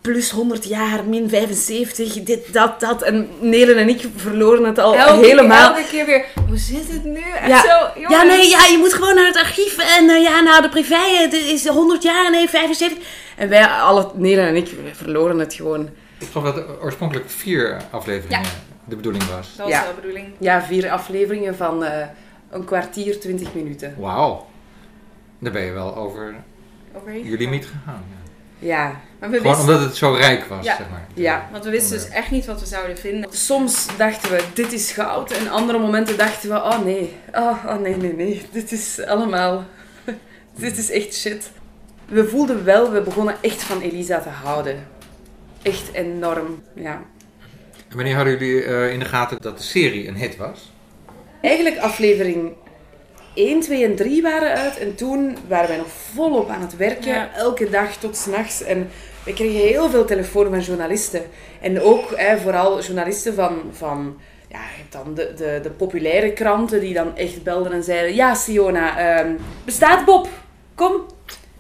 plus 0.02 0.30
100 0.32 0.66
jaar, 0.66 1.04
min 1.04 1.30
75, 1.30 2.24
dit, 2.24 2.54
dat, 2.54 2.80
dat. 2.80 3.02
En 3.02 3.30
Nelen 3.40 3.78
en 3.78 3.90
ik 3.90 4.02
verloren 4.16 4.64
het 4.64 4.78
al 4.80 4.96
elke, 4.96 5.26
helemaal. 5.26 5.76
Elke 5.76 5.90
keer 5.90 6.06
weer, 6.06 6.26
hoe 6.48 6.58
zit 6.58 6.92
het 6.92 7.04
nu? 7.04 7.22
Echt 7.40 7.48
Ja. 7.48 7.62
zo, 7.62 8.00
jongens. 8.00 8.16
ja, 8.16 8.24
nee, 8.24 8.50
ja, 8.50 8.66
je 8.66 8.78
moet 8.78 8.94
gewoon 8.94 9.16
naar 9.16 9.26
het 9.28 9.38
archief. 9.38 9.78
En 9.98 10.10
eh, 10.10 10.22
ja, 10.22 10.40
nou, 10.42 10.62
de 10.62 10.70
privé, 10.70 11.28
dit 11.30 11.46
is 11.46 11.68
100 11.68 12.04
jaar, 12.04 12.32
nee, 12.32 12.50
75. 12.50 13.08
En 13.36 13.50
wij, 13.50 13.66
alle, 13.66 14.12
Nelen 14.16 14.48
en 14.48 14.56
ik, 14.56 14.68
verloren 14.94 15.40
het 15.40 15.54
gewoon. 15.54 15.90
Ik 16.20 16.28
geloof 16.32 16.54
dat 16.54 16.58
er 16.58 16.82
oorspronkelijk 16.82 17.30
vier 17.30 17.78
afleveringen 17.92 18.50
de 18.90 18.96
bedoeling 18.96 19.24
was. 19.24 19.56
Dat 19.56 19.66
was 19.66 19.76
Ja. 19.76 19.84
wel 19.84 19.96
de 19.96 20.02
bedoeling. 20.02 20.28
Ja, 20.38 20.62
vier 20.64 20.90
afleveringen 20.92 21.56
van 21.56 21.84
eh, 21.84 22.08
een 22.50 22.66
kwartier, 22.66 23.20
20 23.20 23.54
minuten. 23.54 23.96
Wauw. 23.98 24.48
Daar 25.40 25.52
ben 25.52 25.62
je 25.62 25.72
wel 25.72 25.96
over 25.96 26.36
Overheen 26.96 27.26
je 27.26 27.38
limiet 27.38 27.66
gegaan. 27.66 28.04
Ja. 28.60 28.68
Ja. 28.68 29.00
Maar 29.20 29.30
we 29.30 29.38
Gewoon 29.38 29.56
wisten- 29.56 29.74
omdat 29.74 29.88
het 29.88 29.96
zo 29.98 30.14
rijk 30.14 30.46
was, 30.46 30.66
Ja. 30.66 30.76
zeg 30.76 30.90
maar. 30.90 31.08
Ja. 31.14 31.48
Want 31.52 31.64
we 31.64 31.70
wisten 31.70 31.98
dus 31.98 32.10
echt 32.10 32.32
niet 32.32 32.46
wat 32.46 32.60
we 32.60 32.66
zouden 32.66 32.98
vinden. 32.98 33.30
Soms 33.34 33.88
dachten 33.98 34.32
we, 34.32 34.44
dit 34.54 34.74
is 34.74 34.92
goud. 34.92 35.32
En 35.32 35.50
andere 35.50 35.80
momenten 35.80 36.18
dachten 36.18 36.50
we, 36.50 36.56
oh 36.56 36.84
nee. 36.84 37.16
Oh, 37.34 37.66
oh 37.68 37.78
nee, 37.80 37.96
nee, 37.96 38.14
nee. 38.14 38.42
Dit 38.52 38.72
is 38.72 39.06
allemaal... 39.06 39.64
dit 40.56 40.78
is 40.78 40.92
echt 40.92 41.14
shit. 41.14 41.52
We 42.06 42.28
voelden 42.28 42.64
wel, 42.64 42.92
we 42.92 43.02
begonnen 43.02 43.36
echt 43.42 43.64
van 43.64 43.82
Elisa 43.82 44.20
te 44.20 44.30
houden. 44.30 44.88
Echt 45.62 45.92
enorm, 45.94 46.62
ja. 46.74 47.02
En 47.90 47.96
wanneer 47.96 48.16
hadden 48.16 48.38
jullie 48.38 48.64
eh, 48.64 48.92
in 48.92 49.00
de 49.00 49.06
gaten 49.06 49.42
dat 49.42 49.58
de 49.58 49.64
serie 49.64 50.08
een 50.08 50.16
hit 50.16 50.38
was? 50.38 50.72
Eigenlijk 51.42 51.78
aflevering 51.78 52.54
1, 53.34 53.60
2 53.62 53.84
en 53.84 53.96
3 53.96 54.22
waren 54.22 54.58
uit. 54.58 54.78
En 54.78 54.96
toen 54.96 55.38
waren 55.48 55.68
wij 55.68 55.78
nog 55.78 55.88
volop 56.14 56.50
aan 56.50 56.62
het 56.62 56.76
werken. 56.76 57.14
Ja. 57.14 57.30
Elke 57.36 57.70
dag 57.70 57.96
tot 57.96 58.18
s'nachts. 58.18 58.64
En 58.64 58.90
we 59.24 59.34
kregen 59.34 59.60
heel 59.60 59.90
veel 59.90 60.06
telefoon 60.06 60.50
van 60.50 60.60
journalisten. 60.60 61.22
En 61.62 61.82
ook 61.82 62.14
hè, 62.16 62.38
vooral 62.38 62.82
journalisten 62.82 63.34
van... 63.34 63.62
van 63.72 64.20
ja, 64.48 64.60
je 64.60 64.82
hebt 64.82 64.92
dan 64.92 65.14
de, 65.14 65.34
de, 65.38 65.60
de 65.64 65.70
populaire 65.70 66.34
kranten 66.34 66.80
die 66.80 66.94
dan 66.94 67.18
echt 67.18 67.44
belden 67.44 67.72
en 67.72 67.84
zeiden... 67.84 68.16
Ja, 68.16 68.34
Siona, 68.34 68.98
ehm, 68.98 69.36
bestaat 69.66 70.06
Bob? 70.06 70.28
Kom, 70.76 70.94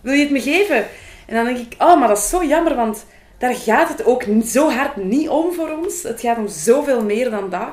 wil 0.01 0.13
je 0.13 0.21
het 0.21 0.31
me 0.31 0.41
geven? 0.41 0.85
En 1.25 1.35
dan 1.35 1.45
denk 1.45 1.57
ik, 1.57 1.75
oh, 1.77 1.99
maar 1.99 2.07
dat 2.07 2.17
is 2.17 2.29
zo 2.29 2.43
jammer, 2.43 2.75
want 2.75 3.05
daar 3.39 3.55
gaat 3.55 3.89
het 3.89 4.05
ook 4.05 4.25
niet- 4.27 4.49
zo 4.49 4.69
hard 4.69 4.95
niet 4.95 5.29
om 5.29 5.53
voor 5.53 5.69
ons. 5.83 6.03
Het 6.03 6.19
gaat 6.21 6.37
om 6.37 6.47
zoveel 6.47 7.03
meer 7.03 7.29
dan 7.29 7.49
dat. 7.49 7.69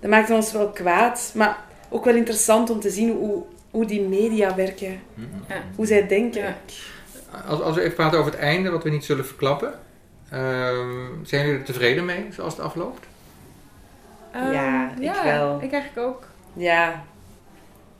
Dat 0.00 0.10
maakt 0.10 0.30
ons 0.30 0.52
wel 0.52 0.68
kwaad, 0.68 1.32
maar 1.34 1.58
ook 1.88 2.04
wel 2.04 2.14
interessant 2.14 2.70
om 2.70 2.80
te 2.80 2.90
zien 2.90 3.10
hoe, 3.12 3.42
hoe 3.70 3.86
die 3.86 4.00
media 4.02 4.54
werken. 4.54 5.00
Ja. 5.48 5.62
Hoe 5.76 5.86
zij 5.86 6.06
denken. 6.06 6.56
Als, 7.46 7.60
als 7.60 7.74
we 7.74 7.80
even 7.82 7.94
praten 7.94 8.18
over 8.18 8.32
het 8.32 8.40
einde, 8.40 8.70
wat 8.70 8.82
we 8.82 8.90
niet 8.90 9.04
zullen 9.04 9.26
verklappen. 9.26 9.72
ehm, 10.30 10.88
zijn 11.24 11.44
jullie 11.44 11.58
er 11.60 11.64
tevreden 11.66 12.04
mee, 12.04 12.26
zoals 12.30 12.56
het 12.56 12.62
afloopt? 12.64 13.06
Ja, 14.32 14.90
ik 14.96 15.02
ja, 15.02 15.24
wel. 15.24 15.60
Ik 15.62 15.72
eigenlijk 15.72 16.06
ook. 16.08 16.26
Ja, 16.52 17.04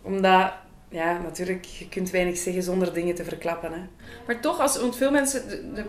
omdat, 0.02 0.52
ja, 0.88 1.18
natuurlijk, 1.22 1.64
je 1.64 1.88
kunt 1.88 2.10
weinig 2.10 2.36
zeggen 2.36 2.62
zonder 2.62 2.92
dingen 2.92 3.14
te 3.14 3.24
verklappen. 3.24 3.72
Hè. 3.72 3.80
Maar 4.26 4.40
toch, 4.40 4.60
als, 4.60 4.80
want 4.80 4.96
veel 4.96 5.10
mensen, 5.10 5.48
de, 5.48 5.72
de 5.74 5.84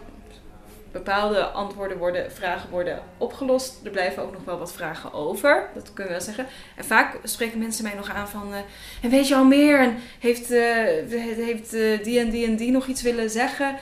bepaalde 0.93 1.43
antwoorden 1.43 1.97
worden, 1.97 2.31
vragen 2.31 2.69
worden 2.69 3.01
opgelost. 3.17 3.79
Er 3.83 3.91
blijven 3.91 4.23
ook 4.23 4.31
nog 4.31 4.43
wel 4.45 4.57
wat 4.57 4.73
vragen 4.73 5.13
over, 5.13 5.69
dat 5.73 5.93
kunnen 5.93 6.13
we 6.13 6.19
wel 6.19 6.27
zeggen. 6.27 6.45
En 6.75 6.85
vaak 6.85 7.17
spreken 7.23 7.59
mensen 7.59 7.83
mij 7.83 7.95
nog 7.95 8.09
aan 8.09 8.29
van, 8.29 8.53
eh, 8.53 8.59
en 9.01 9.09
weet 9.09 9.27
je 9.27 9.35
al 9.35 9.45
meer? 9.45 9.79
En 9.79 9.95
heeft, 10.19 10.51
eh, 10.51 10.61
heeft 11.35 11.73
eh, 11.73 12.03
die 12.03 12.19
en 12.19 12.29
die 12.29 12.45
en 12.45 12.55
die 12.55 12.71
nog 12.71 12.87
iets 12.87 13.01
willen 13.01 13.29
zeggen? 13.29 13.75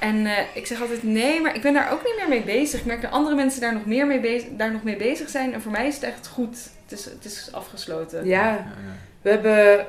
En 0.00 0.26
eh, 0.26 0.44
ik 0.54 0.66
zeg 0.66 0.80
altijd 0.80 1.02
nee, 1.02 1.40
maar 1.40 1.54
ik 1.54 1.62
ben 1.62 1.72
daar 1.72 1.92
ook 1.92 2.04
niet 2.04 2.16
meer 2.16 2.28
mee 2.28 2.42
bezig. 2.42 2.80
Ik 2.80 2.86
merk 2.86 3.02
dat 3.02 3.10
andere 3.10 3.34
mensen 3.34 3.60
daar 3.60 3.72
nog 3.72 3.86
meer 3.86 4.06
mee 4.06 4.20
bezig, 4.20 4.48
daar 4.56 4.72
nog 4.72 4.82
mee 4.82 4.96
bezig 4.96 5.28
zijn. 5.28 5.52
En 5.52 5.62
voor 5.62 5.72
mij 5.72 5.86
is 5.86 5.94
het 5.94 6.02
echt 6.02 6.26
goed. 6.26 6.70
Het 6.82 6.98
is, 6.98 7.04
het 7.04 7.24
is 7.24 7.48
afgesloten. 7.52 8.26
Ja, 8.26 8.72
we 9.22 9.30
hebben... 9.30 9.86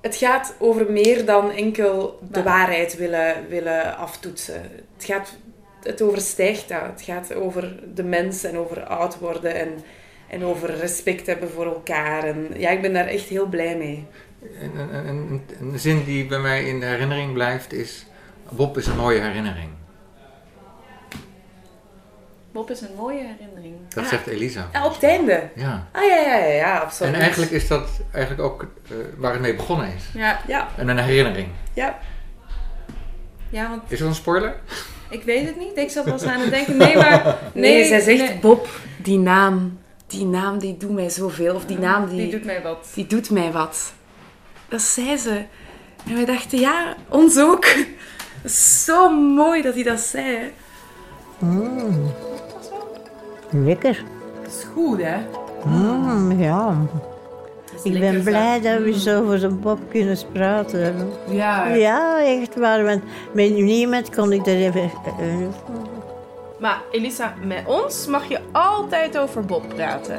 Het 0.00 0.16
gaat 0.16 0.54
over 0.58 0.92
meer 0.92 1.24
dan 1.24 1.50
enkel 1.50 2.18
de 2.30 2.42
waarheid 2.42 2.96
willen, 2.96 3.48
willen 3.48 3.96
aftoetsen. 3.96 4.62
Het, 4.96 5.04
gaat, 5.04 5.36
het 5.82 6.02
overstijgt 6.02 6.68
dat. 6.68 6.80
Het 6.82 7.02
gaat 7.02 7.34
over 7.34 7.78
de 7.94 8.04
mens 8.04 8.44
en 8.44 8.56
over 8.56 8.84
oud 8.84 9.18
worden 9.18 9.54
en, 9.54 9.68
en 10.28 10.44
over 10.44 10.76
respect 10.76 11.26
hebben 11.26 11.50
voor 11.50 11.66
elkaar. 11.66 12.24
En 12.24 12.48
ja, 12.56 12.70
ik 12.70 12.82
ben 12.82 12.92
daar 12.92 13.06
echt 13.06 13.28
heel 13.28 13.46
blij 13.46 13.76
mee. 13.76 14.06
Een, 14.60 14.78
een, 14.78 15.06
een, 15.06 15.42
een 15.60 15.78
zin 15.78 16.04
die 16.04 16.26
bij 16.26 16.38
mij 16.38 16.64
in 16.64 16.80
de 16.80 16.86
herinnering 16.86 17.32
blijft 17.32 17.72
is... 17.72 18.04
Bob 18.52 18.76
is 18.76 18.86
een 18.86 18.96
mooie 18.96 19.20
herinnering. 19.20 19.68
Bob 22.52 22.70
is 22.70 22.80
een 22.80 22.94
mooie 22.96 23.22
herinnering. 23.36 23.74
Dat 23.88 24.06
zegt 24.06 24.26
Elisa. 24.26 24.68
Ja, 24.72 24.86
op 24.86 24.94
het 24.94 25.02
einde. 25.02 25.48
Ja. 25.54 25.86
Ah 25.92 26.04
ja, 26.04 26.16
ja, 26.16 26.36
ja, 26.36 26.54
ja 26.54 26.78
absoluut. 26.78 27.14
En 27.14 27.20
eigenlijk 27.20 27.50
is 27.52 27.68
dat 27.68 27.88
eigenlijk 28.12 28.42
ook 28.44 28.66
eh, 28.88 28.96
waar 29.16 29.32
het 29.32 29.40
mee 29.40 29.54
begonnen 29.54 29.86
is. 29.86 30.02
Ja. 30.14 30.40
Ja. 30.46 30.68
En 30.76 30.88
een 30.88 30.98
herinnering. 30.98 31.48
Ja. 31.74 31.98
Ja, 33.50 33.68
want 33.68 33.82
Is 33.88 33.98
dat 33.98 34.08
een 34.08 34.14
spoiler? 34.14 34.54
Ik 35.10 35.22
weet 35.22 35.46
het 35.46 35.56
niet. 35.58 35.76
Ik 35.76 35.90
zat 35.90 36.04
wel 36.04 36.12
eens 36.14 36.22
aan 36.24 36.40
het 36.40 36.50
denken. 36.50 36.76
Nee, 36.76 36.96
maar... 36.96 37.36
Nee, 37.52 37.72
Nee, 37.72 37.84
zij 37.86 38.00
zegt 38.00 38.18
nee. 38.30 38.38
Bob, 38.38 38.68
die 38.96 39.18
naam, 39.18 39.78
die 40.06 40.24
naam 40.26 40.58
die 40.58 40.76
doet 40.76 40.90
mij 40.92 41.10
zoveel. 41.10 41.54
Of 41.54 41.64
die 41.66 41.78
naam 41.78 42.08
die, 42.08 42.16
Die 42.16 42.30
doet 42.30 42.44
mij 42.44 42.62
wat. 42.62 42.88
die 42.94 43.06
doet 43.06 43.30
mij 43.30 43.52
wat. 43.52 43.92
Dat 44.68 44.80
zei 44.82 45.16
ze. 45.16 45.44
En 46.06 46.14
wij 46.14 46.24
dachten, 46.24 46.58
ja, 46.58 46.96
ons 47.08 47.38
ook. 47.38 47.66
Zo 48.84 49.10
mooi 49.20 49.62
dat 49.62 49.74
hij 49.74 49.82
dat 49.82 50.00
zei. 50.00 50.52
Mm. 51.40 52.02
Lekker. 53.50 54.04
Dat 54.42 54.52
is 54.52 54.66
goed, 54.74 54.98
hè? 55.02 55.16
Mm, 55.64 56.40
ja. 56.40 56.76
Ik 57.82 57.92
ben 57.92 58.00
lekker, 58.02 58.22
blij 58.22 58.60
dat 58.60 58.82
we 58.82 59.00
zo 59.00 59.24
voor 59.24 59.38
zo'n 59.38 59.58
pop 59.58 59.78
kunnen 59.90 60.18
praten. 60.32 61.08
Ja. 61.28 61.66
Ja, 61.66 62.24
echt 62.24 62.54
waar. 62.56 62.84
Want 62.84 63.02
met 63.32 63.50
niemand 63.54 64.14
kon 64.14 64.32
ik 64.32 64.46
er 64.46 64.56
even... 64.56 64.80
eh, 64.82 64.88
eh, 65.42 65.48
Maar 66.58 66.82
Elisa, 66.90 67.34
met 67.44 67.62
ons 67.66 68.06
mag 68.06 68.28
je 68.28 68.38
altijd 68.52 69.18
over 69.18 69.44
Bob 69.44 69.62
praten. 69.74 70.18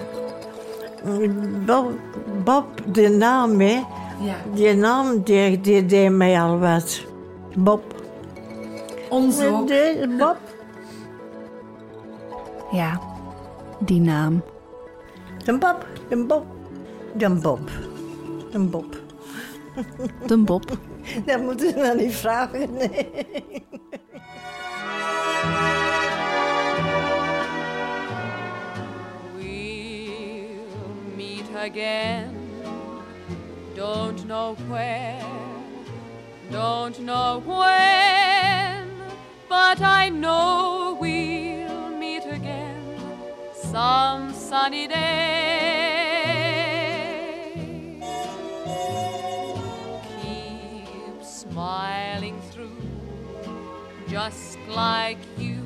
Bob, 1.65 1.91
Bob, 2.43 2.65
de 2.85 3.09
naam, 3.09 3.59
hè. 3.59 3.83
Ja. 4.19 4.35
Die 4.53 4.73
naam, 4.75 5.21
die, 5.23 5.61
die 5.61 5.85
deed 5.85 6.11
mij 6.11 6.41
al 6.41 6.59
wat. 6.59 7.01
Bob. 7.55 7.81
Ons 9.09 9.43
ook. 9.43 9.67
De- 9.67 10.15
Bob. 10.17 10.37
Ja, 12.71 12.99
die 13.79 14.01
naam. 14.01 14.43
De 15.45 15.57
Bob, 15.57 15.85
de 16.09 16.25
Bob. 16.25 16.45
De 17.15 17.29
Bob. 17.29 17.69
De 18.51 18.59
Bob. 18.59 18.95
De 20.27 20.37
Bob. 20.37 20.77
Dat 21.25 21.41
moeten 21.41 21.69
ze 21.69 21.75
nou 21.75 21.97
niet 21.97 22.15
vragen, 22.15 22.73
nee. 22.73 23.65
We'll 29.35 31.15
meet 31.15 31.55
again. 31.55 32.39
Don't 33.75 34.25
know 34.27 34.55
where, 34.67 35.15
don't 36.51 36.99
know 36.99 37.41
when, 37.45 38.87
but 39.47 39.79
I 39.81 40.09
know 40.09 40.97
we'll 40.99 40.99
meet 40.99 40.99
again 40.99 41.20
some 43.71 44.33
sunny 44.33 44.85
day. 44.85 44.97
Keep 50.21 51.23
smiling 51.23 52.41
through, 52.51 52.75
just 54.09 54.57
like 54.67 55.19
you 55.37 55.63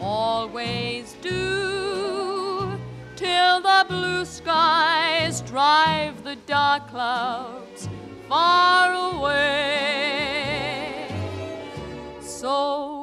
always 0.00 1.14
do, 1.22 2.76
till 3.14 3.60
the 3.60 3.86
blue 3.88 4.24
skies 4.24 5.42
drive 5.42 6.24
the 6.24 6.34
dark 6.46 6.88
clouds 6.88 7.88
far 8.28 8.92
away. 9.14 10.26
So, 12.20 12.95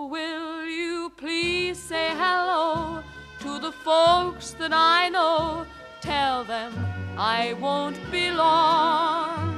folks 3.83 4.51
that 4.51 4.71
I 4.71 5.09
know? 5.09 5.65
Tell 5.99 6.43
them 6.45 6.73
I 7.17 7.53
won't 7.53 7.99
be 8.11 8.31
long. 8.31 9.51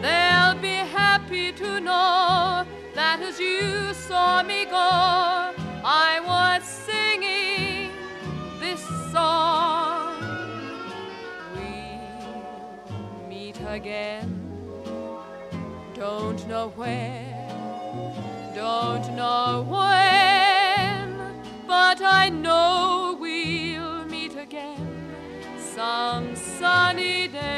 They'll 0.00 0.54
be 0.60 0.78
happy 1.02 1.52
to 1.52 1.80
know 1.80 2.64
that 2.94 3.20
as 3.20 3.40
you 3.40 3.92
saw 3.94 4.42
me 4.42 4.64
go, 4.64 4.90
I 5.84 6.20
was 6.24 6.62
singing 6.62 7.90
this 8.60 8.82
song. 9.12 10.22
We'll 11.54 13.28
meet 13.28 13.58
again. 13.66 14.34
Don't 15.94 16.46
know 16.46 16.68
where, 16.76 17.48
don't 18.54 19.16
know 19.16 19.66
when, 19.68 20.27
but 21.68 22.00
I 22.00 22.30
know 22.30 23.18
we'll 23.20 24.06
meet 24.06 24.34
again 24.36 24.88
some 25.74 26.34
sunny 26.34 27.28
day. 27.28 27.57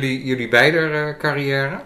Jullie, 0.00 0.24
jullie 0.24 0.48
beider 0.48 1.08
eh, 1.08 1.16
carrière. 1.18 1.80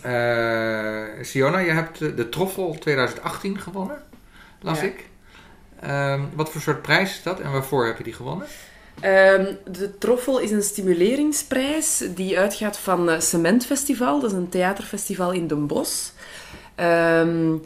Eh, 0.00 1.24
Siona, 1.24 1.58
je 1.58 1.70
hebt 1.70 1.98
de, 1.98 2.28
Troffel 2.28 2.76
2018 2.78 3.60
gewonnen, 3.60 4.02
las 4.60 4.80
Ja. 4.80 4.86
ik. 4.86 5.10
Ehm, 5.80 6.20
wat 6.34 6.50
voor 6.50 6.60
soort 6.60 6.82
prijs 6.82 7.10
is 7.10 7.22
dat 7.22 7.40
en 7.40 7.52
waarvoor 7.52 7.86
heb 7.86 7.98
je 7.98 8.04
die 8.04 8.12
gewonnen? 8.12 8.46
Ehm, 9.00 9.54
de 9.70 9.98
Troffel 9.98 10.38
is 10.38 10.50
een 10.50 10.62
stimuleringsprijs 10.62 12.04
die 12.14 12.38
uitgaat 12.38 12.78
van 12.78 13.10
eh, 13.10 13.20
Cement 13.20 13.66
Festival. 13.66 14.20
Dat 14.20 14.30
is 14.30 14.36
een 14.36 14.48
theaterfestival 14.48 15.32
in 15.32 15.46
Den 15.46 15.66
Bosch. 15.66 16.10
Ehm, 16.74 17.56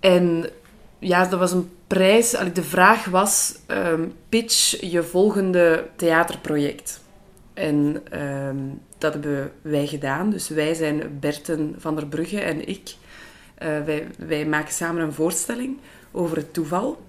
en 0.00 0.50
ja, 0.98 1.26
dat 1.26 1.38
was 1.38 1.52
een 1.52 1.70
prijs. 1.86 2.30
De 2.52 2.62
vraag 2.62 3.04
was: 3.04 3.54
pitch 4.28 4.80
je 4.80 5.02
volgende 5.02 5.86
theaterproject. 5.96 7.02
En 7.54 8.02
ehm, 8.10 8.56
dat 8.98 9.12
hebben 9.12 9.52
wij 9.62 9.86
gedaan. 9.86 10.30
Dus 10.30 10.48
wij 10.48 10.74
zijn 10.74 11.18
Berten 11.20 11.74
van 11.78 11.96
der 11.96 12.06
Brugge 12.06 12.40
en 12.40 12.68
ik. 12.68 12.94
Eh, 13.54 13.68
wij, 13.84 14.06
wij 14.18 14.46
maken 14.46 14.72
samen 14.74 15.02
een 15.02 15.12
voorstelling 15.12 15.78
over 16.12 16.36
het 16.36 16.52
toeval. 16.52 17.02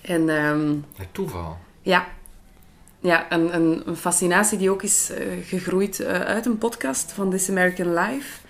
En, 0.00 0.28
ehm, 0.28 0.74
Het 0.96 1.08
toeval. 1.12 1.56
ja, 1.82 2.06
ja 3.00 3.32
een, 3.32 3.54
een, 3.54 3.82
een 3.86 3.96
fascinatie 3.96 4.58
die 4.58 4.70
ook 4.70 4.82
is 4.82 5.10
eh, 5.10 5.26
gegroeid 5.42 6.00
eh, 6.00 6.20
uit 6.20 6.46
een 6.46 6.58
podcast 6.58 7.12
van 7.12 7.30
This 7.30 7.50
American 7.50 7.94
Life. 7.94 8.42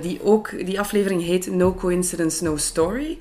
Die, 0.00 0.22
ook, 0.22 0.66
die 0.66 0.80
aflevering 0.80 1.22
heet 1.22 1.46
No 1.50 1.74
Coincidence, 1.74 2.44
No 2.44 2.56
Story. 2.56 3.18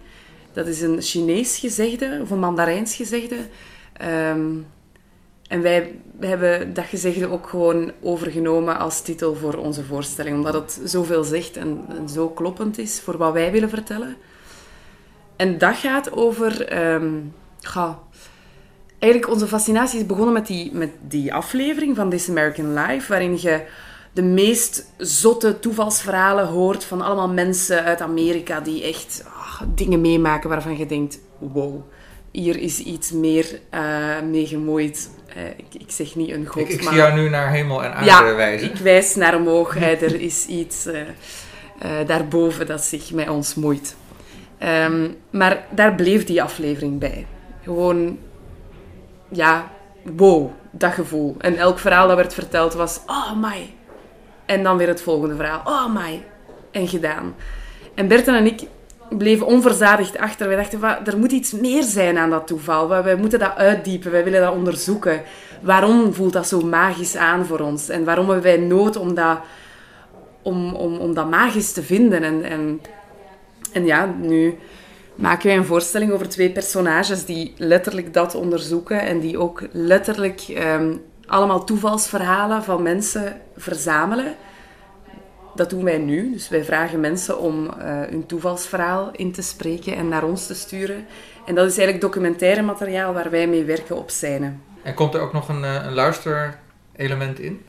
Dat 0.53 0.67
is 0.67 0.81
een 0.81 1.01
Chinees 1.01 1.57
gezegde, 1.57 2.19
of 2.21 2.29
een 2.29 2.39
Mandarijns 2.39 2.95
gezegde. 2.95 3.35
ehm, 3.93 4.47
en 5.47 5.61
wij 5.61 5.99
hebben 6.19 6.73
dat 6.73 6.85
gezegde 6.85 7.27
ook 7.27 7.47
gewoon 7.49 7.91
overgenomen 8.01 8.79
als 8.79 9.01
titel 9.01 9.35
voor 9.35 9.55
onze 9.55 9.83
voorstelling, 9.83 10.35
omdat 10.35 10.53
het 10.53 10.81
zoveel 10.83 11.23
zegt 11.23 11.57
en, 11.57 11.85
zo 12.13 12.29
kloppend 12.29 12.77
is 12.77 13.01
voor 13.01 13.17
wat 13.17 13.33
wij 13.33 13.51
willen 13.51 13.69
vertellen. 13.69 14.15
En 15.35 15.57
dat 15.57 15.75
gaat 15.75 16.11
over. 16.11 16.67
ehm, 16.67 17.13
ga, 17.59 17.99
eigenlijk 18.99 19.33
onze 19.33 19.47
fascinatie 19.47 19.99
is 19.99 20.05
begonnen 20.05 20.33
met 20.33 20.47
die, 20.47 20.73
met 20.73 20.89
die 21.07 21.33
aflevering 21.33 21.95
van 21.95 22.09
This 22.09 22.29
American 22.29 22.73
Life, 22.73 23.09
waarin 23.09 23.41
je 23.41 23.65
de 24.13 24.23
meest 24.23 24.91
zotte 24.97 25.59
toevalsverhalen 25.59 26.47
hoort 26.47 26.83
van 26.83 27.01
allemaal 27.01 27.29
mensen 27.29 27.83
uit 27.83 28.01
Amerika 28.01 28.59
die 28.59 28.83
echt 28.83 29.23
ah, 29.37 29.61
dingen 29.75 30.01
meemaken 30.01 30.49
waarvan 30.49 30.77
je 30.77 30.85
denkt: 30.85 31.19
wow, 31.37 31.81
hier 32.31 32.57
is 32.57 32.79
iets 32.79 33.11
meer 33.11 33.59
eh 33.69 34.21
mee 34.21 34.47
gemoeid. 34.47 35.09
Eh, 35.35 35.43
ik, 35.45 35.81
ik 35.81 35.91
zeg 35.91 36.15
niet 36.15 36.31
een 36.31 36.45
god, 36.45 36.61
Ik, 36.61 36.69
ik 36.69 36.83
maar... 36.83 36.93
zie 36.93 37.01
jou 37.01 37.13
nu 37.13 37.29
naar 37.29 37.49
hemel 37.51 37.83
en 37.83 37.93
aarde 37.93 38.05
Ja, 38.05 38.35
wijzen. 38.35 38.69
ik 38.71 38.77
wijs 38.77 39.15
naar 39.15 39.35
omhoog. 39.35 39.73
hè. 39.73 39.91
Er 39.93 40.21
is 40.21 40.45
iets 40.45 40.85
eh, 40.85 41.01
eh, 41.79 42.07
daarboven 42.07 42.65
dat 42.67 42.81
zich 42.83 43.11
met 43.11 43.29
ons 43.29 43.55
moeit. 43.55 43.95
Ehm, 44.57 45.07
maar 45.29 45.65
daar 45.69 45.95
bleef 45.95 46.25
die 46.25 46.43
aflevering 46.43 46.99
bij. 46.99 47.25
Gewoon, 47.63 48.19
ja, 49.29 49.71
wow, 50.15 50.51
dat 50.71 50.93
gevoel. 50.93 51.35
En 51.39 51.55
elk 51.57 51.79
verhaal 51.79 52.07
dat 52.07 52.15
werd 52.17 52.33
verteld 52.33 52.73
was, 52.73 52.99
oh 53.05 53.31
my. 53.41 53.73
En 54.45 54.63
dan 54.63 54.77
weer 54.77 54.87
het 54.87 55.01
volgende 55.01 55.35
verhaal, 55.35 55.61
oh 55.65 55.93
my. 55.95 56.23
En 56.71 56.87
gedaan. 56.87 57.35
En 57.95 58.07
Berten 58.07 58.35
en 58.35 58.45
ik 58.45 58.61
bleven 59.09 59.45
onverzadigd 59.45 60.17
achter. 60.17 60.47
Wij 60.47 60.55
dachten, 60.55 60.79
"Wa- 60.79 61.05
er 61.05 61.17
moet 61.17 61.31
iets 61.31 61.51
meer 61.51 61.83
zijn 61.83 62.17
aan 62.17 62.29
dat 62.29 62.47
toeval. 62.47 62.87
Wij, 62.89 63.03
wij 63.03 63.15
moeten 63.15 63.39
dat 63.39 63.55
uitdiepen, 63.55 64.11
wij 64.11 64.23
willen 64.23 64.41
dat 64.41 64.53
onderzoeken. 64.53 65.21
Waarom 65.61 66.13
voelt 66.13 66.33
dat 66.33 66.47
zo 66.47 66.61
magisch 66.61 67.15
aan 67.15 67.45
voor 67.45 67.59
ons? 67.59 67.89
En 67.89 68.03
waarom 68.03 68.25
hebben 68.29 68.43
wij 68.43 68.57
nood 68.57 68.95
om 68.95 69.13
dat, 69.13 69.37
om, 70.41 70.73
om, 70.73 70.97
om 70.97 71.13
dat 71.13 71.29
magisch 71.29 71.71
te 71.71 71.83
vinden? 71.83 72.23
En, 72.23 72.43
en, 72.43 72.81
en 73.73 73.85
ja, 73.85 74.13
nu 74.21 74.57
maken 75.15 75.47
wij 75.47 75.57
een 75.57 75.65
voorstelling 75.65 76.11
over 76.11 76.29
twee 76.29 76.51
personages 76.51 77.25
die 77.25 77.53
letterlijk 77.57 78.13
dat 78.13 78.35
onderzoeken 78.35 79.01
en 79.01 79.19
die 79.19 79.37
ook 79.39 79.61
letterlijk 79.71 80.41
ehm, 80.47 80.93
allemaal 81.27 81.63
toevalsverhalen 81.63 82.63
van 82.63 82.81
mensen 82.81 83.41
verzamelen. 83.57 84.35
Dat 85.55 85.69
doen 85.69 85.83
wij 85.83 85.97
nu. 85.97 86.31
Dus 86.33 86.49
wij 86.49 86.63
vragen 86.63 86.99
mensen 86.99 87.39
om 87.39 87.69
eh, 87.69 88.01
hun 88.09 88.25
toevalsverhaal 88.25 89.09
in 89.11 89.31
te 89.31 89.41
spreken 89.41 89.95
en 89.95 90.07
naar 90.07 90.23
ons 90.23 90.47
te 90.47 90.55
sturen. 90.55 91.05
En 91.45 91.55
dat 91.55 91.65
is 91.65 91.77
eigenlijk 91.77 92.01
documentaire 92.01 92.61
materiaal 92.61 93.13
waar 93.13 93.29
wij 93.29 93.47
mee 93.47 93.63
werken 93.63 93.97
op 93.97 94.09
scène. 94.09 94.53
En 94.83 94.93
komt 94.93 95.13
er 95.13 95.21
ook 95.21 95.33
nog 95.33 95.49
een, 95.49 95.63
eh, 95.63 95.83
een 95.85 95.93
luisterelement 95.93 97.39
in? 97.39 97.61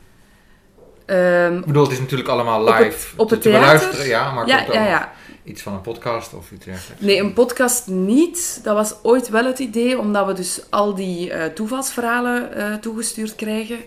Ehm, 1.05 1.57
Ik 1.57 1.65
bedoel, 1.65 1.83
het 1.83 1.91
is 1.91 1.99
natuurlijk 1.99 2.29
allemaal 2.29 2.61
op 2.61 2.67
live 2.67 2.83
het- 2.83 3.07
op 3.15 3.29
het 3.29 3.41
te 3.41 3.49
beluisteren, 3.49 4.07
ja, 4.07 4.31
maar 4.31 4.47
Ja, 4.47 4.61
komt 4.61 4.73
ja, 4.73 5.11
iets 5.43 5.61
van 5.61 5.73
een 5.73 5.81
podcast 5.81 6.33
of 6.33 6.51
iets 6.51 6.65
dergelijks? 6.65 7.03
Nee, 7.03 7.19
een 7.19 7.33
podcast 7.33 7.87
niet. 7.87 8.59
Dat 8.63 8.75
was 8.75 8.95
ooit 9.03 9.29
wel 9.29 9.45
het 9.45 9.59
idee, 9.59 9.99
omdat 9.99 10.25
we 10.25 10.33
dus 10.33 10.61
al 10.69 10.95
die 10.95 11.31
eh, 11.31 11.45
toevalsverhalen 11.53 12.79
toegestuurd 12.81 13.35
krijgen. 13.35 13.77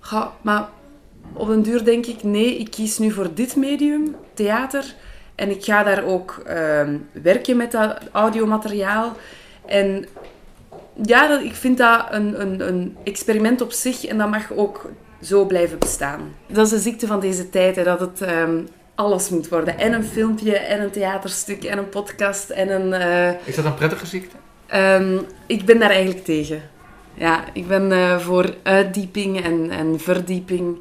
Ga, 0.00 0.32
maar 0.42 0.68
op 1.34 1.48
den 1.48 1.62
duur 1.62 1.84
denk 1.84 2.06
ik, 2.06 2.22
nee, 2.22 2.56
ik 2.58 2.70
kies 2.70 2.98
nu 2.98 3.10
voor 3.10 3.34
dit 3.34 3.56
medium, 3.56 4.14
theater. 4.34 4.94
En 5.34 5.50
ik 5.50 5.64
ga 5.64 5.82
daar 5.82 6.04
ook 6.04 6.42
ehm, 6.46 6.96
werken 7.22 7.56
met 7.56 7.72
dat 7.72 7.98
audiomateriaal. 8.12 9.12
En 9.66 10.06
ja, 11.02 11.26
dat, 11.28 11.42
ik 11.42 11.54
vind 11.54 11.78
dat 11.78 12.06
een, 12.10 12.40
een, 12.40 12.68
een 12.68 12.96
experiment 13.04 13.60
op 13.60 13.72
zich 13.72 14.04
en 14.04 14.18
dat 14.18 14.30
mag 14.30 14.52
ook 14.52 14.90
zo 15.22 15.44
blijven 15.46 15.78
bestaan. 15.78 16.20
Dat 16.46 16.64
is 16.66 16.72
de 16.72 16.78
ziekte 16.78 17.06
van 17.06 17.20
deze 17.20 17.50
tijd, 17.50 17.76
hè, 17.76 17.82
dat 17.84 18.00
het 18.00 18.20
ehm, 18.20 18.60
alles 18.94 19.28
moet 19.28 19.48
worden. 19.48 19.78
En 19.78 19.92
een 19.92 20.04
filmpje, 20.04 20.56
en 20.56 20.82
een 20.82 20.90
theaterstuk, 20.90 21.64
en 21.64 21.78
een 21.78 21.88
podcast, 21.88 22.50
en 22.50 22.70
een... 22.70 22.92
eh, 22.92 23.46
Is 23.46 23.54
dat 23.56 23.64
een 23.64 23.74
prettige 23.74 24.06
ziekte? 24.06 24.36
Ehm, 24.66 25.18
ik 25.46 25.64
ben 25.64 25.78
daar 25.78 25.90
eigenlijk 25.90 26.24
tegen. 26.24 26.62
Ja, 27.14 27.44
ik 27.52 27.66
ben 27.68 27.92
eh, 27.92 28.18
voor 28.18 28.54
uitdieping 28.62 29.44
en, 29.44 29.70
en 29.70 30.00
verdieping. 30.00 30.78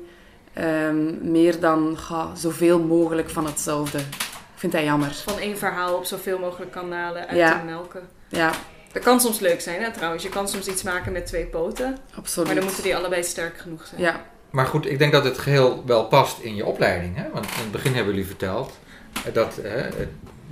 Ehm, 0.53 1.31
meer 1.31 1.59
dan 1.59 1.97
ga, 1.97 2.35
zoveel 2.35 2.79
mogelijk 2.79 3.29
van 3.29 3.45
hetzelfde. 3.45 3.97
Ik 3.97 4.67
vind 4.67 4.71
dat 4.71 4.83
jammer. 4.83 5.13
Van 5.13 5.39
één 5.39 5.57
verhaal 5.57 5.95
op 5.95 6.05
zoveel 6.05 6.39
mogelijk 6.39 6.71
kanalen 6.71 7.27
uit 7.27 7.37
Ja. 7.37 7.59
te 7.59 7.65
melken. 7.65 8.01
Ja, 8.27 8.51
Dat 8.91 9.03
kan 9.03 9.19
soms 9.21 9.39
leuk 9.39 9.61
zijn, 9.61 9.81
hè, 9.81 9.91
trouwens. 9.91 10.23
Je 10.23 10.29
kan 10.29 10.47
soms 10.47 10.67
iets 10.67 10.83
maken 10.83 11.11
met 11.11 11.25
twee 11.25 11.45
poten. 11.45 11.97
Absoluut. 12.15 12.45
Maar 12.47 12.55
dan 12.55 12.65
moeten 12.65 12.83
die 12.83 12.95
allebei 12.95 13.23
sterk 13.23 13.57
genoeg 13.57 13.85
zijn. 13.87 14.01
Ja. 14.01 14.25
Maar 14.49 14.65
goed, 14.65 14.85
ik 14.85 14.99
denk 14.99 15.11
dat 15.11 15.23
het 15.23 15.37
geheel 15.37 15.83
wel 15.85 16.05
past 16.07 16.39
in 16.39 16.55
je 16.55 16.65
opleiding. 16.65 17.15
Hè? 17.15 17.23
Want 17.33 17.45
in 17.45 17.51
het 17.61 17.71
begin 17.71 17.93
hebben 17.93 18.13
jullie 18.13 18.27
verteld 18.27 18.77
eh, 19.25 19.33
dat, 19.33 19.57
eh, 19.57 19.73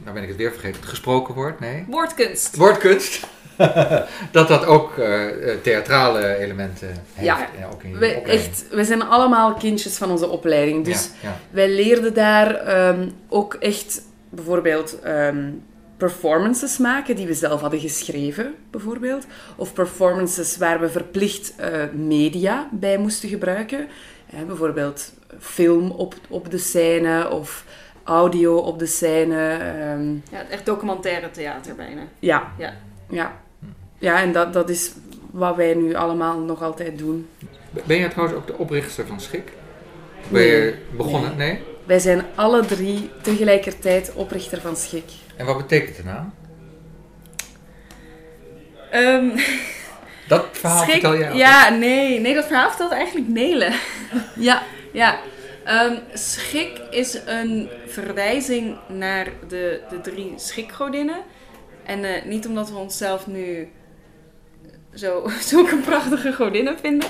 nou 0.04 0.14
ben 0.14 0.22
ik 0.24 0.28
het 0.28 0.38
weer 0.38 0.52
vergeten, 0.52 0.80
het 0.80 0.90
gesproken 0.90 1.34
woord, 1.34 1.60
nee? 1.60 1.86
Woordkunst. 1.88 2.56
Woordkunst. 2.56 3.28
dat 4.32 4.48
dat 4.48 4.66
ook 4.66 4.98
eh, 4.98 5.52
eh, 5.52 5.60
theatrale 5.62 6.38
elementen 6.38 6.88
heeft. 6.88 7.26
Ja, 7.28 7.48
ook 7.74 7.84
in 7.84 7.94
opleiding. 7.94 8.28
echt, 8.28 8.66
wij 8.72 8.84
zijn 8.84 9.02
allemaal 9.04 9.54
kindjes 9.54 9.98
van 9.98 10.12
onze 10.12 10.28
opleiding. 10.30 10.86
Dus 10.86 11.10
Ja, 11.22 11.30
ja. 11.30 11.36
wij 11.50 11.70
leerden 11.70 12.14
daar 12.14 12.56
ehm, 12.56 13.10
ook 13.28 13.54
echt 13.54 14.02
bijvoorbeeld 14.30 15.00
ehm, 15.00 15.52
performances 15.98 16.78
maken 16.78 17.16
die 17.16 17.28
we 17.28 17.34
zelf 17.34 17.62
hadden 17.62 17.80
geschreven, 17.80 18.54
bijvoorbeeld. 18.72 19.26
Of 19.56 19.74
performances 19.74 20.58
waar 20.58 20.80
we 20.80 20.90
verplicht 20.90 21.54
eh, 21.56 21.70
media 21.94 22.70
bij 22.72 22.98
moesten 22.98 23.30
gebruiken. 23.30 23.88
Hè, 24.26 24.44
bijvoorbeeld 24.44 25.14
film 25.40 25.92
op, 25.92 26.16
op 26.30 26.52
de 26.52 26.58
scène 26.58 27.30
of 27.30 27.64
audio 28.04 28.56
op 28.58 28.80
de 28.80 28.86
scène. 28.86 29.52
ehm, 29.52 30.14
Ja, 30.32 30.46
echt 30.50 30.66
documentaire 30.66 31.32
theater 31.32 31.76
bijna. 31.76 32.02
ja. 32.20 32.52
Ja. 32.58 32.74
Ja, 33.12 33.38
ja 34.00 34.22
en 34.22 34.32
dat, 34.32 34.54
dat 34.54 34.70
is 34.70 34.92
wat 35.32 35.56
wij 35.56 35.74
nu 35.74 35.94
allemaal 35.96 36.40
nog 36.40 36.64
altijd 36.64 36.98
doen. 36.98 37.30
Ben 37.84 37.98
jij 37.98 38.10
trouwens 38.10 38.38
ook 38.40 38.48
de 38.48 38.58
oprichter 38.58 39.08
van 39.08 39.20
Schik? 39.20 39.52
Ben 40.28 40.42
je 40.42 40.76
begonnen? 40.98 41.38
Nee. 41.38 41.60
Wij 41.86 42.00
zijn 42.00 42.26
alle 42.36 42.66
drie 42.66 43.10
tegelijkertijd 43.22 44.12
oprichter 44.14 44.62
van 44.62 44.76
Schik. 44.76 45.04
En 45.36 45.46
wat 45.46 45.58
betekent 45.58 45.96
de 45.96 46.04
naam? 46.04 46.34
Ehm, 48.92 49.30
Dat 50.28 50.46
verhaal 50.52 50.82
Schik- 50.82 50.92
vertel 50.92 51.18
jij 51.18 51.34
Ja, 51.36 51.70
nee, 51.70 52.20
nee, 52.20 52.34
dat 52.34 52.46
verhaal 52.46 52.70
vertelt 52.70 52.92
eigenlijk 52.92 53.28
Nele. 53.28 53.72
ja. 54.36 54.64
Ja. 54.94 55.20
Ehm, 55.64 55.96
schik 56.14 56.82
is 56.90 57.20
een 57.26 57.70
verwijzing 57.88 58.78
naar 58.88 59.28
de, 59.48 59.82
de 59.90 60.02
drie 60.02 60.34
schikgodinnen. 60.36 61.18
En 61.86 62.04
eh, 62.04 62.24
niet 62.26 62.48
omdat 62.48 62.70
we 62.70 62.78
onszelf 62.78 63.28
nu 63.28 63.70
zo, 64.94 65.30
zulke 65.50 65.76
prachtige 65.76 66.34
godinnen 66.34 66.80
vinden. 66.80 67.10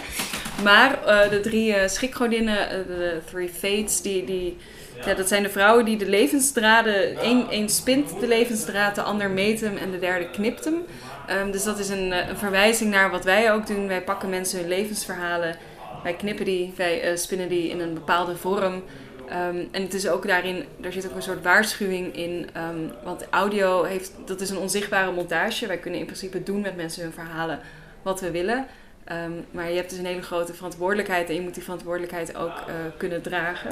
Maar 0.64 1.04
eh, 1.04 1.30
de 1.30 1.40
drie 1.40 1.74
eh, 1.74 1.88
schikgodinnen, 1.90 2.70
eh, 2.70 2.78
de 2.88 3.20
Three 3.32 3.50
Fates, 3.50 4.02
die, 4.02 4.26
die, 4.26 4.58
ja, 5.06 5.14
dat 5.14 5.28
zijn 5.28 5.44
de 5.44 5.50
vrouwen 5.50 5.86
die 5.86 5.98
de 5.98 6.10
levensdraden... 6.10 7.18
één 7.18 7.50
één 7.50 7.70
spint 7.70 8.20
de 8.20 8.28
levensdraad, 8.28 8.96
de 8.96 9.02
ander 9.02 9.30
meet 9.30 9.62
hem 9.62 9.78
en 9.78 9.92
de 9.92 10.00
derde 10.00 10.30
knipt 10.30 10.66
hem. 10.66 10.82
Ehm, 11.28 11.52
dus 11.52 11.64
dat 11.64 11.80
is 11.80 11.90
een, 11.90 12.12
een 12.30 12.38
verwijzing 12.38 12.92
naar 12.92 13.12
wat 13.12 13.24
wij 13.24 13.54
ook 13.54 13.68
doen. 13.68 13.88
Wij 13.88 14.02
pakken 14.02 14.30
mensen 14.30 14.60
hun 14.60 14.68
levensverhalen, 14.68 15.56
wij 16.04 16.14
knippen 16.14 16.46
die, 16.46 16.74
wij 16.76 17.18
spinnen 17.18 17.50
die 17.50 17.70
in 17.70 17.80
een 17.80 17.94
bepaalde 17.94 18.36
vorm. 18.36 18.84
Ehm, 19.30 19.64
en 19.72 19.82
het 19.82 19.94
is 19.94 20.08
ook 20.08 20.28
daarin, 20.28 20.66
daar 20.78 20.92
zit 20.92 21.10
ook 21.10 21.16
een 21.16 21.22
soort 21.22 21.44
waarschuwing 21.44 22.16
in. 22.16 22.50
ehm, 22.54 22.78
want 23.04 23.28
audio 23.30 23.84
heeft, 23.84 24.12
dat 24.26 24.42
is 24.42 24.50
een 24.50 24.58
onzichtbare 24.58 25.12
montage. 25.12 25.68
Wij 25.68 25.78
kunnen 25.78 26.00
in 26.00 26.06
principe 26.06 26.44
doen 26.44 26.62
met 26.62 26.76
mensen 26.76 27.04
hun 27.04 27.12
verhalen 27.12 27.60
wat 28.02 28.22
we 28.22 28.32
willen. 28.32 28.66
Ehm, 29.04 29.32
maar 29.52 29.70
je 29.70 29.76
hebt 29.76 29.90
dus 29.90 30.00
een 30.00 30.06
hele 30.06 30.22
grote 30.22 30.54
verantwoordelijkheid 30.54 31.30
en 31.30 31.36
je 31.36 31.42
moet 31.42 31.54
die 31.54 31.64
verantwoordelijkheid 31.64 32.36
ook 32.36 32.50
eh, 32.68 32.74
kunnen 32.98 33.22
dragen. 33.22 33.72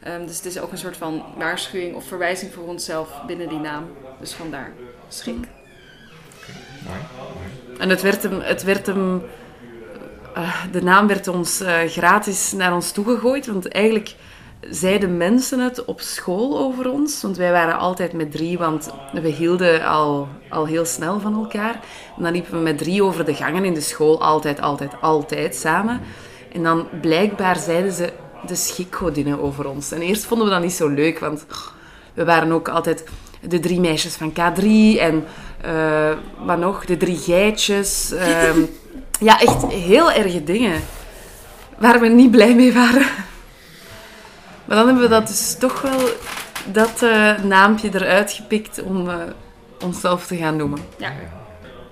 Ehm, 0.00 0.26
dus 0.26 0.36
het 0.36 0.46
is 0.46 0.60
ook 0.60 0.72
een 0.72 0.78
soort 0.78 0.96
van 0.96 1.24
waarschuwing 1.36 1.94
of 1.94 2.04
verwijzing 2.04 2.52
voor 2.52 2.64
onszelf 2.64 3.22
binnen 3.26 3.48
die 3.48 3.58
naam. 3.58 3.84
Dus 4.20 4.32
vandaar 4.32 4.72
schik. 5.08 5.46
En 7.78 7.88
het 7.88 8.02
werd 8.02 8.22
hem, 8.22 8.40
het 8.40 8.62
werd 8.62 8.86
hem 8.86 9.22
eh, 10.34 10.64
de 10.72 10.82
naam 10.82 11.06
werd 11.06 11.28
ons 11.28 11.60
eh, 11.60 11.78
gratis 11.86 12.52
naar 12.52 12.74
ons 12.74 12.92
toegegooid. 12.92 13.46
Want 13.46 13.68
eigenlijk 13.68 14.14
zeiden 14.70 15.16
mensen 15.16 15.60
het 15.60 15.84
op 15.84 16.00
school 16.00 16.58
over 16.58 16.90
ons. 16.90 17.22
Want 17.22 17.36
wij 17.36 17.52
waren 17.52 17.78
altijd 17.78 18.12
met 18.12 18.30
drie, 18.32 18.58
want 18.58 18.90
we 19.12 19.28
hielden 19.28 19.84
al, 19.86 20.28
al 20.48 20.66
heel 20.66 20.84
snel 20.84 21.20
van 21.20 21.34
elkaar. 21.34 21.80
En 22.16 22.22
dan 22.22 22.32
liepen 22.32 22.52
we 22.52 22.58
met 22.58 22.78
drie 22.78 23.02
over 23.02 23.24
de 23.24 23.34
gangen 23.34 23.64
in 23.64 23.74
de 23.74 23.80
school, 23.80 24.22
altijd, 24.22 24.60
altijd, 24.60 24.92
altijd 25.00 25.54
samen. 25.56 26.00
En 26.52 26.62
dan 26.62 26.86
blijkbaar 27.00 27.56
zeiden 27.56 27.92
ze 27.92 28.12
de 28.46 28.54
schikgodinnen 28.54 29.40
over 29.40 29.68
ons. 29.68 29.92
En 29.92 30.00
eerst 30.00 30.24
vonden 30.24 30.46
we 30.46 30.52
dat 30.52 30.62
niet 30.62 30.72
zo 30.72 30.88
leuk, 30.88 31.18
want 31.18 31.46
we 32.14 32.24
waren 32.24 32.52
ook 32.52 32.68
altijd 32.68 33.04
de 33.40 33.60
drie 33.60 33.80
meisjes 33.80 34.14
van 34.14 34.32
K3 34.32 34.64
en 34.98 35.24
eh, 35.60 36.10
wat 36.44 36.58
nog, 36.58 36.84
de 36.84 36.96
drie 36.96 37.18
geitjes. 37.18 38.12
ehm, 38.12 38.60
Ja, 39.20 39.40
echt 39.40 39.66
heel 39.66 40.12
erge 40.12 40.44
dingen. 40.44 40.80
Waar 41.78 42.00
we 42.00 42.08
niet 42.08 42.30
blij 42.30 42.54
mee 42.54 42.72
waren. 42.72 43.06
Maar 44.64 44.76
dan 44.76 44.86
hebben 44.86 45.02
we 45.02 45.08
dat 45.08 45.26
dus 45.26 45.54
toch 45.54 45.80
wel, 45.82 46.08
dat 46.72 47.02
uh, 47.02 47.42
naampje 47.42 47.90
eruit 47.92 48.32
gepikt 48.32 48.82
om 48.82 49.08
uh, 49.08 49.16
onszelf 49.80 50.26
te 50.26 50.36
gaan 50.36 50.56
noemen. 50.56 50.80
Ja. 50.98 51.12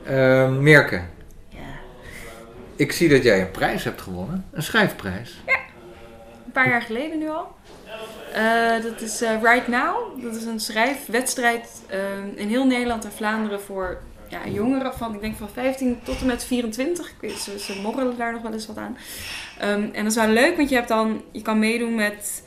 Uh, 0.07 0.59
Merke. 0.59 1.03
Ja. 1.49 1.59
Ik 2.77 2.93
zie 2.93 3.09
dat 3.09 3.23
jij 3.23 3.41
een 3.41 3.51
prijs 3.51 3.85
hebt 3.85 4.01
gewonnen. 4.01 4.45
Een 4.53 4.63
schrijfprijs. 4.63 5.41
Ja. 5.47 5.59
Een 6.47 6.53
paar 6.53 6.69
jaar 6.69 6.83
geleden 6.83 7.19
nu 7.19 7.29
al. 7.29 7.55
Uh, 8.37 8.83
dat 8.83 9.01
is 9.01 9.21
Right 9.21 9.69
Now. 9.69 10.23
Dat 10.23 10.35
is 10.35 10.45
een 10.45 10.61
schrijfwedstrijd 10.61 11.69
in 12.35 12.49
heel 12.49 12.67
Nederland 12.67 13.05
en 13.05 13.13
Vlaanderen 13.13 13.61
voor 13.61 14.01
ja, 14.33 14.51
jongeren 14.51 14.95
van, 14.95 15.15
ik 15.15 15.21
denk 15.21 15.37
van 15.37 15.49
15 15.49 16.01
tot 16.03 16.21
en 16.21 16.27
met 16.27 16.45
24. 16.45 17.09
Ik 17.09 17.15
weet, 17.21 17.39
ze, 17.39 17.59
ze 17.59 17.81
morrelen 17.83 18.17
daar 18.17 18.33
nog 18.33 18.43
wel 18.43 18.53
eens 18.53 18.67
wat 18.67 18.77
aan. 18.77 18.97
Um, 19.63 19.91
en 19.93 20.03
dat 20.03 20.13
is 20.13 20.15
wel 20.15 20.29
leuk, 20.29 20.57
want 20.57 20.69
je, 20.69 20.75
hebt 20.75 20.89
dan, 20.89 21.23
je 21.33 21.43
kan 21.43 21.59
meedoen 21.59 21.95
met 21.95 22.43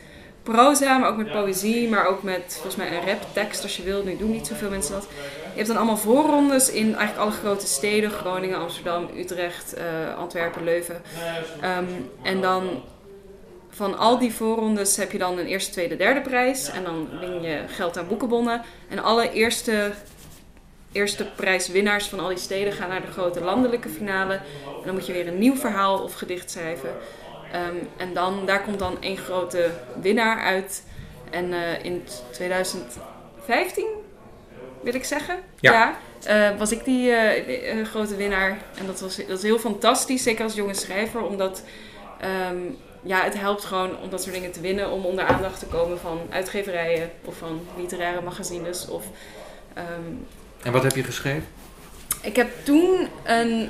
proza, 0.46 0.98
maar 0.98 1.10
ook 1.10 1.18
met 1.18 1.32
poëzie, 1.32 1.89
maar 1.89 2.08
ook 2.08 2.24
met 2.24 2.43
volgens 2.48 2.76
mij 2.76 2.88
een 2.88 3.06
raptekst 3.08 3.64
als 3.64 3.78
je 3.78 3.84
wil. 3.84 4.04
Nu 4.04 4.18
doen 4.18 4.32
niet 4.32 4.48
zoveel 4.48 4.70
mensen 4.70 4.93
dat. 4.93 5.08
Je 5.52 5.56
hebt 5.56 5.68
dan 5.68 5.78
allemaal 5.78 5.98
voorrondes 5.98 6.72
in 6.72 6.96
eigenlijk 6.96 7.18
alle 7.18 7.32
grote 7.32 7.68
steden: 7.68 8.10
Groningen, 8.10 8.60
Amsterdam, 8.60 9.10
Utrecht, 9.18 9.78
uh, 9.78 10.18
Antwerpen, 10.18 10.64
Leuven. 10.64 11.02
Um, 11.64 12.10
en 12.24 12.41
dan 12.41 12.84
van 13.70 13.98
al 13.98 14.20
die 14.20 14.34
voorrondes 14.34 14.98
heb 14.98 15.12
je 15.12 15.18
dan 15.18 15.38
een 15.38 15.46
eerste, 15.46 15.72
tweede, 15.72 15.96
derde 15.96 16.22
prijs. 16.22 16.70
En 16.70 16.84
dan 16.84 17.10
win 17.20 17.41
je 17.41 17.64
geld 17.68 17.98
aan 17.98 18.08
boekenbonnen. 18.08 18.62
En 18.89 19.04
alle 19.04 19.32
eerste, 19.32 19.91
eerste 20.91 21.26
prijswinnaars 21.36 22.06
van 22.06 22.20
al 22.20 22.28
die 22.28 22.38
steden 22.38 22.74
gaan 22.74 22.89
naar 22.89 23.02
de 23.02 23.12
grote 23.12 23.41
landelijke 23.41 23.89
finale. 23.89 24.34
En 24.34 24.86
dan 24.86 24.93
moet 24.93 25.06
je 25.06 25.14
weer 25.14 25.28
een 25.28 25.39
nieuw 25.39 25.56
verhaal 25.56 26.00
of 26.00 26.14
gedicht 26.14 26.52
schrijven. 26.52 26.89
Um, 27.56 27.88
en 27.97 28.14
dan, 28.14 28.45
daar 28.45 28.62
komt 28.62 28.80
dan 28.80 29.01
één 29.01 29.18
grote 29.18 29.72
winnaar 30.01 30.41
uit. 30.41 30.84
En 31.30 31.51
uh, 31.51 31.84
in 31.84 32.03
2015, 32.32 33.86
wil 34.82 34.93
ik 34.93 35.03
zeggen, 35.03 35.39
ja. 35.60 35.72
ja 35.72 36.51
uh, 36.51 36.58
was 36.60 36.72
ik 36.72 36.86
die 36.86 37.10
uh, 37.10 37.86
grote 37.86 38.16
winnaar. 38.16 38.58
En 38.78 38.86
dat 38.86 38.99
was, 38.99 39.16
dat 39.16 39.38
is 39.38 39.43
heel 39.43 39.60
fantastisch, 39.60 40.24
zeker 40.24 40.43
als 40.43 40.53
jonge 40.53 40.74
schrijver, 40.74 41.22
omdat 41.24 41.64
um, 42.49 42.78
ja, 43.01 43.24
het 43.24 43.39
helpt 43.39 43.64
gewoon 43.64 43.99
om 43.99 44.10
dat 44.10 44.22
soort 44.22 44.34
dingen 44.34 44.51
te 44.51 44.62
winnen, 44.62 44.91
om 44.91 45.06
onder 45.06 45.26
aandacht 45.26 45.60
te 45.60 45.66
komen 45.66 45.99
van 45.99 46.22
uitgeverijen 46.30 47.12
of 47.24 47.38
van 47.38 47.68
literaire 47.78 48.22
magazines. 48.22 48.88
Of, 48.88 49.06
um, 49.78 50.28
en 50.64 50.72
wat 50.72 50.84
heb 50.84 50.95
je 50.95 51.03
geschreven? 51.03 51.47
Ik 52.22 52.36
heb 52.36 52.49
toen 52.64 53.08
een 53.24 53.70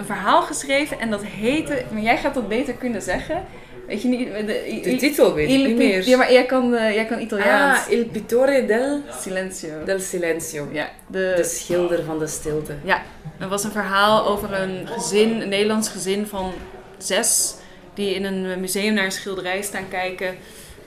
een 0.00 0.06
verhaal 0.06 0.42
geschreven 0.42 1.00
en 1.00 1.10
dat 1.10 1.24
heette, 1.24 1.82
maar 1.92 2.02
jij 2.02 2.16
gaat 2.16 2.34
dat 2.34 2.48
beter 2.48 2.74
kunnen 2.74 3.02
zeggen. 3.02 3.44
Weet 3.86 4.02
je 4.02 4.08
niet? 4.08 4.28
De, 4.46 4.80
de 4.82 4.96
titel 4.96 5.34
weet 5.34 5.50
ik 5.50 5.66
niet 5.66 5.76
meer. 5.76 6.08
Ja, 6.08 6.16
maar 6.16 6.32
jij 6.32 6.46
kan, 6.46 6.74
uh, 6.74 6.94
jij 6.94 7.04
kan 7.04 7.20
Italiaans. 7.20 7.78
Ah, 7.84 7.90
Il 7.92 8.04
Pittore 8.04 8.66
del 8.66 9.00
Silenzio. 9.20 9.84
Del 9.84 9.98
Silenzio. 10.00 10.68
Ja, 10.72 10.90
de, 11.06 11.32
de 11.36 11.44
schilder 11.44 12.04
van 12.04 12.18
de 12.18 12.26
stilte. 12.26 12.74
Ja, 12.84 13.02
dat 13.38 13.48
was 13.48 13.64
een 13.64 13.70
verhaal 13.70 14.26
over 14.26 14.52
een 14.52 14.86
gezin, 14.86 15.40
een 15.40 15.48
Nederlands 15.48 15.88
gezin 15.88 16.26
van 16.26 16.52
zes, 16.98 17.54
die 17.94 18.14
in 18.14 18.24
een 18.24 18.60
museum 18.60 18.94
naar 18.94 19.04
een 19.04 19.12
schilderij 19.12 19.62
staan 19.62 19.88
kijken. 19.88 20.36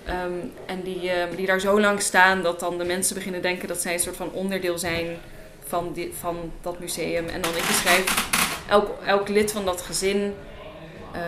Um, 0.10 0.52
en 0.66 0.82
die, 0.84 1.04
uh, 1.04 1.12
die 1.36 1.46
daar 1.46 1.60
zo 1.60 1.80
lang 1.80 2.02
staan 2.02 2.42
dat 2.42 2.60
dan 2.60 2.78
de 2.78 2.84
mensen 2.84 3.16
beginnen 3.16 3.42
denken 3.42 3.68
dat 3.68 3.82
zij 3.82 3.94
een 3.94 4.00
soort 4.00 4.16
van 4.16 4.32
onderdeel 4.32 4.78
zijn 4.78 5.06
van, 5.68 5.92
die, 5.94 6.14
van 6.20 6.52
dat 6.62 6.80
museum. 6.80 7.28
En 7.28 7.42
dan 7.42 7.52
ik 7.56 7.68
beschrijf 7.68 8.04
elk, 8.74 8.90
elk 9.06 9.28
lid 9.28 9.52
van 9.52 9.66
dat 9.66 9.82
gezin, 9.82 10.36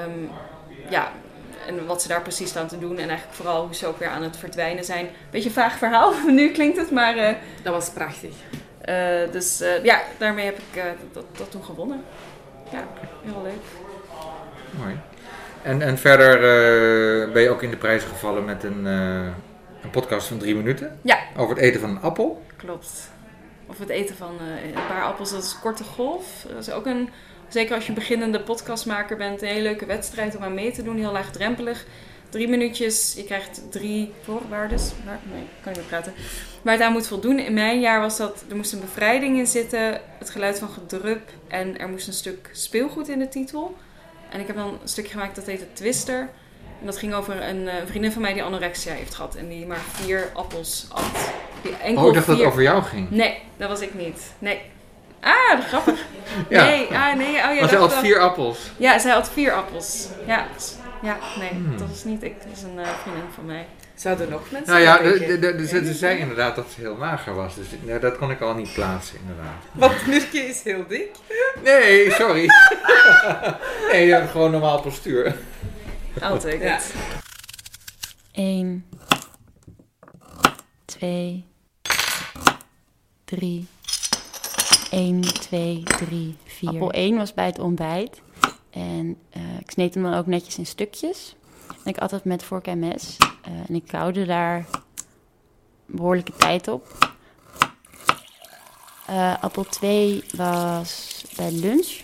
um, 0.05 0.29
ja, 0.89 1.11
en 1.67 1.85
wat 1.85 2.01
ze 2.01 2.07
daar 2.07 2.21
precies 2.21 2.49
staan 2.49 2.67
te 2.67 2.79
doen. 2.79 2.97
En 2.97 3.09
eigenlijk 3.09 3.37
vooral 3.37 3.65
hoe 3.65 3.75
ze 3.75 3.87
ook 3.87 3.99
weer 3.99 4.07
aan 4.07 4.23
het 4.23 4.37
verdwijnen 4.37 4.83
zijn. 4.83 5.09
Beetje 5.31 5.49
een 5.49 5.55
vaag 5.55 5.77
verhaal, 5.77 6.13
nu 6.27 6.51
klinkt 6.51 6.77
het, 6.77 6.91
maar... 6.91 7.17
Uh, 7.17 7.29
dat 7.63 7.73
was 7.73 7.89
prachtig. 7.89 8.35
Uh, 8.85 9.31
dus 9.31 9.61
uh, 9.61 9.83
ja, 9.83 10.01
daarmee 10.17 10.45
heb 10.45 10.57
ik 10.57 10.83
dat, 11.11 11.23
dat, 11.37 11.51
toen 11.51 11.63
gewonnen. 11.63 12.03
Ja, 12.71 12.83
heel 13.23 13.41
leuk. 13.43 13.63
Mooi. 14.79 14.99
En, 15.61 15.81
en 15.81 15.97
verder 15.97 16.39
ben 17.31 17.41
je 17.41 17.49
ook 17.49 17.63
in 17.63 17.69
de 17.69 17.77
prijs 17.77 18.03
gevallen 18.03 18.45
met 18.45 18.63
een, 18.63 18.85
een 18.85 19.89
podcast 19.91 20.27
van 20.27 20.37
drie 20.37 20.55
minuten. 20.55 20.99
Ja. 21.01 21.17
Over 21.37 21.55
het 21.55 21.63
eten 21.63 21.81
van 21.81 21.89
een 21.89 22.01
appel. 22.01 22.43
Klopt. 22.55 23.09
Of 23.65 23.79
het 23.79 23.89
eten 23.89 24.15
van 24.15 24.37
een 24.39 24.87
paar 24.87 25.03
appels, 25.03 25.31
dat 25.31 25.43
is 25.43 25.59
korte 25.59 25.83
golf. 25.83 26.45
Dat 26.47 26.67
is 26.67 26.71
ook 26.71 26.85
een 26.85 27.09
Zeker 27.47 27.75
als 27.75 27.85
je 27.85 27.93
beginnende 27.93 28.39
podcastmaker 28.39 29.17
bent, 29.17 29.41
een 29.41 29.47
hele 29.47 29.61
leuke 29.61 29.85
wedstrijd 29.85 30.35
om 30.35 30.43
aan 30.43 30.53
mee 30.53 30.71
te 30.71 30.83
doen. 30.83 30.97
Heel 30.97 31.11
laagdrempelig. 31.11 31.85
Drie 32.29 32.47
minuutjes, 32.47 33.13
je 33.17 33.23
krijgt 33.23 33.61
drie 33.71 34.13
voorwaardes. 34.21 34.91
Maar, 35.05 35.19
nee, 35.31 35.43
kan 35.61 35.71
niet 35.71 35.81
meer 35.81 35.89
praten. 35.89 36.13
Waar 36.61 36.73
het 36.73 36.83
aan 36.83 36.91
moet 36.91 37.07
voldoen. 37.07 37.39
In 37.39 37.53
mijn 37.53 37.79
jaar 37.79 37.99
was 37.99 38.17
dat, 38.17 38.45
er 38.49 38.55
moest 38.55 38.73
een 38.73 38.79
bevrijding 38.79 39.37
in 39.37 39.47
zitten, 39.47 40.01
het 40.19 40.29
geluid 40.29 40.59
van 40.59 40.69
gedrup 40.69 41.29
en 41.47 41.79
er 41.79 41.89
moest 41.89 42.07
een 42.07 42.13
stuk 42.13 42.49
speelgoed 42.51 43.07
in 43.07 43.19
de 43.19 43.27
titel. 43.27 43.75
En 44.29 44.39
ik 44.39 44.47
heb 44.47 44.55
dan 44.55 44.77
een 44.81 44.87
stukje 44.87 45.11
gemaakt 45.11 45.35
dat 45.35 45.45
heette 45.45 45.73
Twister. 45.73 46.29
En 46.79 46.85
dat 46.85 46.97
ging 46.97 47.13
over 47.13 47.41
een, 47.41 47.67
een 47.67 47.87
vriendin 47.87 48.11
van 48.11 48.21
mij 48.21 48.33
die 48.33 48.43
anorexia 48.43 48.93
heeft 48.93 49.15
gehad 49.15 49.35
en 49.35 49.49
die 49.49 49.65
maar 49.65 49.81
vier 49.91 50.31
appels 50.33 50.85
at. 50.89 51.31
Die 51.61 51.75
enkel 51.75 52.01
oh, 52.01 52.07
ik 52.07 52.13
dacht 52.13 52.27
dat 52.27 52.37
het 52.37 52.47
over 52.47 52.61
jou 52.61 52.83
ging. 52.83 53.09
Nee, 53.09 53.39
dat 53.57 53.69
was 53.69 53.81
ik 53.81 53.93
niet. 53.93 54.33
Nee, 54.39 54.61
Ah, 55.19 55.59
grappig. 55.67 55.99
ja. 56.49 56.63
Nee, 56.63 56.87
ah, 56.87 57.15
nee. 57.15 57.27
Oh, 57.27 57.53
ja, 57.53 57.59
maar 57.59 57.69
zij 57.69 57.77
had 57.77 57.93
vier 57.93 58.19
appels. 58.19 58.57
Ja, 58.77 58.99
zij 58.99 59.11
had 59.11 59.29
vier 59.29 59.53
appels. 59.53 60.07
Ja, 60.27 60.45
ja 61.01 61.17
nee, 61.39 61.49
hmm. 61.49 61.77
dat 61.77 61.89
is 61.89 62.03
niet 62.03 62.23
ik. 62.23 62.41
Dat 62.43 62.51
is 62.57 62.63
een 62.63 62.79
uh, 62.79 62.87
vriendin 62.87 63.23
van 63.33 63.45
mij. 63.45 63.65
Zouden 63.95 64.25
er 64.25 64.31
nog 64.31 64.51
mensen 64.51 64.73
Nou 64.73 64.83
ja, 64.83 64.97
de, 64.97 65.39
de, 65.39 65.55
de, 65.55 65.67
ze 65.67 65.93
zei 65.93 66.17
inderdaad 66.17 66.55
dat 66.55 66.65
ze 66.75 66.81
heel 66.81 66.95
mager 66.95 67.35
was. 67.35 67.55
Dus 67.55 67.67
nou, 67.81 67.99
dat 67.99 68.17
kon 68.17 68.31
ik 68.31 68.41
al 68.41 68.53
niet 68.53 68.73
plaatsen, 68.73 69.17
inderdaad. 69.19 69.63
Want 69.71 70.07
Mirke 70.07 70.37
is 70.37 70.63
heel 70.63 70.87
dik? 70.87 71.11
Nee, 71.63 72.11
sorry. 72.11 72.49
nee, 73.91 74.05
je 74.05 74.13
hebt 74.13 74.31
gewoon 74.31 74.51
normaal 74.51 74.81
postuur. 74.81 75.35
Altijd. 76.21 76.61
Ja. 76.61 76.79
1, 78.31 78.85
2, 80.85 81.45
3, 83.25 83.67
1, 84.89 85.21
2, 85.21 85.83
3, 85.83 86.35
4. 86.45 86.69
Appel 86.69 86.91
1 86.91 87.17
was 87.17 87.33
bij 87.33 87.45
het 87.45 87.59
ontbijt. 87.59 88.21
En 88.69 89.17
uh, 89.37 89.59
ik 89.59 89.71
sneed 89.71 89.93
hem 89.93 90.03
dan 90.03 90.13
ook 90.13 90.25
netjes 90.25 90.57
in 90.57 90.65
stukjes. 90.65 91.35
En 91.67 91.91
ik 91.91 91.97
altijd 91.97 92.23
met 92.23 92.43
vork 92.43 92.67
en 92.67 92.79
mes. 92.79 93.17
Uh, 93.19 93.53
en 93.67 93.75
ik 93.75 93.87
koude 93.87 94.25
daar 94.25 94.65
behoorlijke 95.85 96.35
tijd 96.37 96.67
op. 96.67 97.13
Uh, 99.09 99.43
appel 99.43 99.63
2 99.63 100.23
was 100.35 101.23
bij 101.35 101.51
lunch. 101.51 102.01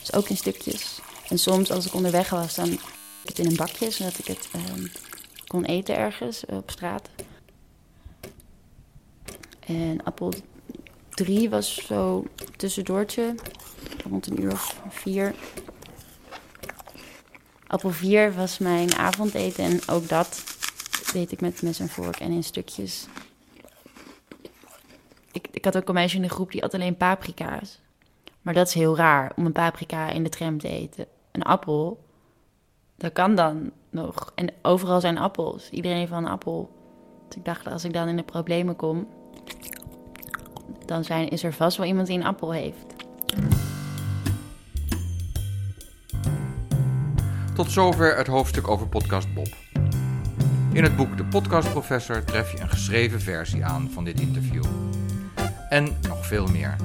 Dus 0.00 0.12
ook 0.12 0.28
in 0.28 0.36
stukjes. 0.36 1.00
En 1.28 1.38
soms 1.38 1.70
als 1.70 1.86
ik 1.86 1.94
onderweg 1.94 2.30
was, 2.30 2.54
dan 2.54 2.68
ik 2.68 2.80
het 3.24 3.38
in 3.38 3.46
een 3.46 3.56
bakje, 3.56 3.90
zodat 3.90 4.18
ik 4.18 4.26
het 4.26 4.48
uh, 4.56 4.62
kon 5.46 5.64
eten 5.64 5.96
ergens 5.96 6.44
op 6.46 6.70
straat. 6.70 7.08
En 9.60 10.04
appel 10.04 10.32
drie 11.14 11.50
was 11.50 11.74
zo 11.74 12.24
tussendoortje, 12.56 13.34
rond 14.08 14.26
een 14.26 14.42
uur 14.42 14.52
of 14.52 14.80
vier. 14.88 15.34
Appel 17.66 17.90
vier 17.90 18.34
was 18.34 18.58
mijn 18.58 18.94
avondeten 18.94 19.64
en 19.64 19.80
ook 19.86 20.08
dat 20.08 20.44
deed 21.12 21.32
ik 21.32 21.40
met 21.40 21.62
mes 21.62 21.80
en 21.80 21.88
vork 21.88 22.16
en 22.16 22.30
in 22.30 22.44
stukjes. 22.44 23.06
Ik, 25.32 25.48
ik 25.50 25.64
had 25.64 25.76
ook 25.76 25.88
een 25.88 25.94
meisje 25.94 26.16
in 26.16 26.22
de 26.22 26.28
groep 26.28 26.50
die 26.50 26.60
had 26.60 26.74
alleen 26.74 26.96
paprika's. 26.96 27.80
Maar 28.42 28.54
dat 28.54 28.66
is 28.66 28.74
heel 28.74 28.96
raar 28.96 29.32
om 29.36 29.46
een 29.46 29.52
paprika 29.52 30.08
in 30.10 30.22
de 30.22 30.28
tram 30.28 30.58
te 30.58 30.68
eten. 30.68 31.06
Een 31.32 31.42
appel, 31.42 32.04
dat 32.96 33.12
kan 33.12 33.34
dan 33.34 33.70
nog. 33.90 34.32
En 34.34 34.52
overal 34.62 35.00
zijn 35.00 35.18
appels. 35.18 35.70
Iedereen 35.70 35.98
heeft 35.98 36.12
een 36.12 36.26
appel. 36.26 36.70
Dus 37.28 37.36
ik 37.36 37.44
dacht, 37.44 37.66
als 37.66 37.84
ik 37.84 37.92
dan 37.92 38.08
in 38.08 38.16
de 38.16 38.22
problemen 38.22 38.76
kom, 38.76 39.06
dan 40.88 41.04
zijn, 41.04 41.28
is 41.28 41.42
er 41.42 41.52
vast 41.52 41.76
wel 41.76 41.86
iemand 41.86 42.06
die 42.06 42.18
een 42.18 42.24
appel 42.24 42.52
heeft. 42.52 42.94
Tot 47.54 47.70
zover 47.70 48.16
het 48.16 48.26
hoofdstuk 48.26 48.68
over 48.68 48.88
podcast 48.88 49.34
Bob. 49.34 49.48
In 50.72 50.82
het 50.82 50.96
boek 50.96 51.16
De 51.16 51.24
Podcastprofessor 51.24 52.24
tref 52.24 52.52
je 52.52 52.60
een 52.60 52.70
geschreven 52.70 53.20
versie 53.20 53.64
aan 53.64 53.90
van 53.90 54.04
dit 54.04 54.20
interview. 54.20 54.64
En 55.68 55.96
nog 56.08 56.26
veel 56.26 56.46
meer. 56.46 56.76